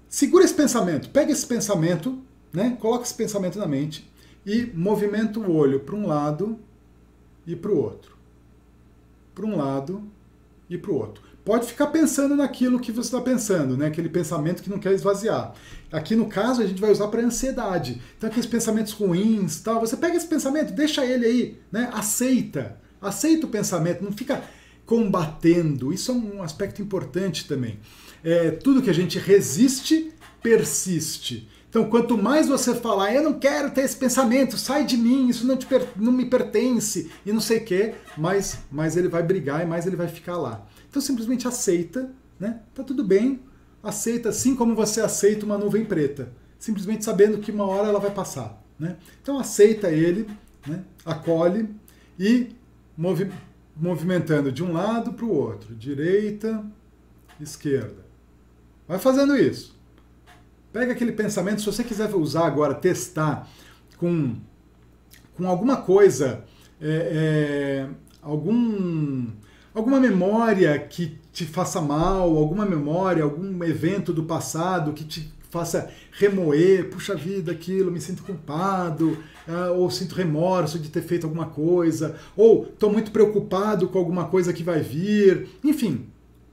segura 0.09 0.45
esse 0.45 0.55
pensamento, 0.55 1.11
pega 1.11 1.32
esse 1.32 1.45
pensamento, 1.45 2.18
né? 2.53 2.76
Coloca 2.80 3.05
esse 3.05 3.14
pensamento 3.14 3.59
na 3.59 3.66
mente 3.66 4.09
e 4.47 4.70
movimenta 4.74 5.41
o 5.41 5.53
olho 5.53 5.80
para 5.80 5.97
um 5.97 6.07
lado 6.07 6.59
e 7.45 7.57
para 7.57 7.72
o 7.72 7.76
outro. 7.76 8.16
Para 9.34 9.45
um 9.45 9.57
lado 9.57 10.05
e 10.70 10.78
para 10.78 10.91
o 10.91 10.95
outro. 10.95 11.22
Pode 11.45 11.66
ficar 11.66 11.89
pensando 11.89 12.36
naquilo 12.36 12.78
que 12.78 12.93
você 12.93 13.09
está 13.09 13.20
pensando, 13.20 13.76
né? 13.76 13.86
aquele 13.86 14.09
pensamento 14.09 14.62
que 14.62 14.70
não 14.70 14.78
quer 14.78 14.93
esvaziar. 14.93 15.55
Aqui 15.91 16.14
no 16.14 16.28
caso 16.28 16.62
a 16.62 16.66
gente 16.66 16.80
vai 16.80 16.93
usar 16.93 17.09
para 17.09 17.22
ansiedade. 17.22 18.01
Então 18.16 18.28
aqueles 18.28 18.47
pensamentos 18.47 18.93
ruins, 18.93 19.61
tal. 19.61 19.80
Você 19.80 19.97
pega 19.97 20.16
esse 20.16 20.26
pensamento, 20.26 20.72
deixa 20.72 21.05
ele 21.05 21.26
aí, 21.26 21.61
né? 21.72 21.91
Aceita, 21.93 22.78
aceita 23.01 23.47
o 23.47 23.51
pensamento, 23.51 24.05
não 24.05 24.12
fica 24.12 24.45
combatendo. 24.89 25.93
Isso 25.93 26.11
é 26.11 26.14
um 26.14 26.43
aspecto 26.43 26.80
importante 26.80 27.47
também. 27.47 27.78
É, 28.24 28.51
tudo 28.51 28.80
que 28.80 28.89
a 28.89 28.95
gente 28.95 29.18
resiste 29.18 30.14
persiste. 30.43 31.47
Então, 31.68 31.91
quanto 31.91 32.16
mais 32.16 32.49
você 32.49 32.74
falar, 32.74 33.12
eu 33.12 33.22
não 33.22 33.39
quero 33.39 33.70
ter 33.70 33.82
esse 33.82 33.97
pensamento, 33.97 34.57
sai 34.57 34.86
de 34.86 34.97
mim, 34.97 35.28
isso 35.28 35.47
não, 35.47 35.59
te, 35.59 35.66
não 35.97 36.11
me 36.11 36.24
pertence, 36.24 37.11
e 37.26 37.32
não 37.32 37.41
sei 37.41 37.59
o 37.59 37.64
quê, 37.64 37.95
mais, 38.16 38.61
mais 38.70 38.97
ele 38.97 39.09
vai 39.09 39.22
brigar 39.22 39.62
e 39.62 39.66
mais 39.66 39.86
ele 39.86 39.97
vai 39.97 40.09
ficar 40.09 40.39
lá. 40.39 40.66
Então, 40.89 41.03
simplesmente 41.03 41.47
aceita, 41.47 42.11
né? 42.41 42.61
Tá 42.74 42.82
tudo 42.82 43.05
bem, 43.05 43.41
aceita 43.82 44.30
assim 44.30 44.57
como 44.57 44.74
você 44.74 45.03
aceita 45.03 45.45
uma 45.45 45.59
nuvem 45.59 45.84
preta, 45.84 46.32
simplesmente 46.59 47.05
sabendo 47.05 47.36
que 47.36 47.53
uma 47.53 47.66
hora 47.66 47.89
ela 47.89 48.01
vai 48.01 48.11
passar, 48.11 48.64
né? 48.78 48.97
Então, 49.20 49.39
aceita 49.39 49.91
ele, 49.91 50.26
né? 50.66 50.82
acolhe 51.05 51.68
e 52.18 52.49
movimentando 53.78 54.50
de 54.50 54.62
um 54.62 54.72
lado 54.72 55.12
para 55.12 55.24
o 55.24 55.32
outro, 55.32 55.74
direita, 55.74 56.64
esquerda. 57.40 58.04
Vai 58.86 58.98
fazendo 58.98 59.36
isso. 59.36 59.78
Pega 60.72 60.92
aquele 60.92 61.12
pensamento, 61.12 61.60
se 61.60 61.66
você 61.66 61.84
quiser 61.84 62.12
usar 62.14 62.46
agora, 62.46 62.74
testar 62.74 63.48
com, 63.96 64.36
com 65.34 65.46
alguma 65.46 65.78
coisa, 65.78 66.44
é, 66.80 67.86
é, 67.86 67.88
algum, 68.20 69.28
alguma 69.74 70.00
memória 70.00 70.78
que 70.78 71.18
te 71.32 71.46
faça 71.46 71.80
mal, 71.80 72.36
alguma 72.36 72.66
memória, 72.66 73.22
algum 73.22 73.62
evento 73.64 74.12
do 74.12 74.24
passado 74.24 74.92
que 74.92 75.04
te 75.04 75.32
faça 75.51 75.90
remoer, 76.12 76.90
puxa 76.90 77.14
vida, 77.14 77.53
aquilo, 77.53 77.90
me 77.90 78.01
sinto 78.01 78.22
culpado, 78.22 79.18
uh, 79.46 79.72
ou 79.76 79.90
sinto 79.90 80.14
remorso 80.14 80.78
de 80.78 80.90
ter 80.90 81.03
feito 81.03 81.24
alguma 81.24 81.46
coisa, 81.46 82.16
ou 82.36 82.64
estou 82.64 82.92
muito 82.92 83.11
preocupado 83.11 83.88
com 83.88 83.99
alguma 83.99 84.26
coisa 84.26 84.53
que 84.53 84.62
vai 84.62 84.80
vir. 84.80 85.49
Enfim, 85.64 86.07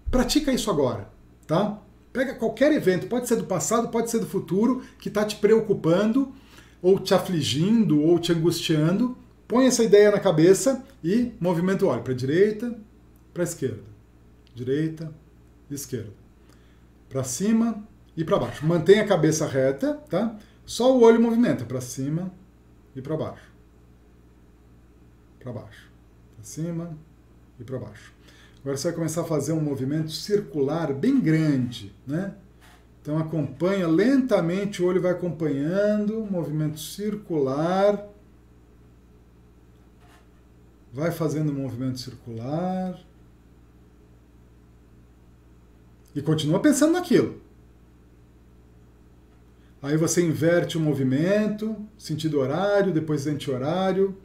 pratica 0.10 0.52
isso 0.52 0.70
agora, 0.72 1.10
tá? 1.46 1.82
Pega 2.14 2.36
qualquer 2.36 2.72
evento, 2.72 3.08
pode 3.08 3.28
ser 3.28 3.36
do 3.36 3.44
passado, 3.44 3.90
pode 3.90 4.10
ser 4.10 4.20
do 4.20 4.26
futuro, 4.26 4.82
que 4.98 5.10
está 5.10 5.26
te 5.26 5.36
preocupando, 5.36 6.34
ou 6.82 6.98
te 6.98 7.14
afligindo, 7.14 8.02
ou 8.02 8.18
te 8.18 8.32
angustiando. 8.32 9.18
Põe 9.48 9.66
essa 9.66 9.84
ideia 9.84 10.12
na 10.12 10.20
cabeça 10.20 10.84
e 11.04 11.34
movimenta 11.40 11.86
o 11.86 11.90
olho 11.90 12.02
para 12.02 12.14
a 12.14 12.16
direita, 12.16 12.74
para 13.34 13.44
a 13.44 13.46
esquerda. 13.46 13.84
Direita, 14.56 15.14
esquerda. 15.70 16.14
Para 17.10 17.24
cima 17.26 17.84
e 18.16 18.24
para 18.24 18.40
baixo. 18.40 18.66
Mantenha 18.66 19.04
a 19.04 19.08
cabeça 19.08 19.48
reta, 19.48 19.96
tá? 20.10 20.38
Só 20.66 20.96
o 20.96 21.02
olho 21.02 21.22
movimenta 21.22 21.66
para 21.66 21.82
cima 21.82 22.32
e 22.96 23.02
para 23.02 23.16
baixo. 23.16 23.52
Para 25.40 25.52
baixo. 25.52 25.92
Para 26.36 26.44
cima 26.44 26.98
e 27.60 27.64
para 27.64 27.78
baixo. 27.78 28.14
Agora 28.62 28.78
você 28.78 28.88
vai 28.88 28.96
começar 28.96 29.22
a 29.22 29.26
fazer 29.26 29.54
um 29.54 29.62
movimento 29.62 30.12
circular 30.12 30.92
bem 30.94 31.20
grande, 31.20 31.94
né? 32.08 32.34
Então 33.00 33.20
acompanha 33.20 33.88
lentamente, 33.88 34.82
o 34.82 34.88
olho 34.88 35.00
vai 35.00 35.12
acompanhando, 35.12 36.26
movimento 36.26 36.80
circular. 36.80 38.08
Vai 40.92 41.12
fazendo 41.12 41.52
um 41.52 41.56
movimento 41.56 42.00
circular. 42.00 43.00
E 46.16 46.22
continua 46.22 46.60
pensando 46.60 46.94
naquilo. 46.94 47.45
Aí 49.86 49.98
você 49.98 50.20
inverte 50.20 50.80
o 50.80 50.82
movimento, 50.82 51.76
sentido 51.96 52.40
horário, 52.40 52.92
depois 52.92 53.28
anti-horário. 53.28 54.18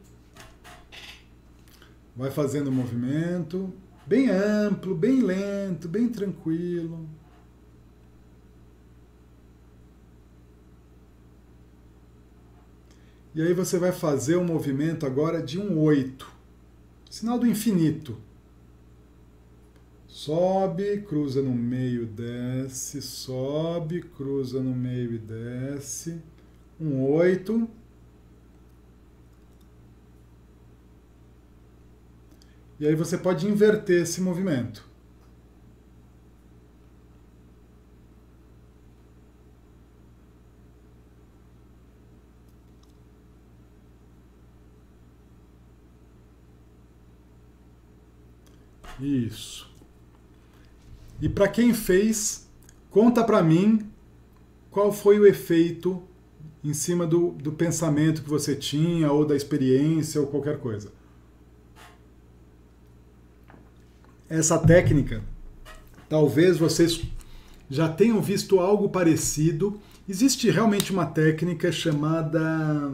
Vai 2.17 2.31
fazendo 2.31 2.69
o 2.69 2.73
movimento 2.73 3.71
bem 4.07 4.31
amplo, 4.31 4.95
bem 4.95 5.21
lento, 5.21 5.87
bem 5.87 6.09
tranquilo. 6.09 7.07
E 13.35 13.43
aí 13.43 13.53
você 13.53 13.79
vai 13.79 13.93
fazer 13.93 14.37
o 14.37 14.43
movimento 14.43 15.05
agora 15.05 15.43
de 15.43 15.61
um 15.61 15.79
oito, 15.79 16.27
sinal 17.11 17.39
do 17.39 17.47
infinito. 17.47 18.17
Sobe, 20.23 21.01
cruza 21.01 21.41
no 21.41 21.55
meio, 21.55 22.05
desce, 22.05 23.01
sobe, 23.01 24.03
cruza 24.03 24.61
no 24.63 24.75
meio 24.75 25.15
e 25.15 25.19
desce. 25.19 26.21
Um 26.79 27.01
oito. 27.05 27.67
E 32.79 32.87
aí 32.87 32.95
você 32.95 33.17
pode 33.17 33.47
inverter 33.47 34.03
esse 34.03 34.21
movimento. 34.21 34.87
Isso. 49.01 49.70
E 51.21 51.29
para 51.29 51.49
quem 51.49 51.75
fez, 51.75 52.49
conta 52.91 53.23
para 53.23 53.43
mim 53.43 53.87
qual 54.71 54.93
foi 54.93 55.19
o 55.19 55.27
efeito 55.27 56.03
em 56.63 56.75
cima 56.75 57.07
do, 57.07 57.31
do 57.33 57.53
pensamento 57.53 58.23
que 58.23 58.29
você 58.29 58.55
tinha, 58.55 59.11
ou 59.11 59.25
da 59.25 59.35
experiência, 59.35 60.21
ou 60.21 60.27
qualquer 60.27 60.59
coisa. 60.59 60.93
essa 64.31 64.57
técnica, 64.57 65.23
talvez 66.09 66.57
vocês 66.57 67.03
já 67.69 67.87
tenham 67.89 68.23
visto 68.23 68.61
algo 68.61 68.89
parecido. 68.89 69.81
Existe 70.09 70.49
realmente 70.49 70.93
uma 70.93 71.05
técnica 71.05 71.73
chamada 71.73 72.93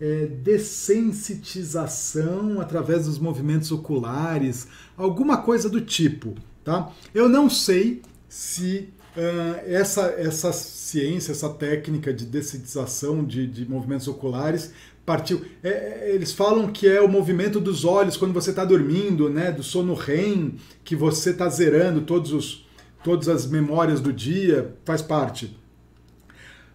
é, 0.00 0.26
dessensitização 0.26 2.60
através 2.60 3.06
dos 3.06 3.18
movimentos 3.18 3.72
oculares, 3.72 4.68
alguma 4.96 5.38
coisa 5.38 5.68
do 5.68 5.80
tipo. 5.80 6.36
Tá? 6.64 6.90
Eu 7.14 7.28
não 7.28 7.50
sei 7.50 8.00
se 8.28 8.88
uh, 9.16 9.60
essa, 9.66 10.14
essa 10.16 10.52
ciência, 10.52 11.32
essa 11.32 11.50
técnica 11.50 12.12
de 12.12 12.24
dessensitização 12.24 13.22
de, 13.22 13.46
de 13.46 13.68
movimentos 13.68 14.08
oculares 14.08 14.72
partiu. 15.04 15.44
É, 15.62 15.68
é, 15.68 16.14
eles 16.14 16.32
falam 16.32 16.68
que 16.68 16.88
é 16.88 17.00
o 17.00 17.08
movimento 17.08 17.60
dos 17.60 17.84
olhos 17.84 18.16
quando 18.16 18.32
você 18.32 18.50
está 18.50 18.64
dormindo, 18.64 19.28
né? 19.28 19.52
Do 19.52 19.62
sono 19.62 19.94
REM, 19.94 20.56
que 20.82 20.96
você 20.96 21.30
está 21.30 21.48
zerando 21.48 22.00
todos 22.00 22.32
os, 22.32 22.66
todas 23.02 23.28
as 23.28 23.46
memórias 23.46 24.00
do 24.00 24.12
dia, 24.12 24.74
faz 24.84 25.02
parte. 25.02 25.56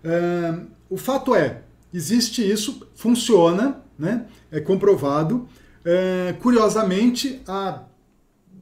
Uh, 0.03 0.67
o 0.89 0.97
fato 0.97 1.35
é, 1.35 1.63
existe 1.93 2.47
isso, 2.47 2.87
funciona, 2.95 3.81
né? 3.97 4.25
É 4.51 4.59
comprovado. 4.59 5.47
Uh, 5.79 6.39
curiosamente, 6.39 7.41
a, 7.47 7.83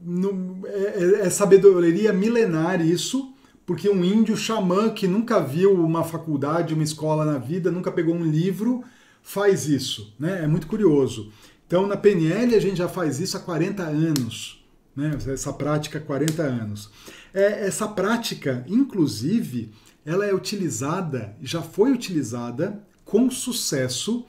no, 0.04 0.66
é, 0.66 1.22
é, 1.22 1.26
é 1.26 1.30
sabedoria 1.30 2.14
milenar 2.14 2.86
isso, 2.86 3.34
porque 3.66 3.90
um 3.90 4.04
índio 4.04 4.38
xamã 4.38 4.90
que 4.90 5.08
nunca 5.08 5.40
viu 5.40 5.74
uma 5.74 6.04
faculdade, 6.04 6.74
uma 6.74 6.84
escola 6.84 7.26
na 7.26 7.38
vida, 7.38 7.70
nunca 7.70 7.92
pegou 7.92 8.16
um 8.16 8.24
livro, 8.24 8.84
faz 9.22 9.68
isso. 9.68 10.16
Né? 10.18 10.44
É 10.44 10.48
muito 10.48 10.68
curioso. 10.68 11.32
Então, 11.66 11.86
na 11.86 11.98
PNL, 11.98 12.56
a 12.56 12.60
gente 12.62 12.78
já 12.78 12.88
faz 12.88 13.20
isso 13.20 13.36
há 13.36 13.42
40 13.42 13.84
anos. 13.84 14.66
Né? 14.96 15.18
Essa 15.28 15.52
prática 15.52 15.98
há 15.98 16.02
40 16.02 16.42
anos. 16.42 16.90
É, 17.34 17.68
essa 17.68 17.88
prática, 17.90 18.66
inclusive, 18.68 19.72
ela 20.06 20.26
é 20.26 20.34
utilizada, 20.34 21.36
já 21.42 21.62
foi 21.62 21.92
utilizada 21.92 22.82
com 23.04 23.30
sucesso 23.30 24.26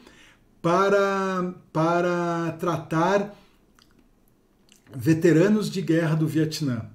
para, 0.61 1.55
para 1.73 2.57
tratar 2.59 3.35
veteranos 4.97 5.70
de 5.70 5.80
guerra 5.82 6.14
do 6.14 6.26
Vietnã. 6.26 6.86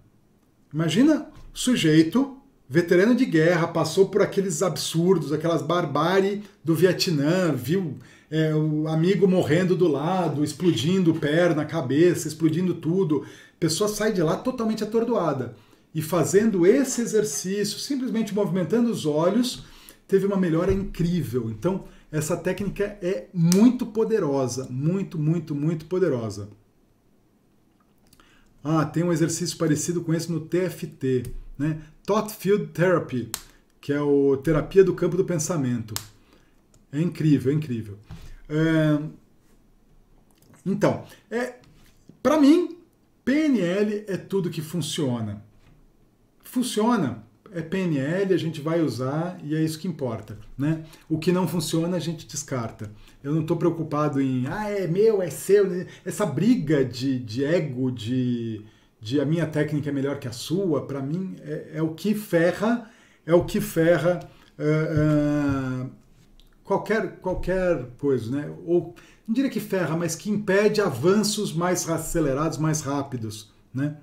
Imagina 0.74 1.28
sujeito 1.54 2.38
veterano 2.68 3.14
de 3.14 3.26
guerra, 3.26 3.68
passou 3.68 4.10
por 4.10 4.22
aqueles 4.22 4.64
absurdos, 4.64 5.32
aquelas 5.32 5.62
barbárie 5.62 6.42
do 6.64 6.74
Vietnã, 6.74 7.54
viu 7.54 7.98
é, 8.32 8.56
o 8.56 8.88
amigo 8.88 9.28
morrendo 9.28 9.76
do 9.76 9.88
lado, 9.88 10.44
explodindo 10.44 11.14
perna, 11.14 11.66
cabeça, 11.66 12.28
explodindo 12.28 12.74
tudo. 12.74 13.24
A 13.24 13.60
pessoa 13.60 13.88
sai 13.88 14.12
de 14.12 14.24
lá 14.24 14.36
totalmente 14.36 14.84
atordoada. 14.84 15.56
e 15.94 16.02
fazendo 16.02 16.66
esse 16.66 17.02
exercício, 17.02 17.78
simplesmente 17.78 18.34
movimentando 18.34 18.90
os 18.90 19.06
olhos, 19.06 19.64
teve 20.08 20.26
uma 20.26 20.36
melhora 20.36 20.74
incrível. 20.74 21.52
Então, 21.52 21.86
essa 22.12 22.36
técnica 22.36 22.98
é 23.00 23.28
muito 23.32 23.86
poderosa, 23.86 24.68
muito, 24.72 25.20
muito, 25.20 25.54
muito 25.54 25.86
poderosa. 25.86 26.50
Ah, 28.64 28.86
tem 28.86 29.04
um 29.04 29.12
exercício 29.12 29.58
parecido 29.58 30.02
com 30.02 30.14
esse 30.14 30.32
no 30.32 30.40
TFT, 30.40 31.24
né? 31.58 31.82
Thought 32.06 32.34
Field 32.34 32.68
Therapy, 32.68 33.30
que 33.82 33.92
é 33.92 34.02
o 34.02 34.38
terapia 34.38 34.84
do 34.84 34.94
campo 34.94 35.18
do 35.18 35.26
pensamento. 35.26 35.94
É 36.92 37.02
incrível, 37.02 37.52
é 37.52 37.56
incrível. 37.56 37.98
É... 38.48 39.00
Então, 40.66 41.06
é, 41.30 41.56
para 42.22 42.40
mim, 42.40 42.78
PNL 43.26 44.06
é 44.08 44.16
tudo 44.16 44.50
que 44.50 44.62
funciona. 44.62 45.44
Funciona, 46.44 47.24
é 47.56 47.62
PNL, 47.62 48.34
a 48.34 48.38
gente 48.38 48.62
vai 48.62 48.82
usar 48.82 49.38
e 49.44 49.56
é 49.56 49.62
isso 49.62 49.80
que 49.80 49.88
importa. 49.88 50.38
Né? 50.58 50.84
O 51.10 51.18
que 51.18 51.32
não 51.32 51.48
funciona, 51.48 51.98
a 51.98 52.00
gente 52.00 52.28
descarta. 52.28 52.92
Eu 53.24 53.34
não 53.34 53.42
estou 53.42 53.58
preocupado 53.58 54.22
em, 54.22 54.46
ah, 54.48 54.70
é 54.70 54.88
meu, 54.88 55.22
é 55.22 55.30
seu. 55.30 55.86
Essa 56.04 56.26
briga 56.26 56.84
de, 56.84 57.20
de 57.20 57.46
ego, 57.46 57.92
de, 57.92 58.62
de 59.00 59.20
a 59.22 59.26
minha 59.26 59.46
técnica 59.46 59.90
é 59.90 59.94
melhor 59.94 60.20
que 60.20 60.28
a 60.28 60.32
sua, 60.32 60.86
para 60.86 61.02
mim 61.02 61.36
é, 61.42 61.72
é, 61.76 61.82
o 61.82 61.94
que 61.94 62.14
ferra, 62.14 62.90
é 63.26 63.34
o 63.34 63.46
que 63.46 63.62
ferra 63.62 64.20
uh, 64.60 65.86
uh, 65.86 65.92
qualquer, 66.64 67.18
qualquer 67.18 67.86
coisa, 67.98 68.32
né? 68.32 68.54
Ou 68.66 68.96
não 69.28 69.34
diria 69.34 69.50
que 69.50 69.60
ferra, 69.60 69.96
mas 69.96 70.16
que 70.16 70.30
impede 70.30 70.82
avanços 70.82 71.54
mais 71.54 71.90
acelerados, 71.90 72.58
mais 72.58 72.82
rápidos, 72.82 73.52
né? 73.74 73.98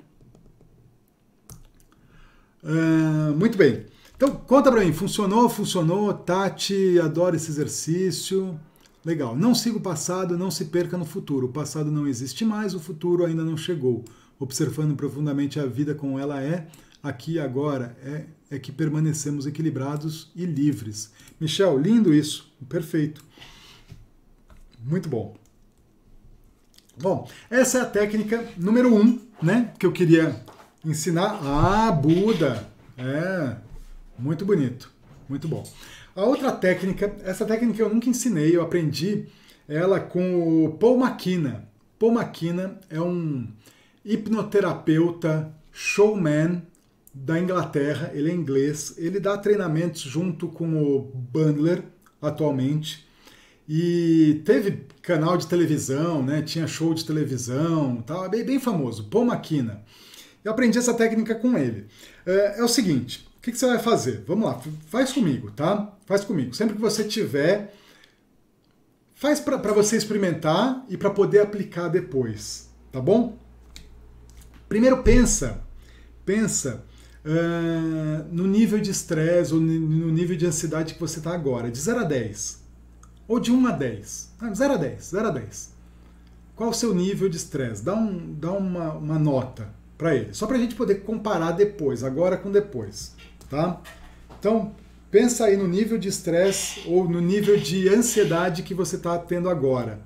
Uh, 2.62 3.34
muito 3.36 3.56
bem. 3.56 3.86
Então, 4.16 4.34
conta 4.34 4.70
para 4.70 4.84
mim, 4.84 4.92
funcionou, 4.92 5.48
funcionou? 5.48 6.12
Tati, 6.12 7.00
adoro 7.00 7.36
esse 7.36 7.50
exercício. 7.50 8.58
Legal. 9.04 9.34
Não 9.34 9.54
siga 9.54 9.78
o 9.78 9.80
passado, 9.80 10.36
não 10.36 10.50
se 10.50 10.66
perca 10.66 10.98
no 10.98 11.06
futuro. 11.06 11.46
O 11.46 11.52
passado 11.52 11.90
não 11.90 12.06
existe 12.06 12.44
mais, 12.44 12.74
o 12.74 12.80
futuro 12.80 13.24
ainda 13.24 13.42
não 13.42 13.56
chegou. 13.56 14.04
Observando 14.38 14.94
profundamente 14.94 15.58
a 15.58 15.64
vida 15.64 15.94
como 15.94 16.18
ela 16.18 16.42
é, 16.42 16.66
aqui 17.02 17.32
e 17.32 17.40
agora, 17.40 17.96
é, 18.02 18.26
é 18.50 18.58
que 18.58 18.70
permanecemos 18.70 19.46
equilibrados 19.46 20.30
e 20.36 20.44
livres. 20.44 21.10
Michel, 21.40 21.78
lindo 21.78 22.12
isso. 22.12 22.52
Perfeito. 22.68 23.24
Muito 24.84 25.08
bom. 25.08 25.34
Bom, 27.00 27.26
essa 27.48 27.78
é 27.78 27.80
a 27.80 27.86
técnica 27.86 28.46
número 28.58 28.94
um, 28.94 29.18
né? 29.42 29.72
Que 29.78 29.86
eu 29.86 29.92
queria 29.92 30.44
ensinar. 30.84 31.40
Ah, 31.42 31.92
Buda! 31.92 32.66
É, 32.96 33.56
muito 34.18 34.44
bonito, 34.44 34.90
muito 35.28 35.48
bom. 35.48 35.66
A 36.14 36.24
outra 36.24 36.52
técnica, 36.52 37.14
essa 37.24 37.44
técnica 37.44 37.80
eu 37.82 37.88
nunca 37.88 38.08
ensinei, 38.08 38.54
eu 38.54 38.62
aprendi 38.62 39.26
ela 39.68 40.00
com 40.00 40.64
o 40.64 40.72
Paul 40.72 41.00
McKenna. 41.00 41.68
Paul 41.98 42.12
McKenna 42.12 42.78
é 42.90 43.00
um 43.00 43.46
hipnoterapeuta 44.04 45.54
showman 45.72 46.62
da 47.12 47.38
Inglaterra, 47.38 48.10
ele 48.14 48.30
é 48.30 48.34
inglês, 48.34 48.94
ele 48.98 49.20
dá 49.20 49.36
treinamentos 49.36 50.02
junto 50.02 50.48
com 50.48 50.82
o 50.82 51.00
Bandler 51.14 51.84
atualmente. 52.20 53.06
E 53.68 54.42
teve 54.44 54.86
canal 55.00 55.36
de 55.36 55.46
televisão, 55.46 56.22
né? 56.22 56.42
Tinha 56.42 56.66
show 56.66 56.92
de 56.92 57.04
televisão, 57.04 58.02
tal, 58.02 58.28
bem, 58.28 58.44
bem 58.44 58.58
famoso, 58.58 59.04
Paul 59.04 59.26
McKenna. 59.26 59.84
Eu 60.44 60.52
aprendi 60.52 60.78
essa 60.78 60.94
técnica 60.94 61.34
com 61.34 61.56
ele. 61.56 61.86
É, 62.24 62.60
é 62.60 62.64
o 62.64 62.68
seguinte, 62.68 63.28
o 63.36 63.40
que, 63.40 63.52
que, 63.52 63.58
você 63.58 63.66
vai 63.66 63.78
fazer? 63.78 64.24
Vamos 64.26 64.44
lá, 64.44 64.60
faz 64.88 65.12
comigo, 65.12 65.50
tá? 65.50 65.92
Faz 66.06 66.24
comigo. 66.24 66.54
Sempre 66.54 66.74
que 66.74 66.80
você 66.80 67.04
tiver, 67.04 67.74
faz 69.14 69.40
para 69.40 69.72
você 69.72 69.96
experimentar 69.96 70.84
e 70.88 70.96
para 70.96 71.10
poder 71.10 71.40
aplicar 71.40 71.88
depois, 71.88 72.70
tá 72.90 73.00
bom? 73.00 73.38
Primeiro 74.68 75.02
pensa, 75.02 75.62
pensa 76.24 76.84
uh, 77.24 78.24
no 78.30 78.46
nível 78.46 78.80
de 78.80 78.90
estresse 78.90 79.52
ou 79.52 79.60
no 79.60 80.10
nível 80.10 80.36
de 80.36 80.46
ansiedade 80.46 80.94
que 80.94 81.00
você 81.00 81.18
está 81.18 81.34
agora, 81.34 81.70
de 81.70 81.78
0 81.78 82.00
a 82.00 82.04
10 82.04 82.60
ou 83.28 83.38
de 83.38 83.52
1 83.52 83.66
a 83.66 83.70
10. 83.72 84.34
0 84.54 84.72
a 84.74 84.76
10, 84.76 85.04
0 85.04 85.26
a 85.28 85.30
10. 85.30 85.74
Qual 86.56 86.70
o 86.70 86.74
seu 86.74 86.94
nível 86.94 87.28
de 87.28 87.36
estresse? 87.36 87.84
Dá, 87.84 87.94
um, 87.94 88.34
dá 88.34 88.52
uma, 88.52 88.92
uma 88.94 89.18
nota 89.18 89.79
para 90.00 90.16
ele. 90.16 90.32
Só 90.32 90.46
para 90.46 90.56
a 90.56 90.58
gente 90.58 90.74
poder 90.74 91.02
comparar 91.02 91.52
depois, 91.52 92.02
agora 92.02 92.38
com 92.38 92.50
depois. 92.50 93.14
Tá? 93.50 93.78
Então, 94.38 94.74
pensa 95.10 95.44
aí 95.44 95.58
no 95.58 95.68
nível 95.68 95.98
de 95.98 96.08
estresse 96.08 96.80
ou 96.86 97.06
no 97.06 97.20
nível 97.20 97.58
de 97.58 97.86
ansiedade 97.90 98.62
que 98.62 98.72
você 98.72 98.96
está 98.96 99.18
tendo 99.18 99.50
agora. 99.50 100.00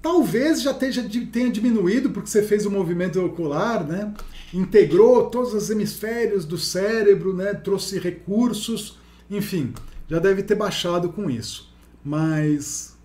Talvez 0.00 0.62
já 0.62 0.72
tenha, 0.72 1.06
tenha 1.30 1.50
diminuído 1.50 2.10
porque 2.10 2.30
você 2.30 2.42
fez 2.42 2.64
o 2.64 2.70
movimento 2.70 3.22
ocular, 3.22 3.86
né? 3.86 4.14
integrou 4.54 5.28
todos 5.28 5.52
os 5.52 5.68
hemisférios 5.68 6.46
do 6.46 6.56
cérebro, 6.56 7.34
né? 7.34 7.52
trouxe 7.52 7.98
recursos, 7.98 8.96
enfim, 9.30 9.74
já 10.08 10.18
deve 10.18 10.42
ter 10.42 10.54
baixado 10.54 11.10
com 11.10 11.28
isso. 11.28 11.70
Mas. 12.02 12.96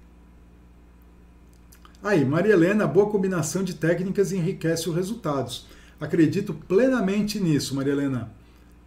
Aí, 2.01 2.23
Maria 2.23 2.53
Helena, 2.53 2.87
boa 2.87 3.09
combinação 3.09 3.63
de 3.63 3.73
técnicas 3.73 4.31
enriquece 4.31 4.87
os 4.87 4.95
resultados. 4.95 5.72
Acredito 6.03 6.53
plenamente 6.53 7.39
nisso, 7.39 7.73
Maria 7.73 7.93
Helena. 7.93 8.29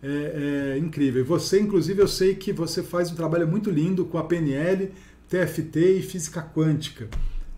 É, 0.03 0.75
é 0.75 0.79
incrível. 0.79 1.25
Você, 1.25 1.59
inclusive, 1.59 2.03
eu 2.03 2.07
sei 2.07 2.35
que 2.35 2.53
você 2.53 2.83
faz 2.83 3.11
um 3.11 3.14
trabalho 3.14 3.49
muito 3.49 3.71
lindo 3.71 4.05
com 4.05 4.19
a 4.19 4.25
PNL, 4.25 4.93
TFT 5.27 5.99
e 5.99 6.03
física 6.03 6.43
quântica. 6.43 7.09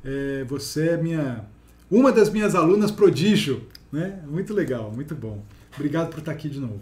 É, 0.05 0.45
você 0.45 0.91
é 0.91 0.97
minha, 0.97 1.45
uma 1.91 2.13
das 2.13 2.31
minhas 2.31 2.55
alunas 2.55 2.93
prodígio, 2.93 3.67
né? 3.91 4.23
Muito 4.29 4.55
legal, 4.55 4.93
muito 4.93 5.13
bom. 5.17 5.45
Obrigado 5.75 6.11
por 6.11 6.21
estar 6.21 6.31
aqui 6.31 6.49
de 6.49 6.61
novo. 6.61 6.81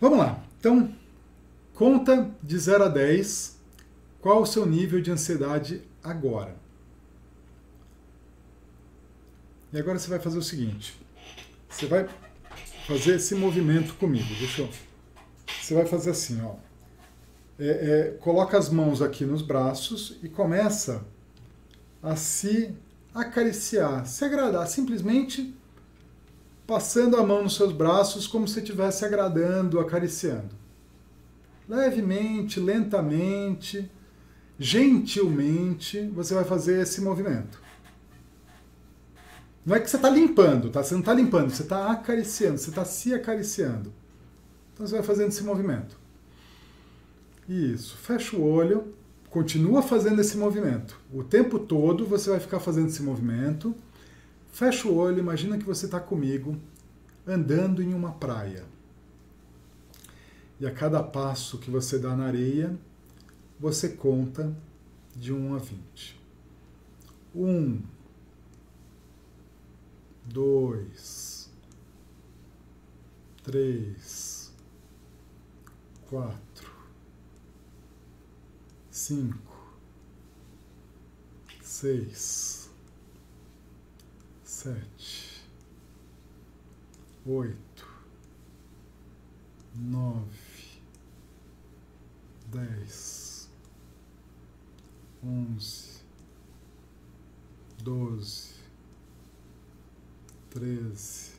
Vamos 0.00 0.18
lá. 0.18 0.40
Então, 0.60 0.88
conta 1.74 2.30
de 2.40 2.56
0 2.56 2.84
a 2.84 2.88
10 2.88 3.58
qual 4.20 4.42
o 4.42 4.46
seu 4.46 4.64
nível 4.64 5.00
de 5.00 5.10
ansiedade 5.10 5.82
agora? 6.00 6.54
E 9.72 9.78
agora 9.80 9.98
você 9.98 10.08
vai 10.08 10.20
fazer 10.20 10.38
o 10.38 10.42
seguinte: 10.42 10.96
você 11.68 11.86
vai 11.86 12.08
fazer 12.86 13.16
esse 13.16 13.34
movimento 13.34 13.94
comigo. 13.94 14.28
Deixa 14.38 14.62
eu. 14.62 14.68
Você 15.60 15.74
vai 15.74 15.86
fazer 15.86 16.10
assim, 16.10 16.40
ó. 16.42 16.54
É, 17.58 17.66
é, 17.66 18.16
coloca 18.20 18.56
as 18.56 18.68
mãos 18.68 19.02
aqui 19.02 19.24
nos 19.24 19.42
braços 19.42 20.18
e 20.22 20.28
começa 20.28 21.04
a 22.02 22.14
se 22.14 22.74
acariciar, 23.12 24.06
se 24.06 24.24
agradar, 24.24 24.66
simplesmente 24.68 25.54
passando 26.66 27.16
a 27.16 27.26
mão 27.26 27.42
nos 27.42 27.56
seus 27.56 27.72
braços 27.72 28.26
como 28.26 28.46
se 28.46 28.60
estivesse 28.60 29.04
agradando, 29.04 29.80
acariciando. 29.80 30.54
Levemente, 31.68 32.60
lentamente 32.60 33.90
gentilmente 34.58 36.00
você 36.08 36.34
vai 36.34 36.44
fazer 36.44 36.82
esse 36.82 37.00
movimento. 37.00 37.60
Não 39.68 39.76
é 39.76 39.80
que 39.80 39.90
você 39.90 39.96
está 39.96 40.08
limpando, 40.08 40.70
tá? 40.70 40.82
Você 40.82 40.94
não 40.94 41.00
está 41.00 41.12
limpando, 41.12 41.50
você 41.50 41.62
está 41.62 41.92
acariciando, 41.92 42.56
você 42.56 42.70
está 42.70 42.86
se 42.86 43.12
acariciando. 43.12 43.92
Então 44.72 44.86
você 44.86 44.94
vai 44.94 45.02
fazendo 45.02 45.28
esse 45.28 45.44
movimento. 45.44 45.94
Isso. 47.46 47.94
Fecha 47.98 48.34
o 48.34 48.42
olho, 48.42 48.94
continua 49.28 49.82
fazendo 49.82 50.22
esse 50.22 50.38
movimento. 50.38 50.98
O 51.12 51.22
tempo 51.22 51.58
todo 51.58 52.06
você 52.06 52.30
vai 52.30 52.40
ficar 52.40 52.60
fazendo 52.60 52.88
esse 52.88 53.02
movimento. 53.02 53.74
Fecha 54.50 54.88
o 54.88 54.96
olho, 54.96 55.18
imagina 55.18 55.58
que 55.58 55.66
você 55.66 55.84
está 55.84 56.00
comigo 56.00 56.56
andando 57.26 57.82
em 57.82 57.92
uma 57.92 58.12
praia. 58.12 58.64
E 60.58 60.66
a 60.66 60.70
cada 60.70 61.02
passo 61.02 61.58
que 61.58 61.70
você 61.70 61.98
dá 61.98 62.16
na 62.16 62.24
areia, 62.24 62.74
você 63.60 63.90
conta 63.90 64.50
de 65.14 65.30
1 65.30 65.54
a 65.54 65.58
20. 65.58 66.20
1, 67.34 67.82
2, 70.32 71.48
3, 73.44 73.96
4, 76.10 76.34
5, 78.90 79.34
6, 81.62 82.70
7, 84.44 84.80
8, 87.26 87.56
9, 89.74 90.24
10, 92.50 93.48
onze, 95.22 96.02
doze, 97.84 98.57
treze, 100.58 101.30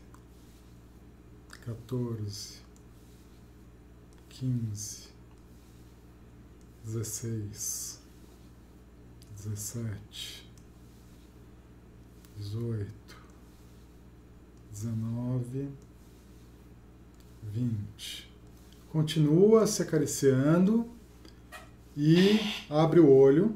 quatorze, 1.65 2.59
quinze, 4.29 5.09
dezesseis, 6.85 7.99
dezessete, 9.35 10.49
dezoito, 12.37 13.17
dezenove, 14.71 15.67
vinte. 17.43 18.31
Continua 18.89 19.67
se 19.67 19.81
acariciando 19.81 20.89
e 21.97 22.39
abre 22.69 23.01
o 23.01 23.11
olho, 23.11 23.53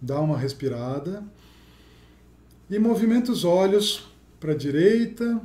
dá 0.00 0.18
uma 0.18 0.38
respirada 0.38 1.22
e 2.70 2.78
movimenta 2.78 3.30
os 3.30 3.44
olhos 3.44 4.08
para 4.38 4.52
a 4.52 4.56
direita 4.56 5.40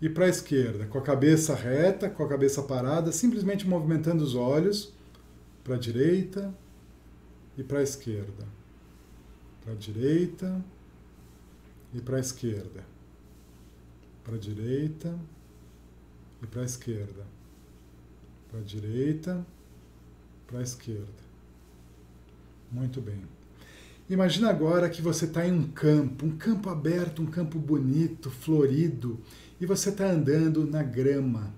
e 0.00 0.08
para 0.08 0.26
a 0.26 0.28
esquerda, 0.28 0.86
com 0.86 0.98
a 0.98 1.02
cabeça 1.02 1.54
reta, 1.54 2.08
com 2.08 2.22
a 2.22 2.28
cabeça 2.28 2.62
parada, 2.62 3.12
simplesmente 3.12 3.66
movimentando 3.68 4.24
os 4.24 4.34
olhos 4.34 4.92
para 5.62 5.74
a 5.74 5.78
direita 5.78 6.54
e 7.56 7.62
para 7.62 7.80
a 7.80 7.82
esquerda. 7.82 8.46
Para 9.62 9.72
a 9.72 9.76
direita 9.76 10.64
e 11.92 12.00
para 12.00 12.16
a 12.16 12.20
esquerda. 12.20 12.84
Para 14.24 14.36
a 14.36 14.38
direita 14.38 15.18
e 16.42 16.46
para 16.46 16.62
a 16.62 16.64
esquerda. 16.64 17.26
Para 18.48 18.60
a 18.60 18.62
direita, 18.62 19.46
para 20.46 20.60
a 20.60 20.62
esquerda. 20.62 21.30
Muito 22.72 23.00
bem. 23.00 23.39
Imagina 24.10 24.50
agora 24.50 24.90
que 24.90 25.00
você 25.00 25.24
está 25.24 25.46
em 25.46 25.52
um 25.52 25.70
campo, 25.70 26.26
um 26.26 26.36
campo 26.36 26.68
aberto, 26.68 27.22
um 27.22 27.26
campo 27.26 27.60
bonito, 27.60 28.28
florido, 28.28 29.20
e 29.60 29.64
você 29.64 29.90
está 29.90 30.04
andando 30.10 30.66
na 30.66 30.82
grama. 30.82 31.54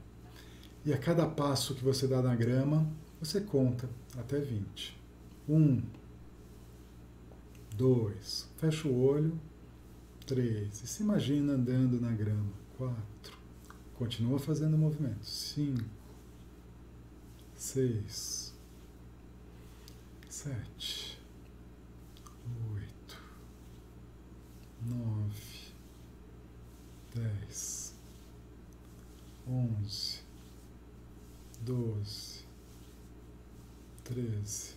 E 0.85 0.93
a 0.93 0.99
cada 0.99 1.27
passo 1.27 1.75
que 1.75 1.83
você 1.83 2.07
dá 2.07 2.21
na 2.21 2.37
grama, 2.37 2.87
você 3.19 3.41
conta 3.41 3.89
até 4.19 4.39
20. 4.39 4.95
Um, 5.49 5.81
dois, 7.75 8.47
fecha 8.59 8.87
o 8.87 9.03
olho, 9.03 9.41
três, 10.27 10.83
e 10.83 10.87
se 10.87 11.03
imagina 11.03 11.55
andando 11.55 11.99
na 11.99 12.13
grama. 12.13 12.53
Quatro, 12.77 13.39
continua 13.95 14.39
fazendo 14.39 14.77
movimento. 14.77 15.25
Cinco, 15.25 15.89
seis, 17.57 18.55
sete 20.29 21.23
oito, 22.73 23.23
nove, 24.87 25.73
dez, 27.15 27.95
onze, 29.47 30.21
doze, 31.61 32.45
treze, 34.05 34.75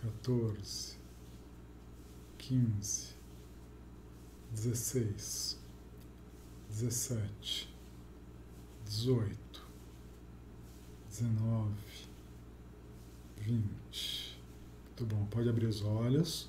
quatorze, 0.00 0.96
quinze, 2.38 3.14
dezesseis, 4.52 5.58
dezessete, 6.68 7.74
dezoito, 8.84 9.66
dezenove, 11.08 12.08
vinte. 13.36 14.38
Muito 14.86 15.06
bom, 15.06 15.26
pode 15.26 15.48
abrir 15.48 15.66
os 15.66 15.82
olhos. 15.82 16.48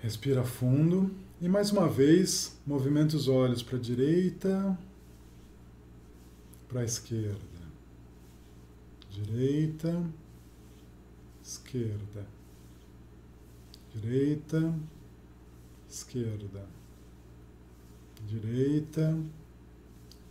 Respira 0.00 0.44
fundo 0.44 1.10
e 1.40 1.48
mais 1.48 1.72
uma 1.72 1.88
vez 1.88 2.56
movimenta 2.64 3.16
os 3.16 3.26
olhos 3.26 3.64
para 3.64 3.76
a 3.76 3.80
direita, 3.80 4.78
para 6.68 6.82
a 6.82 6.84
esquerda. 6.84 7.38
Direita, 9.10 10.00
esquerda. 11.42 12.26
Direita, 13.92 14.74
esquerda. 15.88 16.64
Direita, 18.24 19.18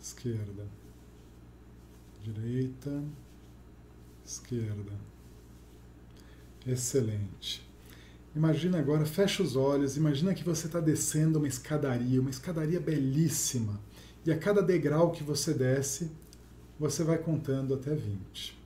esquerda. 0.00 0.66
Direita, 2.22 3.04
esquerda. 4.24 4.92
Excelente. 6.66 7.67
Imagina 8.38 8.78
agora, 8.78 9.04
fecha 9.04 9.42
os 9.42 9.56
olhos, 9.56 9.96
imagina 9.96 10.32
que 10.32 10.44
você 10.44 10.68
está 10.68 10.78
descendo 10.78 11.40
uma 11.40 11.48
escadaria, 11.48 12.20
uma 12.20 12.30
escadaria 12.30 12.78
belíssima. 12.78 13.80
E 14.24 14.30
a 14.30 14.38
cada 14.38 14.62
degrau 14.62 15.10
que 15.10 15.24
você 15.24 15.52
desce, 15.52 16.08
você 16.78 17.02
vai 17.02 17.18
contando 17.18 17.74
até 17.74 17.92
20. 17.92 18.56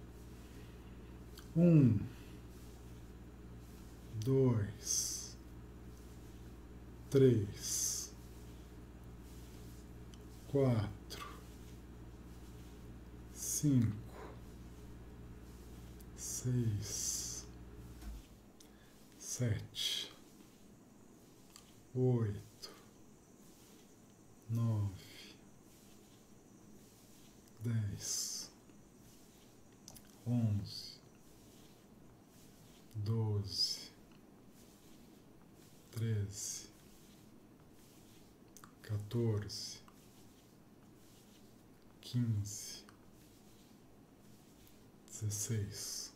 Um, 1.56 1.98
dois, 4.22 5.38
três, 7.08 8.12
quatro, 10.48 11.26
cinco, 13.32 13.96
seis 16.14 17.01
sete, 19.42 20.08
oito, 21.96 22.70
nove, 24.48 25.34
dez, 27.60 28.48
onze, 30.24 31.00
doze, 32.94 33.90
treze, 35.90 36.68
quatorze, 38.86 39.80
quinze, 42.00 42.84
dezesseis, 45.04 46.14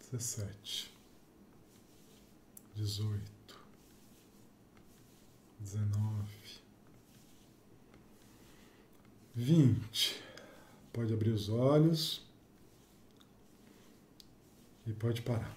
dezessete 0.00 0.97
dezoito, 2.78 3.58
dezenove, 5.58 6.62
vinte. 9.34 10.22
Pode 10.92 11.12
abrir 11.12 11.30
os 11.30 11.48
olhos 11.48 12.24
e 14.86 14.92
pode 14.92 15.22
parar. 15.22 15.56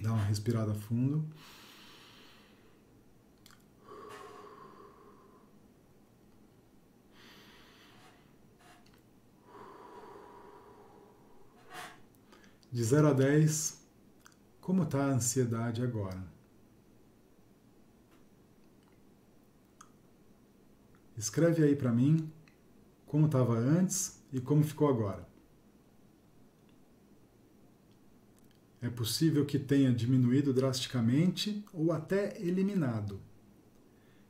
Dá 0.00 0.12
uma 0.12 0.24
respirada 0.24 0.74
fundo. 0.74 1.24
De 12.72 12.82
0 12.82 13.08
a 13.08 13.12
10, 13.12 13.85
como 14.66 14.82
está 14.82 15.04
a 15.04 15.14
ansiedade 15.14 15.80
agora? 15.80 16.20
Escreve 21.16 21.62
aí 21.62 21.76
para 21.76 21.92
mim 21.92 22.28
como 23.06 23.26
estava 23.26 23.56
antes 23.56 24.20
e 24.32 24.40
como 24.40 24.64
ficou 24.64 24.88
agora. 24.88 25.24
É 28.82 28.90
possível 28.90 29.46
que 29.46 29.56
tenha 29.56 29.92
diminuído 29.92 30.52
drasticamente 30.52 31.64
ou 31.72 31.92
até 31.92 32.36
eliminado. 32.42 33.20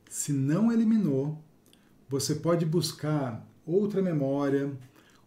Se 0.07 0.31
não 0.31 0.71
eliminou, 0.71 1.43
você 2.07 2.35
pode 2.35 2.63
buscar 2.63 3.43
outra 3.65 4.03
memória, 4.03 4.71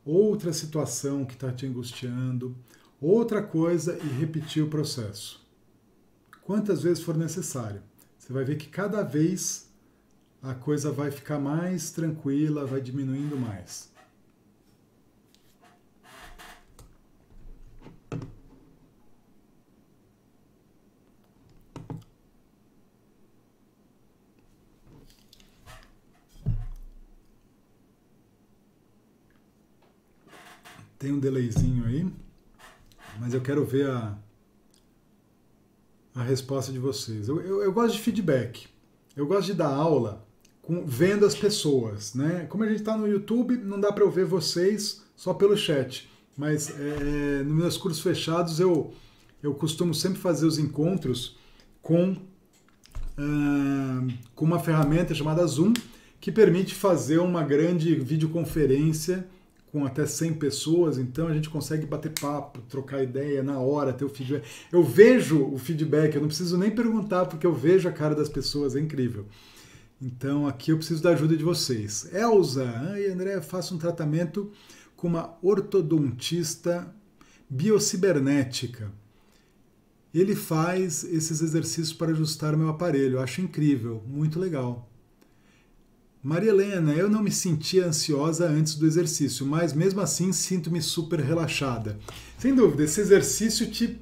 outra 0.05 0.53
situação 0.53 1.25
que 1.25 1.35
está 1.35 1.53
te 1.53 1.67
angustiando, 1.67 2.57
outra 3.01 3.43
coisa 3.43 3.99
e 3.99 4.07
repetir 4.07 4.63
o 4.63 4.69
processo. 4.69 5.41
Quantas 6.43 6.83
vezes 6.83 7.03
for 7.03 7.17
necessário. 7.17 7.83
Você 8.19 8.33
vai 8.33 8.45
ver 8.45 8.57
que 8.57 8.69
cada 8.69 9.03
vez 9.03 9.71
a 10.43 10.55
coisa 10.55 10.93
vai 10.93 11.11
ficar 11.11 11.39
mais 11.39 11.91
tranquila, 11.91 12.67
vai 12.67 12.81
diminuindo 12.81 13.37
mais. 13.37 13.91
Tem 30.99 31.13
um 31.13 31.19
delayzinho 31.19 31.87
aí 31.87 32.07
mas 33.21 33.35
eu 33.35 33.41
quero 33.43 33.65
ver 33.65 33.89
a, 33.89 34.17
a 36.15 36.23
resposta 36.23 36.73
de 36.73 36.79
vocês. 36.79 37.29
Eu, 37.29 37.41
eu, 37.43 37.63
eu 37.63 37.73
gosto 37.73 37.95
de 37.95 38.01
feedback. 38.01 38.67
eu 39.15 39.27
gosto 39.27 39.49
de 39.49 39.55
dar 39.55 39.69
aula 39.69 40.27
com, 40.63 40.87
vendo 40.87 41.27
as 41.27 41.35
pessoas, 41.35 42.15
né? 42.15 42.47
Como 42.49 42.65
a 42.65 42.67
gente 42.67 42.81
está 42.81 42.97
no 42.97 43.07
YouTube, 43.07 43.59
não 43.59 43.79
dá 43.79 43.93
para 43.93 44.03
eu 44.03 44.11
ver 44.11 44.25
vocês 44.25 45.03
só 45.15 45.35
pelo 45.35 45.55
chat, 45.55 46.11
mas 46.35 46.71
é, 46.71 47.43
nos 47.43 47.55
meus 47.55 47.77
cursos 47.77 48.03
fechados 48.03 48.59
eu, 48.59 48.95
eu 49.43 49.53
costumo 49.53 49.93
sempre 49.93 50.19
fazer 50.19 50.47
os 50.47 50.59
encontros 50.59 51.37
com, 51.83 52.13
uh, 52.13 54.13
com 54.35 54.47
uma 54.47 54.59
ferramenta 54.59 55.15
chamada 55.15 55.47
Zoom, 55.47 55.75
que 56.19 56.33
permite 56.33 56.75
fazer 56.75 57.19
uma 57.19 57.43
grande 57.43 57.95
videoconferência 57.97 59.29
com 59.71 59.85
até 59.85 60.05
100 60.05 60.35
pessoas, 60.35 60.99
então 60.99 61.29
a 61.29 61.35
gente 61.35 61.49
consegue 61.49 61.87
bater 61.87 62.13
papo, 62.19 62.61
trocar 62.63 63.03
ideia 63.03 63.43
na 63.43 63.59
hora, 63.59 63.93
ter 63.93 64.05
o 64.05 64.09
feedback. 64.09 64.45
Eu 64.73 64.83
vejo 64.83 65.45
o 65.45 65.59
feedback, 65.59 66.15
eu 66.15 66.21
não 66.21 66.29
preciso 66.29 66.59
nem 66.59 66.71
perguntar, 66.71 67.27
porque 67.27 67.47
eu 67.47 67.55
vejo 67.55 67.89
a 67.89 67.93
cara 67.93 68.15
das 68.15 68.29
pessoas, 68.29 68.75
é 68.75 68.81
incrível. 68.81 69.27
Então 70.03 70.47
aqui 70.47 70.73
eu 70.73 70.77
preciso 70.77 71.03
da 71.03 71.11
ajuda 71.11 71.37
de 71.37 71.45
vocês. 71.45 72.13
Elza, 72.13 72.65
André, 73.13 73.41
faço 73.41 73.75
um 73.75 73.79
tratamento 73.79 74.51
com 74.97 75.07
uma 75.07 75.39
ortodontista 75.41 76.93
biocibernética. 77.49 78.93
Ele 80.13 80.35
faz 80.35 81.05
esses 81.05 81.41
exercícios 81.41 81.93
para 81.93 82.11
ajustar 82.11 82.55
o 82.55 82.59
meu 82.59 82.69
aparelho. 82.69 83.19
Eu 83.19 83.21
acho 83.23 83.41
incrível, 83.41 84.03
muito 84.07 84.41
legal. 84.41 84.90
Maria 86.23 86.51
Helena, 86.51 86.93
eu 86.93 87.09
não 87.09 87.23
me 87.23 87.31
sentia 87.31 87.87
ansiosa 87.87 88.47
antes 88.47 88.75
do 88.75 88.87
exercício, 88.87 89.47
mas 89.47 89.73
mesmo 89.73 90.03
assim 90.03 90.33
sinto-me 90.33 90.83
super 90.83 91.19
relaxada. 91.19 91.99
Sem 92.37 92.55
dúvida, 92.55 92.85
esse 92.85 93.01
exercício 93.01 93.71
te 93.71 93.99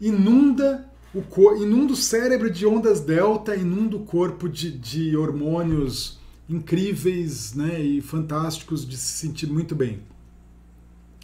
inunda 0.00 0.88
o, 1.12 1.56
inunda 1.56 1.92
o 1.92 1.96
cérebro 1.96 2.48
de 2.48 2.64
ondas 2.64 3.00
delta, 3.00 3.56
inunda 3.56 3.96
o 3.96 4.04
corpo 4.04 4.48
de, 4.48 4.70
de 4.70 5.16
hormônios 5.16 6.20
incríveis 6.48 7.54
né, 7.54 7.80
e 7.80 8.00
fantásticos 8.00 8.86
de 8.86 8.96
se 8.96 9.18
sentir 9.18 9.48
muito 9.48 9.74
bem. 9.74 10.00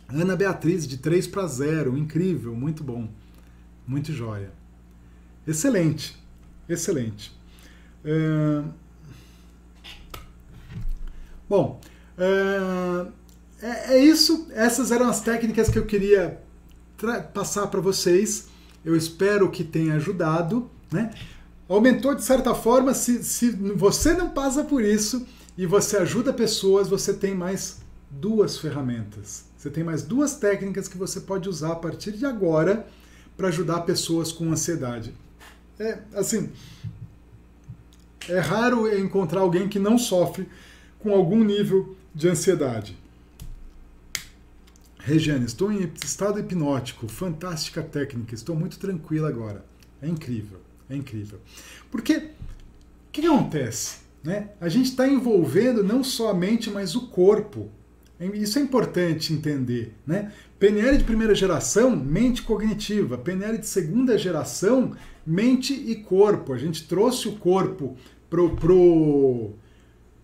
Ana 0.08 0.34
Beatriz, 0.34 0.88
de 0.88 0.98
3 0.98 1.28
para 1.28 1.46
0, 1.46 1.96
incrível, 1.96 2.54
muito 2.54 2.82
bom, 2.82 3.08
muito 3.86 4.12
jóia. 4.12 4.50
Excelente, 5.46 6.16
excelente. 6.68 7.32
Uh, 8.04 8.68
Bom, 11.52 11.78
uh, 12.16 13.12
é, 13.60 13.96
é, 13.96 13.98
isso. 14.02 14.46
Essas 14.52 14.90
eram 14.90 15.06
as 15.06 15.20
técnicas 15.20 15.68
que 15.68 15.78
eu 15.78 15.84
queria 15.84 16.40
passar 17.34 17.66
para 17.66 17.78
vocês. 17.78 18.48
Eu 18.82 18.96
espero 18.96 19.50
que 19.50 19.62
tenha 19.62 19.96
ajudado. 19.96 20.70
Né? 20.90 21.10
Aumentou 21.68 22.14
de 22.14 22.24
certa 22.24 22.54
forma. 22.54 22.94
Se, 22.94 23.22
se 23.22 23.50
você 23.50 24.14
não 24.14 24.30
passa 24.30 24.64
por 24.64 24.82
isso 24.82 25.26
e 25.58 25.66
você 25.66 25.98
ajuda 25.98 26.32
pessoas, 26.32 26.88
você 26.88 27.12
tem 27.12 27.34
mais 27.34 27.82
duas 28.10 28.56
ferramentas. 28.56 29.44
Você 29.58 29.68
tem 29.68 29.84
mais 29.84 30.02
duas 30.02 30.36
técnicas 30.36 30.88
que 30.88 30.96
você 30.96 31.20
pode 31.20 31.50
usar 31.50 31.72
a 31.72 31.76
partir 31.76 32.12
de 32.12 32.24
agora 32.24 32.86
para 33.36 33.48
ajudar 33.48 33.82
pessoas 33.82 34.32
com 34.32 34.50
ansiedade. 34.50 35.14
É 35.78 35.98
assim, 36.14 36.50
é 38.26 38.38
raro 38.38 38.88
encontrar 38.98 39.40
alguém 39.40 39.68
que 39.68 39.78
não 39.78 39.98
sofre 39.98 40.48
com 41.02 41.12
algum 41.12 41.42
nível 41.42 41.96
de 42.14 42.28
ansiedade. 42.28 42.96
Regiane, 44.98 45.44
estou 45.44 45.72
em 45.72 45.90
estado 46.02 46.38
hipnótico, 46.38 47.08
fantástica 47.08 47.82
técnica, 47.82 48.34
estou 48.34 48.54
muito 48.54 48.78
tranquila 48.78 49.28
agora. 49.28 49.64
É 50.00 50.08
incrível, 50.08 50.60
é 50.88 50.94
incrível. 50.94 51.40
Porque 51.90 52.16
o 52.16 52.30
que, 53.10 53.26
acontece? 53.26 53.98
Né? 54.22 54.50
A 54.60 54.68
gente 54.68 54.90
está 54.90 55.08
envolvendo 55.08 55.82
não 55.82 56.04
só 56.04 56.30
a 56.30 56.34
mente, 56.34 56.70
mas 56.70 56.94
o 56.94 57.08
corpo. 57.08 57.68
Isso 58.34 58.60
é 58.60 58.62
importante 58.62 59.32
entender. 59.32 59.92
Né? 60.06 60.32
PNL 60.58 60.96
de 60.96 61.04
primeira 61.04 61.34
geração, 61.34 61.96
mente 61.96 62.42
cognitiva. 62.42 63.18
PNL 63.18 63.58
de 63.58 63.66
segunda 63.66 64.16
geração, 64.16 64.92
mente 65.26 65.72
e 65.74 65.96
corpo. 65.96 66.52
A 66.52 66.58
gente 66.58 66.86
trouxe 66.86 67.26
o 67.26 67.32
corpo 67.32 67.96
pro, 68.30 68.54
pro, 68.54 69.54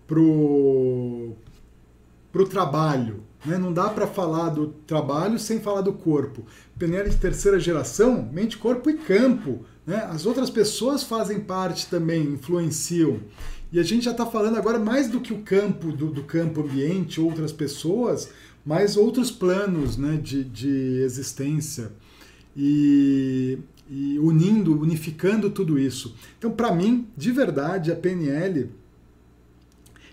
pro, 0.09 1.37
pro 2.33 2.49
trabalho. 2.49 3.23
Né? 3.45 3.57
Não 3.57 3.73
dá 3.73 3.89
para 3.89 4.07
falar 4.07 4.49
do 4.49 4.69
trabalho 4.87 5.39
sem 5.39 5.61
falar 5.61 5.83
do 5.83 5.93
corpo. 5.93 6.45
PNL 6.77 7.11
de 7.11 7.17
terceira 7.17 7.61
geração, 7.61 8.29
mente, 8.33 8.57
corpo 8.59 8.91
e 8.91 8.95
campo. 8.95 9.65
Né? 9.87 9.97
As 10.11 10.27
outras 10.27 10.51
pessoas 10.51 11.05
fazem 11.05 11.39
parte 11.41 11.87
também, 11.87 12.23
influenciam. 12.25 13.21
E 13.71 13.79
a 13.79 13.83
gente 13.83 14.07
já 14.07 14.13
está 14.13 14.25
falando 14.25 14.57
agora 14.57 14.79
mais 14.79 15.09
do 15.09 15.21
que 15.21 15.33
o 15.33 15.43
campo, 15.43 15.93
do, 15.93 16.07
do, 16.07 16.25
campo 16.25 16.63
ambiente, 16.63 17.21
outras 17.21 17.53
pessoas, 17.53 18.31
mas 18.65 18.97
outros 18.97 19.31
planos 19.31 19.99
né, 19.99 20.19
de, 20.21 20.43
de 20.43 21.03
existência. 21.03 21.93
E, 22.57 23.59
e 23.89 24.19
unindo, 24.19 24.81
unificando 24.81 25.51
tudo 25.51 25.79
isso. 25.79 26.17
Então, 26.39 26.51
para 26.51 26.75
mim, 26.75 27.07
de 27.17 27.31
verdade, 27.31 27.93
a 27.93 27.97
PNL 27.97 28.71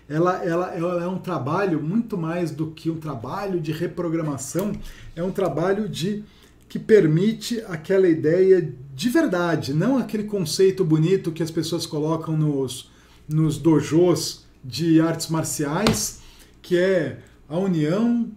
ela, 0.08 0.44
ela, 0.44 0.74
ela 0.74 1.02
é 1.02 1.06
um 1.06 1.18
trabalho 1.18 1.82
muito 1.82 2.16
mais 2.16 2.50
do 2.50 2.70
que 2.70 2.90
um 2.90 2.96
trabalho 2.96 3.60
de 3.60 3.72
reprogramação, 3.72 4.72
é 5.14 5.22
um 5.22 5.32
trabalho 5.32 5.88
de 5.88 6.24
que 6.68 6.78
permite 6.78 7.60
aquela 7.68 8.08
ideia 8.08 8.72
de 8.94 9.08
verdade, 9.08 9.72
não 9.72 9.98
aquele 9.98 10.24
conceito 10.24 10.84
bonito 10.84 11.32
que 11.32 11.42
as 11.42 11.50
pessoas 11.50 11.86
colocam 11.86 12.36
nos, 12.36 12.90
nos 13.28 13.58
dojos 13.58 14.44
de 14.64 15.00
artes 15.00 15.28
marciais, 15.28 16.20
que 16.60 16.76
é 16.76 17.18
a 17.48 17.58
união 17.58 18.30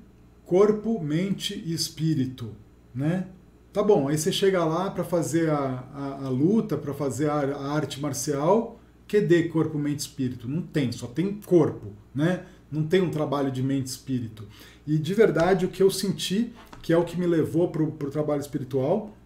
corpo, 0.46 1.00
mente 1.00 1.62
e 1.66 1.74
espírito, 1.74 2.52
né? 2.94 3.28
Tá 3.72 3.84
bom, 3.84 4.08
aí 4.08 4.18
você 4.18 4.32
chega 4.32 4.66
lá 4.66 4.90
para 4.90 5.04
fazer 5.04 5.50
a, 5.52 5.84
a, 5.94 6.26
a 6.26 6.30
luta, 6.30 6.76
para 6.76 6.92
fazer 6.92 7.30
a, 7.30 7.36
a 7.36 7.72
arte 7.72 8.02
marcial, 8.02 8.79
QD, 9.10 9.50
corpo, 9.50 9.78
mente, 9.78 10.02
espírito? 10.02 10.48
Não 10.48 10.62
tem, 10.62 10.92
só 10.92 11.08
tem 11.08 11.42
corpo, 11.42 11.88
né? 12.14 12.46
Não 12.72 12.84
tem 12.84 13.02
um 13.02 13.10
trabalho 13.10 13.52
de 13.52 13.64
mente 13.64 13.88
espírito. 13.88 14.48
E 14.86 14.98
de 15.00 15.14
verdade, 15.16 15.66
o 15.66 15.70
que 15.70 15.82
eu 15.82 15.90
senti, 15.90 16.54
que 16.84 16.94
é 16.94 16.98
o 16.98 17.04
que 17.04 17.20
me 17.20 17.26
levou 17.26 17.70
para 17.70 17.82
o 17.82 18.12
trabalho 18.12 18.40
espiritual, 18.40 19.18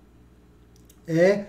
é 1.06 1.48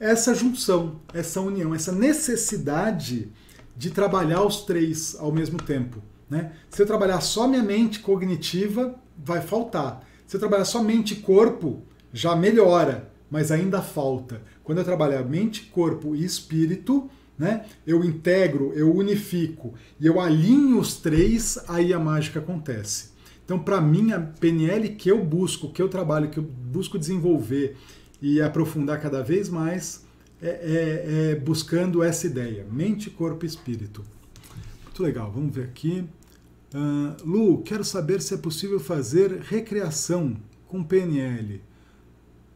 essa 0.00 0.34
junção, 0.34 1.00
essa 1.12 1.42
união, 1.42 1.74
essa 1.74 1.92
necessidade 1.92 3.30
de 3.76 3.90
trabalhar 3.90 4.42
os 4.42 4.62
três 4.62 5.14
ao 5.18 5.30
mesmo 5.30 5.58
tempo. 5.58 6.02
Né? 6.28 6.52
Se 6.70 6.80
eu 6.80 6.86
trabalhar 6.86 7.20
só 7.20 7.46
minha 7.46 7.62
mente 7.62 7.98
cognitiva, 7.98 8.94
vai 9.16 9.42
faltar. 9.42 10.08
Se 10.26 10.36
eu 10.36 10.40
trabalhar 10.40 10.64
só 10.64 10.82
mente 10.82 11.12
e 11.12 11.16
corpo, 11.16 11.82
já 12.12 12.34
melhora, 12.34 13.12
mas 13.30 13.50
ainda 13.50 13.82
falta. 13.82 14.40
Quando 14.62 14.78
eu 14.78 14.84
trabalhar 14.84 15.22
mente, 15.22 15.66
corpo 15.66 16.16
e 16.16 16.24
espírito, 16.24 17.10
né? 17.38 17.66
Eu 17.86 18.04
integro, 18.04 18.72
eu 18.74 18.94
unifico 18.94 19.74
e 20.00 20.06
eu 20.06 20.20
alinho 20.20 20.78
os 20.78 20.96
três, 20.96 21.58
aí 21.68 21.92
a 21.92 21.98
mágica 21.98 22.38
acontece. 22.38 23.12
Então, 23.44 23.58
para 23.58 23.80
mim, 23.80 24.12
a 24.12 24.20
PNL 24.20 24.88
que 24.90 25.10
eu 25.10 25.22
busco, 25.22 25.70
que 25.70 25.82
eu 25.82 25.88
trabalho, 25.88 26.30
que 26.30 26.38
eu 26.38 26.42
busco 26.42 26.98
desenvolver 26.98 27.76
e 28.22 28.40
aprofundar 28.40 29.00
cada 29.00 29.22
vez 29.22 29.48
mais, 29.48 30.04
é, 30.40 30.48
é, 30.48 31.32
é 31.32 31.34
buscando 31.34 32.02
essa 32.02 32.26
ideia: 32.26 32.66
mente, 32.70 33.10
corpo 33.10 33.44
e 33.44 33.48
espírito. 33.48 34.02
Muito 34.84 35.02
legal, 35.02 35.30
vamos 35.30 35.54
ver 35.54 35.64
aqui. 35.64 36.04
Uh, 36.72 37.28
Lu, 37.28 37.62
quero 37.62 37.84
saber 37.84 38.20
se 38.22 38.34
é 38.34 38.36
possível 38.36 38.80
fazer 38.80 39.40
recreação 39.42 40.36
com 40.66 40.82
PNL. 40.82 41.60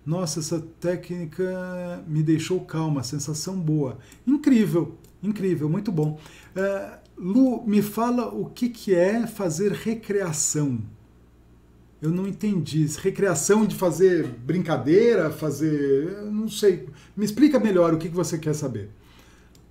Nossa, 0.08 0.40
essa 0.40 0.58
técnica 0.80 2.02
me 2.08 2.22
deixou 2.22 2.62
calma, 2.62 3.02
sensação 3.02 3.60
boa. 3.60 3.98
Incrível, 4.26 4.96
incrível, 5.22 5.68
muito 5.68 5.92
bom. 5.92 6.18
Uh, 6.56 6.98
Lu, 7.14 7.62
me 7.66 7.82
fala 7.82 8.34
o 8.34 8.46
que, 8.46 8.70
que 8.70 8.94
é 8.94 9.26
fazer 9.26 9.70
recreação. 9.70 10.78
Eu 12.00 12.08
não 12.08 12.26
entendi. 12.26 12.86
Recreação 13.02 13.66
de 13.66 13.76
fazer 13.76 14.26
brincadeira, 14.26 15.30
fazer. 15.30 16.22
Não 16.32 16.48
sei. 16.48 16.88
Me 17.14 17.26
explica 17.26 17.60
melhor 17.60 17.92
o 17.92 17.98
que, 17.98 18.08
que 18.08 18.16
você 18.16 18.38
quer 18.38 18.54
saber. 18.54 18.88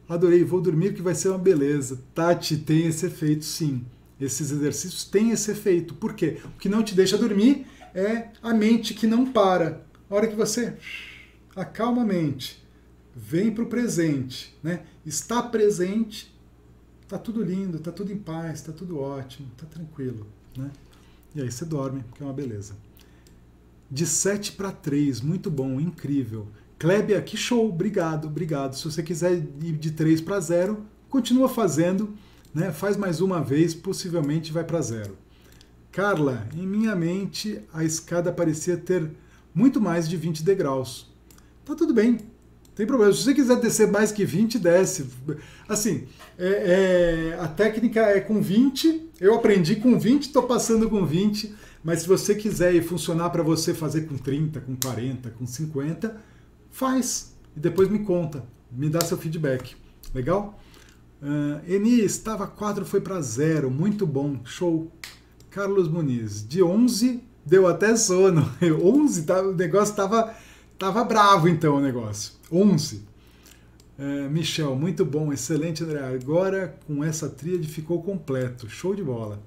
Adorei, 0.07 0.43
vou 0.43 0.61
dormir 0.61 0.93
que 0.93 1.01
vai 1.01 1.15
ser 1.15 1.29
uma 1.29 1.39
beleza. 1.39 1.99
Tati, 2.13 2.57
tem 2.57 2.85
esse 2.85 3.07
efeito, 3.07 3.43
sim. 3.43 3.83
Esses 4.21 4.51
exercícios 4.51 5.03
têm 5.03 5.31
esse 5.31 5.49
efeito. 5.49 5.95
Por 5.95 6.13
quê? 6.13 6.37
O 6.45 6.59
que 6.59 6.69
não 6.69 6.83
te 6.83 6.93
deixa 6.93 7.17
dormir 7.17 7.65
é 7.95 8.27
a 8.43 8.53
mente 8.53 8.93
que 8.93 9.07
não 9.07 9.25
para. 9.25 9.86
A 10.09 10.15
hora 10.15 10.27
que 10.27 10.35
você 10.35 10.77
acalma 11.55 12.03
a 12.03 12.05
mente, 12.05 12.63
vem 13.15 13.51
para 13.51 13.63
o 13.63 13.67
presente, 13.67 14.55
né? 14.63 14.83
está 15.05 15.41
presente, 15.41 16.33
está 17.01 17.17
tudo 17.17 17.43
lindo, 17.43 17.77
está 17.77 17.91
tudo 17.91 18.13
em 18.13 18.17
paz, 18.17 18.59
está 18.59 18.71
tudo 18.71 18.99
ótimo, 18.99 19.49
está 19.53 19.65
tranquilo. 19.65 20.27
Né? 20.55 20.71
E 21.35 21.41
aí 21.41 21.51
você 21.51 21.65
dorme, 21.65 22.03
que 22.13 22.21
é 22.21 22.25
uma 22.25 22.33
beleza. 22.33 22.75
De 23.89 24.05
7 24.05 24.53
para 24.53 24.71
3, 24.71 25.21
muito 25.21 25.49
bom, 25.49 25.79
incrível. 25.79 26.47
Klebia, 26.77 27.21
que 27.21 27.35
show, 27.35 27.67
obrigado, 27.67 28.27
obrigado. 28.27 28.75
Se 28.75 28.85
você 28.85 29.01
quiser 29.01 29.33
ir 29.33 29.77
de 29.77 29.91
3 29.91 30.21
para 30.21 30.39
0, 30.39 30.85
continua 31.09 31.49
fazendo, 31.49 32.13
né? 32.53 32.71
faz 32.71 32.95
mais 32.95 33.19
uma 33.19 33.41
vez, 33.41 33.73
possivelmente 33.73 34.53
vai 34.53 34.63
para 34.63 34.81
zero. 34.81 35.17
Carla, 35.91 36.47
em 36.55 36.67
minha 36.67 36.95
mente 36.95 37.61
a 37.73 37.83
escada 37.83 38.31
parecia 38.31 38.77
ter 38.77 39.09
muito 39.57 39.81
mais 39.81 40.07
de 40.07 40.15
20 40.15 40.43
degraus. 40.43 41.11
Tá 41.65 41.73
tudo 41.73 41.91
bem, 41.91 42.19
tem 42.75 42.85
problema. 42.85 43.11
Se 43.11 43.23
você 43.23 43.33
quiser 43.33 43.59
descer 43.59 43.91
mais 43.91 44.11
que 44.11 44.23
20, 44.23 44.59
desce. 44.59 45.09
Assim, 45.67 46.03
é, 46.37 47.33
é, 47.33 47.39
a 47.39 47.47
técnica 47.47 48.01
é 48.01 48.21
com 48.21 48.39
20. 48.39 49.09
Eu 49.19 49.33
aprendi 49.33 49.77
com 49.77 49.97
20, 49.97 50.27
estou 50.27 50.43
passando 50.43 50.87
com 50.87 51.03
20. 51.03 51.55
Mas 51.83 52.01
se 52.01 52.07
você 52.07 52.35
quiser 52.35 52.75
e 52.75 52.81
funcionar 52.83 53.31
para 53.31 53.41
você 53.41 53.73
fazer 53.73 54.01
com 54.01 54.15
30, 54.15 54.61
com 54.61 54.75
40, 54.75 55.31
com 55.31 55.47
50, 55.47 56.21
faz. 56.69 57.33
E 57.55 57.59
depois 57.59 57.89
me 57.89 57.99
conta. 57.99 58.45
Me 58.71 58.89
dá 58.89 59.01
seu 59.01 59.17
feedback. 59.17 59.75
Legal? 60.13 60.59
Uh, 61.19 61.67
Eni, 61.67 62.01
estava 62.01 62.45
4, 62.45 62.85
foi 62.85 63.01
para 63.01 63.19
0. 63.19 63.71
Muito 63.71 64.05
bom. 64.05 64.39
Show. 64.45 64.91
Carlos 65.49 65.87
Muniz, 65.87 66.47
de 66.47 66.61
11 66.61 67.26
deu 67.47 67.67
até 67.67 67.95
sono. 67.95 68.49
11, 68.61 69.23
tá, 69.23 69.41
o 69.41 69.55
negócio 69.55 69.91
estava 69.91 70.35
tava 70.77 71.03
bravo 71.03 71.47
então 71.47 71.77
o 71.77 71.81
negócio. 71.81 72.33
11. 72.51 73.03
É, 73.97 74.27
Michel, 74.27 74.75
muito 74.75 75.03
bom, 75.03 75.33
excelente, 75.33 75.83
André. 75.83 75.99
Agora 75.99 76.77
com 76.85 77.03
essa 77.03 77.27
tríade 77.27 77.67
ficou 77.67 78.03
completo, 78.03 78.69
show 78.69 78.93
de 78.93 79.03
bola. 79.03 79.41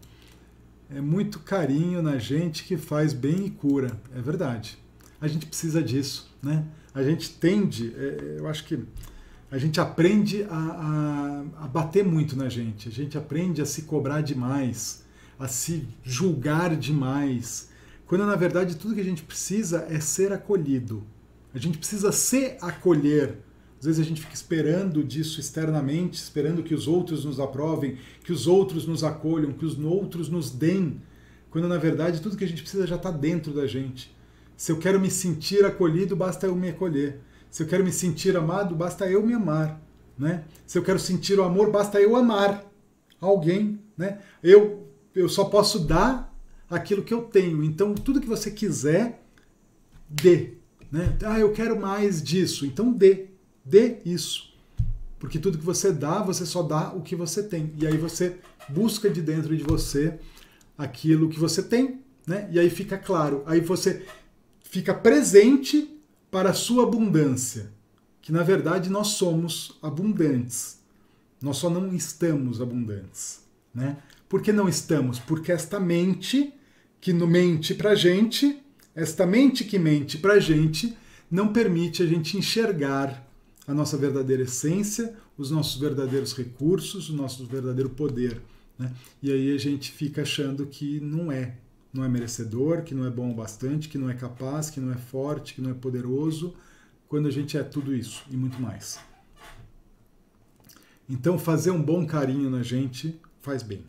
É 0.93 1.01
muito 1.01 1.39
carinho 1.39 2.03
na 2.03 2.19
gente 2.19 2.65
que 2.65 2.77
faz 2.77 3.13
bem 3.13 3.47
e 3.47 3.51
cura, 3.51 3.93
é 4.13 4.21
verdade. 4.21 4.77
A 5.21 5.29
gente 5.29 5.47
precisa 5.47 5.81
disso, 5.81 6.35
né? 6.43 6.65
A 6.93 7.03
gente 7.05 7.31
tende, 7.31 7.95
é, 7.97 8.37
eu 8.39 8.49
acho 8.49 8.65
que 8.65 8.83
a 9.51 9.59
gente 9.59 9.81
aprende 9.81 10.43
a, 10.45 11.45
a, 11.59 11.65
a 11.65 11.69
bater 11.69 12.05
muito 12.05 12.37
na 12.37 12.49
gente, 12.49 12.89
a 12.89 12.93
gente 12.93 13.17
aprende 13.17 13.63
a 13.63 13.67
se 13.67 13.83
cobrar 13.83 14.21
demais, 14.21 15.05
a 15.39 15.47
se 15.47 15.87
julgar 16.03 16.75
demais, 16.75 17.70
quando 18.11 18.27
na 18.27 18.35
verdade 18.35 18.75
tudo 18.75 18.97
que 18.97 19.01
a 19.01 19.05
gente 19.05 19.23
precisa 19.23 19.87
é 19.89 20.01
ser 20.01 20.33
acolhido, 20.33 21.05
a 21.55 21.59
gente 21.59 21.79
precisa 21.79 22.11
se 22.11 22.57
acolher. 22.61 23.39
Às 23.79 23.87
vezes 23.87 24.01
a 24.01 24.05
gente 24.05 24.21
fica 24.21 24.35
esperando 24.35 25.05
disso 25.05 25.39
externamente, 25.39 26.15
esperando 26.15 26.61
que 26.65 26.75
os 26.75 26.89
outros 26.89 27.25
nos 27.25 27.39
aprovem, 27.39 27.99
que 28.25 28.33
os 28.33 28.49
outros 28.49 28.85
nos 28.85 29.05
acolham, 29.05 29.53
que 29.53 29.65
os 29.65 29.79
outros 29.79 30.29
nos 30.29 30.51
deem, 30.51 31.01
quando 31.51 31.69
na 31.69 31.79
verdade 31.79 32.21
tudo 32.21 32.37
que 32.37 32.43
a 32.43 32.49
gente 32.49 32.63
precisa 32.63 32.85
já 32.85 32.97
está 32.97 33.13
dentro 33.13 33.55
da 33.55 33.65
gente. 33.65 34.13
Se 34.57 34.73
eu 34.73 34.79
quero 34.79 34.99
me 34.99 35.09
sentir 35.09 35.65
acolhido, 35.65 36.17
basta 36.17 36.49
eu 36.49 36.57
me 36.57 36.71
acolher. 36.71 37.21
Se 37.49 37.63
eu 37.63 37.69
quero 37.69 37.85
me 37.85 37.93
sentir 37.93 38.37
amado, 38.37 38.75
basta 38.75 39.09
eu 39.09 39.25
me 39.25 39.35
amar. 39.35 39.81
Né? 40.19 40.43
Se 40.67 40.77
eu 40.77 40.83
quero 40.83 40.99
sentir 40.99 41.39
o 41.39 41.45
amor, 41.45 41.71
basta 41.71 42.01
eu 42.01 42.17
amar 42.17 42.69
alguém. 43.21 43.79
Né? 43.97 44.19
Eu, 44.43 44.85
eu 45.15 45.29
só 45.29 45.45
posso 45.45 45.79
dar 45.79 46.30
aquilo 46.71 47.03
que 47.03 47.13
eu 47.13 47.23
tenho. 47.23 47.65
Então, 47.65 47.95
tudo 47.95 48.21
que 48.21 48.29
você 48.29 48.51
quiser, 48.51 49.21
dê. 50.09 50.55
Né? 50.91 51.17
Ah, 51.25 51.39
eu 51.39 51.53
quero 51.53 51.79
mais 51.79 52.23
disso. 52.23 52.67
Então 52.67 52.93
dê. 52.93 53.27
Dê 53.65 53.99
isso. 54.05 54.53
Porque 55.19 55.39
tudo 55.39 55.59
que 55.59 55.65
você 55.65 55.93
dá, 55.93 56.23
você 56.23 56.47
só 56.47 56.63
dá 56.63 56.93
o 56.95 57.03
que 57.03 57.15
você 57.15 57.43
tem. 57.43 57.73
E 57.77 57.87
aí 57.87 57.97
você 57.97 58.39
busca 58.69 59.09
de 59.09 59.21
dentro 59.21 59.57
de 59.57 59.63
você 59.63 60.19
aquilo 60.77 61.29
que 61.29 61.39
você 61.39 61.63
tem. 61.63 62.01
Né? 62.27 62.49
E 62.51 62.59
aí 62.59 62.71
fica 62.71 62.99
claro. 62.99 63.43
Aí 63.47 63.61
você 63.61 64.05
fica 64.63 64.95
presente 64.95 66.01
para 66.31 66.51
a 66.51 66.55
sua 66.55 66.85
abundância. 66.85 67.71
Que 68.23 68.33
na 68.33 68.43
verdade 68.43 68.91
nós 68.91 69.09
somos 69.09 69.79
abundantes. 69.83 70.81
Nós 71.41 71.59
só 71.59 71.71
não 71.71 71.95
estamos 71.95 72.61
abundantes. 72.61 73.41
Né? 73.75 73.99
Por 74.29 74.43
que 74.43 74.53
não 74.53 74.69
estamos? 74.69 75.19
Porque 75.19 75.53
esta 75.53 75.79
mente 75.79 76.55
que 77.01 77.13
mente 77.13 77.75
para 77.75 77.95
gente 77.95 78.63
esta 78.95 79.25
mente 79.25 79.65
que 79.65 79.79
mente 79.79 80.19
para 80.19 80.39
gente 80.41 80.97
não 81.31 81.53
permite 81.53 82.03
a 82.03 82.07
gente 82.07 82.37
enxergar 82.37 83.27
a 83.67 83.73
nossa 83.73 83.97
verdadeira 83.97 84.43
essência, 84.43 85.15
os 85.39 85.51
nossos 85.51 85.81
verdadeiros 85.81 86.35
recursos, 86.35 87.09
o 87.09 87.15
nosso 87.15 87.47
verdadeiro 87.47 87.89
poder. 87.89 88.41
Né? 88.79 88.93
E 89.23 89.31
aí 89.31 89.55
a 89.55 89.59
gente 89.59 89.93
fica 89.93 90.23
achando 90.23 90.67
que 90.67 90.99
não 91.01 91.31
é, 91.31 91.57
não 91.93 92.05
é 92.05 92.09
merecedor, 92.09 92.83
que 92.83 92.95
não 92.95 93.07
é 93.07 93.11
bom 93.11 93.31
o 93.31 93.35
bastante, 93.35 93.89
que 93.89 93.97
não 93.97 94.11
é 94.11 94.15
capaz, 94.15 94.71
que 94.71 94.81
não 94.81 94.93
é 94.93 94.97
forte, 94.97 95.55
que 95.55 95.61
não 95.61 95.71
é 95.71 95.75
poderoso, 95.75 96.55
quando 97.09 97.29
a 97.29 97.31
gente 97.31 97.57
é 97.57 97.63
tudo 97.63 97.95
isso 97.95 98.25
e 98.29 98.37
muito 98.37 98.61
mais. 98.61 98.99
Então 101.09 101.39
fazer 101.39 101.71
um 101.71 101.83
bom 101.83 102.05
carinho 102.05 102.51
na 102.51 102.63
gente 102.63 103.21
faz 103.41 103.63
bem. 103.63 103.85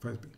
Faz 0.00 0.18
bem. 0.18 0.30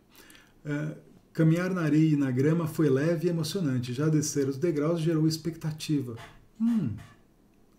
Uh, 0.64 1.09
Caminhar 1.40 1.70
na 1.70 1.80
areia 1.80 2.12
e 2.12 2.16
na 2.16 2.30
grama 2.30 2.66
foi 2.66 2.90
leve 2.90 3.26
e 3.26 3.30
emocionante. 3.30 3.94
Já 3.94 4.10
descer 4.10 4.46
os 4.46 4.58
degraus 4.58 5.00
gerou 5.00 5.26
expectativa. 5.26 6.14
Hum, 6.60 6.90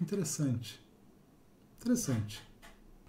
interessante. 0.02 0.82
Interessante. 1.80 2.42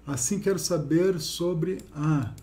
Assim 0.07 0.39
quero 0.39 0.59
saber 0.59 1.19
sobre 1.21 1.79
a 1.95 2.35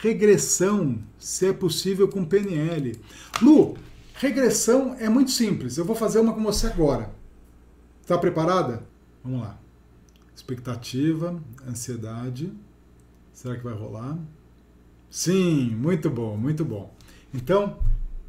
regressão, 0.00 1.02
se 1.18 1.46
é 1.48 1.52
possível 1.52 2.06
com 2.06 2.24
PNL. 2.24 2.96
Lu, 3.42 3.76
regressão 4.14 4.94
é 4.94 5.08
muito 5.08 5.32
simples. 5.32 5.76
Eu 5.76 5.84
vou 5.84 5.96
fazer 5.96 6.20
uma 6.20 6.32
com 6.32 6.44
você 6.44 6.68
agora. 6.68 7.12
Está 8.00 8.16
preparada? 8.16 8.86
Vamos 9.24 9.40
lá. 9.40 9.58
Expectativa, 10.36 11.42
ansiedade. 11.66 12.52
Será 13.32 13.56
que 13.56 13.64
vai 13.64 13.74
rolar? 13.74 14.16
Sim, 15.10 15.70
muito 15.74 16.08
bom, 16.08 16.36
muito 16.36 16.64
bom. 16.64 16.96
Então, 17.32 17.78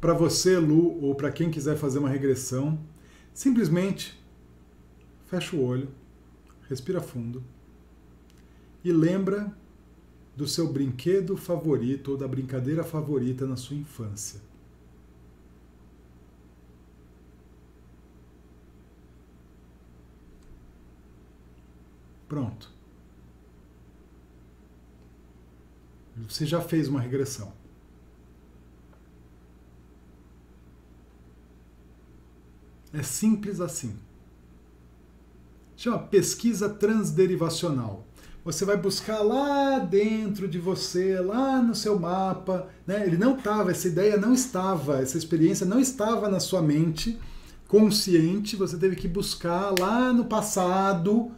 para 0.00 0.12
você, 0.12 0.58
Lu, 0.58 1.02
ou 1.02 1.14
para 1.14 1.30
quem 1.30 1.50
quiser 1.50 1.76
fazer 1.76 1.98
uma 1.98 2.08
regressão, 2.08 2.78
simplesmente 3.32 4.18
fecha 5.26 5.56
o 5.56 5.64
olho, 5.64 5.88
respira 6.68 7.00
fundo 7.00 7.42
e 8.84 8.92
lembra 8.92 9.54
do 10.36 10.46
seu 10.46 10.72
brinquedo 10.72 11.36
favorito 11.36 12.12
ou 12.12 12.16
da 12.16 12.26
brincadeira 12.26 12.82
favorita 12.82 13.46
na 13.46 13.56
sua 13.56 13.76
infância. 13.76 14.40
Pronto. 22.28 22.70
Você 26.28 26.46
já 26.46 26.60
fez 26.60 26.86
uma 26.86 27.00
regressão. 27.00 27.59
É 32.92 33.02
simples 33.02 33.60
assim. 33.60 33.94
Chama 35.76 35.98
pesquisa 35.98 36.68
transderivacional. 36.68 38.04
Você 38.44 38.64
vai 38.64 38.76
buscar 38.76 39.20
lá 39.20 39.78
dentro 39.78 40.48
de 40.48 40.58
você, 40.58 41.20
lá 41.20 41.62
no 41.62 41.74
seu 41.74 41.98
mapa. 41.98 42.68
Né? 42.86 43.06
Ele 43.06 43.16
não 43.16 43.36
estava, 43.36 43.70
essa 43.70 43.86
ideia 43.86 44.16
não 44.16 44.32
estava, 44.32 45.00
essa 45.00 45.18
experiência 45.18 45.66
não 45.66 45.78
estava 45.78 46.28
na 46.28 46.40
sua 46.40 46.62
mente 46.62 47.18
consciente. 47.68 48.56
Você 48.56 48.76
teve 48.76 48.96
que 48.96 49.06
buscar 49.06 49.72
lá 49.78 50.12
no 50.12 50.24
passado, 50.24 51.30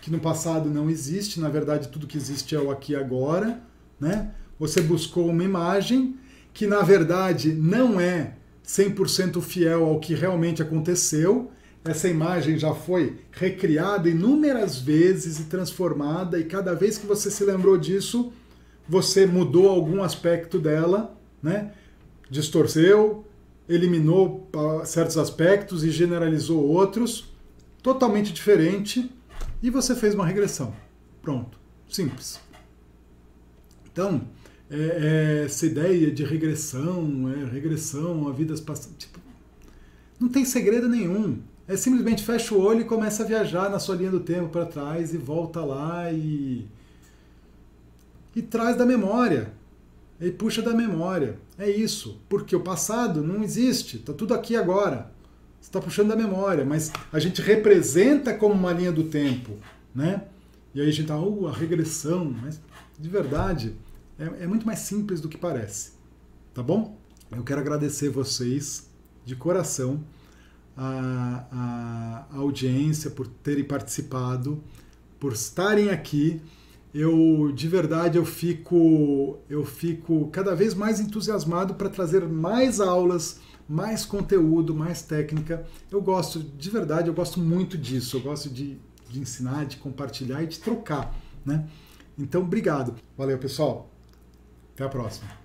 que 0.00 0.10
no 0.10 0.20
passado 0.20 0.68
não 0.68 0.90
existe. 0.90 1.40
Na 1.40 1.48
verdade, 1.48 1.88
tudo 1.88 2.06
que 2.06 2.18
existe 2.18 2.54
é 2.54 2.60
o 2.60 2.70
aqui 2.70 2.92
e 2.92 2.96
agora. 2.96 3.62
Né? 3.98 4.32
Você 4.58 4.80
buscou 4.82 5.28
uma 5.28 5.44
imagem 5.44 6.16
que 6.52 6.66
na 6.66 6.82
verdade 6.82 7.52
não 7.52 7.98
é 8.00 8.36
100% 8.66 9.40
fiel 9.40 9.84
ao 9.84 10.00
que 10.00 10.14
realmente 10.14 10.62
aconteceu. 10.62 11.50
Essa 11.84 12.08
imagem 12.08 12.58
já 12.58 12.74
foi 12.74 13.18
recriada 13.30 14.08
inúmeras 14.08 14.78
vezes 14.78 15.38
e 15.38 15.44
transformada, 15.44 16.38
e 16.38 16.44
cada 16.44 16.74
vez 16.74 16.96
que 16.96 17.06
você 17.06 17.30
se 17.30 17.44
lembrou 17.44 17.76
disso, 17.76 18.32
você 18.88 19.26
mudou 19.26 19.68
algum 19.68 20.02
aspecto 20.02 20.58
dela, 20.58 21.14
né? 21.42 21.72
distorceu, 22.30 23.24
eliminou 23.68 24.48
certos 24.84 25.18
aspectos 25.18 25.84
e 25.84 25.90
generalizou 25.90 26.66
outros, 26.66 27.32
totalmente 27.82 28.32
diferente, 28.32 29.10
e 29.62 29.70
você 29.70 29.94
fez 29.94 30.14
uma 30.14 30.26
regressão. 30.26 30.74
Pronto, 31.22 31.58
simples. 31.88 32.40
Então, 33.92 34.22
é, 34.70 34.76
é, 34.76 35.44
essa 35.44 35.66
ideia 35.66 36.10
de 36.10 36.24
regressão, 36.24 37.30
é, 37.30 37.44
regressão 37.44 38.28
a 38.28 38.32
vidas 38.32 38.60
passadas. 38.60 38.96
Tipo, 38.98 39.20
não 40.18 40.28
tem 40.28 40.44
segredo 40.44 40.88
nenhum. 40.88 41.38
É 41.66 41.76
simplesmente 41.76 42.22
fecha 42.22 42.54
o 42.54 42.60
olho 42.60 42.82
e 42.82 42.84
começa 42.84 43.22
a 43.22 43.26
viajar 43.26 43.70
na 43.70 43.78
sua 43.78 43.96
linha 43.96 44.10
do 44.10 44.20
tempo 44.20 44.48
para 44.48 44.66
trás 44.66 45.14
e 45.14 45.18
volta 45.18 45.64
lá 45.64 46.12
e. 46.12 46.66
e 48.34 48.42
traz 48.42 48.76
da 48.76 48.84
memória. 48.84 49.52
E 50.20 50.30
puxa 50.30 50.62
da 50.62 50.72
memória. 50.72 51.38
É 51.58 51.68
isso. 51.68 52.20
Porque 52.28 52.54
o 52.54 52.60
passado 52.60 53.22
não 53.22 53.42
existe. 53.42 53.96
Está 53.96 54.12
tudo 54.12 54.34
aqui 54.34 54.56
agora. 54.56 55.10
Você 55.60 55.68
está 55.68 55.80
puxando 55.80 56.08
da 56.08 56.16
memória. 56.16 56.64
Mas 56.64 56.92
a 57.12 57.18
gente 57.18 57.40
representa 57.42 58.32
como 58.34 58.54
uma 58.54 58.72
linha 58.72 58.92
do 58.92 59.04
tempo. 59.04 59.52
Né? 59.94 60.22
E 60.74 60.80
aí 60.80 60.88
a 60.88 60.90
gente 60.90 61.06
tá, 61.06 61.18
uh, 61.18 61.48
a 61.48 61.52
regressão, 61.52 62.34
mas 62.42 62.60
de 62.98 63.08
verdade 63.08 63.74
é, 64.18 64.44
é 64.44 64.46
muito 64.46 64.66
mais 64.66 64.80
simples 64.80 65.20
do 65.20 65.28
que 65.28 65.36
parece. 65.36 65.92
Tá 66.52 66.62
bom? 66.62 66.96
Eu 67.30 67.42
quero 67.42 67.60
agradecer 67.60 68.08
vocês 68.08 68.88
de 69.24 69.34
coração 69.34 70.04
a, 70.76 72.26
a, 72.30 72.36
audiência 72.36 73.10
por 73.10 73.26
terem 73.26 73.64
participado, 73.64 74.62
por 75.18 75.32
estarem 75.32 75.90
aqui. 75.90 76.40
Eu 76.92 77.50
de 77.52 77.66
verdade 77.66 78.16
eu 78.16 78.24
fico 78.24 79.38
eu 79.50 79.64
fico 79.64 80.28
cada 80.28 80.54
vez 80.54 80.74
mais 80.74 81.00
entusiasmado 81.00 81.74
para 81.74 81.88
trazer 81.88 82.24
mais 82.28 82.80
aulas, 82.80 83.40
mais 83.68 84.04
conteúdo, 84.04 84.74
mais 84.74 85.02
técnica. 85.02 85.66
Eu 85.90 86.00
gosto 86.00 86.38
de 86.38 86.70
verdade, 86.70 87.08
eu 87.08 87.14
gosto 87.14 87.40
muito 87.40 87.76
disso. 87.76 88.18
Eu 88.18 88.20
gosto 88.20 88.48
de, 88.48 88.78
de 89.10 89.18
ensinar, 89.20 89.66
de 89.66 89.76
compartilhar 89.78 90.42
e 90.42 90.46
de 90.46 90.60
trocar, 90.60 91.12
né? 91.44 91.66
Então, 92.16 92.42
obrigado. 92.42 92.94
Valeu, 93.18 93.38
pessoal. 93.38 93.90
Até 94.74 94.84
a 94.84 94.88
próxima. 94.88 95.43